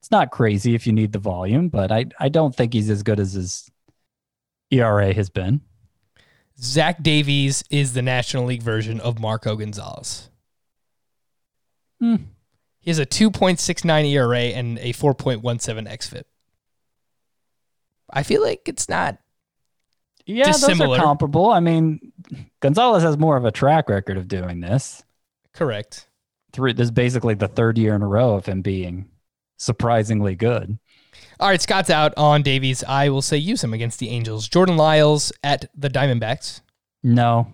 it's 0.00 0.10
not 0.10 0.30
crazy 0.30 0.74
if 0.74 0.86
you 0.86 0.92
need 0.92 1.12
the 1.12 1.18
volume, 1.18 1.68
but 1.68 1.90
I 1.90 2.06
I 2.20 2.28
don't 2.28 2.54
think 2.54 2.72
he's 2.72 2.90
as 2.90 3.02
good 3.02 3.18
as 3.18 3.32
his 3.32 3.68
ERA 4.70 5.12
has 5.12 5.30
been. 5.30 5.60
Zach 6.60 7.02
Davies 7.02 7.64
is 7.68 7.94
the 7.94 8.02
National 8.02 8.44
League 8.44 8.62
version 8.62 9.00
of 9.00 9.18
Marco 9.18 9.56
Gonzalez. 9.56 10.30
Hmm. 12.04 12.16
He 12.80 12.90
has 12.90 12.98
a 12.98 13.06
2.69 13.06 14.10
ERA 14.10 14.38
and 14.38 14.78
a 14.78 14.92
4.17 14.92 15.40
xFIP. 15.42 16.24
I 18.10 18.22
feel 18.22 18.42
like 18.42 18.68
it's 18.68 18.90
not. 18.90 19.16
Yeah, 20.26 20.52
those 20.52 20.80
are 20.80 20.96
comparable. 20.98 21.50
I 21.50 21.60
mean, 21.60 22.12
Gonzalez 22.60 23.02
has 23.02 23.16
more 23.16 23.38
of 23.38 23.46
a 23.46 23.50
track 23.50 23.88
record 23.88 24.18
of 24.18 24.28
doing 24.28 24.60
this. 24.60 25.02
Correct. 25.54 26.06
Three, 26.52 26.74
this 26.74 26.84
is 26.84 26.90
basically 26.90 27.32
the 27.32 27.48
third 27.48 27.78
year 27.78 27.94
in 27.94 28.02
a 28.02 28.06
row 28.06 28.34
of 28.34 28.44
him 28.44 28.60
being 28.60 29.08
surprisingly 29.56 30.34
good. 30.34 30.78
All 31.40 31.48
right, 31.48 31.62
Scott's 31.62 31.88
out 31.88 32.12
on 32.18 32.42
Davies. 32.42 32.84
I 32.86 33.08
will 33.08 33.22
say 33.22 33.38
use 33.38 33.64
him 33.64 33.72
against 33.72 33.98
the 33.98 34.10
Angels. 34.10 34.46
Jordan 34.46 34.76
Lyles 34.76 35.32
at 35.42 35.70
the 35.74 35.88
Diamondbacks. 35.88 36.60
No, 37.02 37.50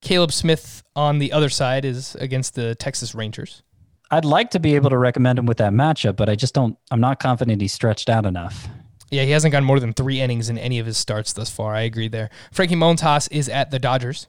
Caleb 0.00 0.32
Smith 0.32 0.82
on 0.94 1.18
the 1.18 1.32
other 1.32 1.48
side 1.48 1.84
is 1.84 2.14
against 2.16 2.54
the 2.54 2.74
Texas 2.74 3.14
Rangers. 3.14 3.62
I'd 4.10 4.24
like 4.24 4.50
to 4.50 4.60
be 4.60 4.74
able 4.76 4.90
to 4.90 4.98
recommend 4.98 5.38
him 5.38 5.46
with 5.46 5.58
that 5.58 5.72
matchup, 5.72 6.16
but 6.16 6.28
I 6.28 6.36
just 6.36 6.54
don't. 6.54 6.76
I'm 6.90 7.00
not 7.00 7.18
confident 7.20 7.60
he's 7.60 7.72
stretched 7.72 8.08
out 8.08 8.24
enough. 8.26 8.68
Yeah, 9.10 9.24
he 9.24 9.30
hasn't 9.30 9.52
gone 9.52 9.64
more 9.64 9.80
than 9.80 9.92
three 9.92 10.20
innings 10.20 10.48
in 10.48 10.58
any 10.58 10.78
of 10.78 10.86
his 10.86 10.96
starts 10.98 11.32
thus 11.32 11.50
far. 11.50 11.74
I 11.74 11.82
agree 11.82 12.08
there. 12.08 12.30
Frankie 12.52 12.74
Montas 12.76 13.28
is 13.30 13.48
at 13.48 13.70
the 13.70 13.78
Dodgers. 13.78 14.26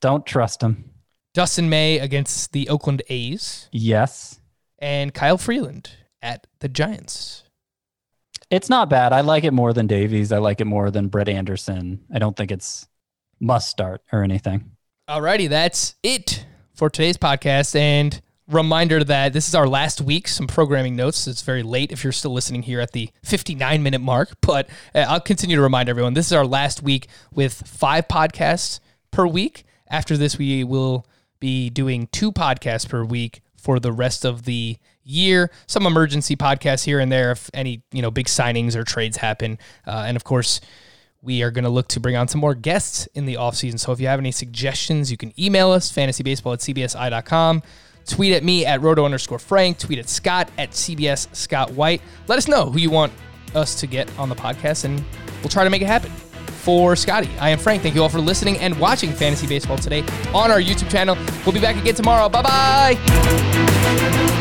Don't 0.00 0.24
trust 0.26 0.62
him. 0.62 0.90
Dustin 1.32 1.68
May 1.68 1.98
against 1.98 2.52
the 2.52 2.68
Oakland 2.68 3.02
A's. 3.08 3.68
Yes, 3.72 4.38
And 4.78 5.12
Kyle 5.12 5.38
Freeland 5.38 5.90
at 6.22 6.46
the 6.60 6.68
Giants. 6.68 7.42
it's 8.50 8.68
not 8.70 8.88
bad. 8.88 9.12
I 9.12 9.22
like 9.22 9.42
it 9.42 9.52
more 9.52 9.72
than 9.72 9.88
Davies. 9.88 10.30
I 10.30 10.38
like 10.38 10.60
it 10.60 10.66
more 10.66 10.90
than 10.92 11.08
Brett 11.08 11.28
Anderson. 11.28 12.04
I 12.14 12.18
don't 12.20 12.36
think 12.36 12.52
it's 12.52 12.86
must 13.40 13.68
start 13.68 14.02
or 14.12 14.22
anything. 14.22 14.70
Alrighty, 15.08 15.48
that's 15.48 15.96
it 16.04 16.46
for 16.74 16.88
today's 16.88 17.16
podcast. 17.16 17.74
And 17.74 18.20
reminder 18.48 19.02
that 19.04 19.32
this 19.32 19.48
is 19.48 19.54
our 19.54 19.66
last 19.66 20.00
week. 20.00 20.28
Some 20.28 20.46
programming 20.46 20.96
notes. 20.96 21.26
It's 21.26 21.42
very 21.42 21.62
late 21.62 21.92
if 21.92 22.04
you're 22.04 22.12
still 22.12 22.32
listening 22.32 22.62
here 22.62 22.80
at 22.80 22.92
the 22.92 23.10
59 23.22 23.82
minute 23.82 24.00
mark, 24.00 24.30
but 24.40 24.68
uh, 24.94 25.06
I'll 25.08 25.20
continue 25.20 25.56
to 25.56 25.62
remind 25.62 25.88
everyone 25.88 26.14
this 26.14 26.26
is 26.26 26.32
our 26.32 26.46
last 26.46 26.82
week 26.82 27.08
with 27.32 27.66
five 27.66 28.08
podcasts 28.08 28.80
per 29.10 29.26
week. 29.26 29.64
After 29.88 30.16
this, 30.16 30.38
we 30.38 30.64
will 30.64 31.06
be 31.40 31.70
doing 31.70 32.08
two 32.12 32.32
podcasts 32.32 32.88
per 32.88 33.04
week 33.04 33.40
for 33.56 33.80
the 33.80 33.92
rest 33.92 34.24
of 34.24 34.44
the 34.44 34.76
year. 35.02 35.50
Some 35.66 35.86
emergency 35.86 36.36
podcasts 36.36 36.84
here 36.84 37.00
and 37.00 37.10
there 37.12 37.32
if 37.32 37.50
any 37.54 37.82
you 37.92 38.02
know 38.02 38.10
big 38.10 38.26
signings 38.26 38.74
or 38.76 38.84
trades 38.84 39.18
happen, 39.18 39.58
uh, 39.86 40.04
and 40.06 40.16
of 40.16 40.24
course 40.24 40.60
we 41.22 41.42
are 41.42 41.50
going 41.50 41.64
to 41.64 41.70
look 41.70 41.88
to 41.88 42.00
bring 42.00 42.16
on 42.16 42.28
some 42.28 42.40
more 42.40 42.54
guests 42.54 43.06
in 43.14 43.24
the 43.24 43.34
offseason. 43.34 43.80
So 43.80 43.92
if 43.92 44.00
you 44.00 44.08
have 44.08 44.18
any 44.18 44.30
suggestions, 44.30 45.10
you 45.10 45.16
can 45.16 45.32
email 45.40 45.70
us, 45.70 45.90
fantasybaseball 45.90 46.52
at 46.52 46.60
cbsi.com. 46.60 47.62
Tweet 48.06 48.32
at 48.34 48.44
me 48.44 48.66
at 48.66 48.80
roto 48.82 49.04
underscore 49.04 49.38
frank. 49.38 49.78
Tweet 49.78 49.98
at 49.98 50.08
Scott 50.08 50.50
at 50.58 50.70
CBS 50.72 51.34
Scott 51.34 51.72
White. 51.72 52.02
Let 52.28 52.38
us 52.38 52.48
know 52.48 52.70
who 52.70 52.78
you 52.78 52.90
want 52.90 53.12
us 53.54 53.74
to 53.80 53.86
get 53.86 54.10
on 54.18 54.28
the 54.28 54.34
podcast, 54.34 54.84
and 54.84 55.02
we'll 55.40 55.48
try 55.48 55.64
to 55.64 55.70
make 55.70 55.82
it 55.82 55.86
happen. 55.86 56.10
For 56.64 56.96
Scotty, 56.96 57.28
I 57.38 57.50
am 57.50 57.58
Frank. 57.58 57.82
Thank 57.82 57.94
you 57.94 58.02
all 58.02 58.08
for 58.08 58.20
listening 58.20 58.56
and 58.56 58.78
watching 58.80 59.12
Fantasy 59.12 59.46
Baseball 59.46 59.76
today 59.76 60.00
on 60.32 60.50
our 60.50 60.60
YouTube 60.60 60.90
channel. 60.90 61.14
We'll 61.44 61.52
be 61.52 61.60
back 61.60 61.76
again 61.76 61.94
tomorrow. 61.94 62.30
Bye 62.30 62.42
bye. 62.42 64.40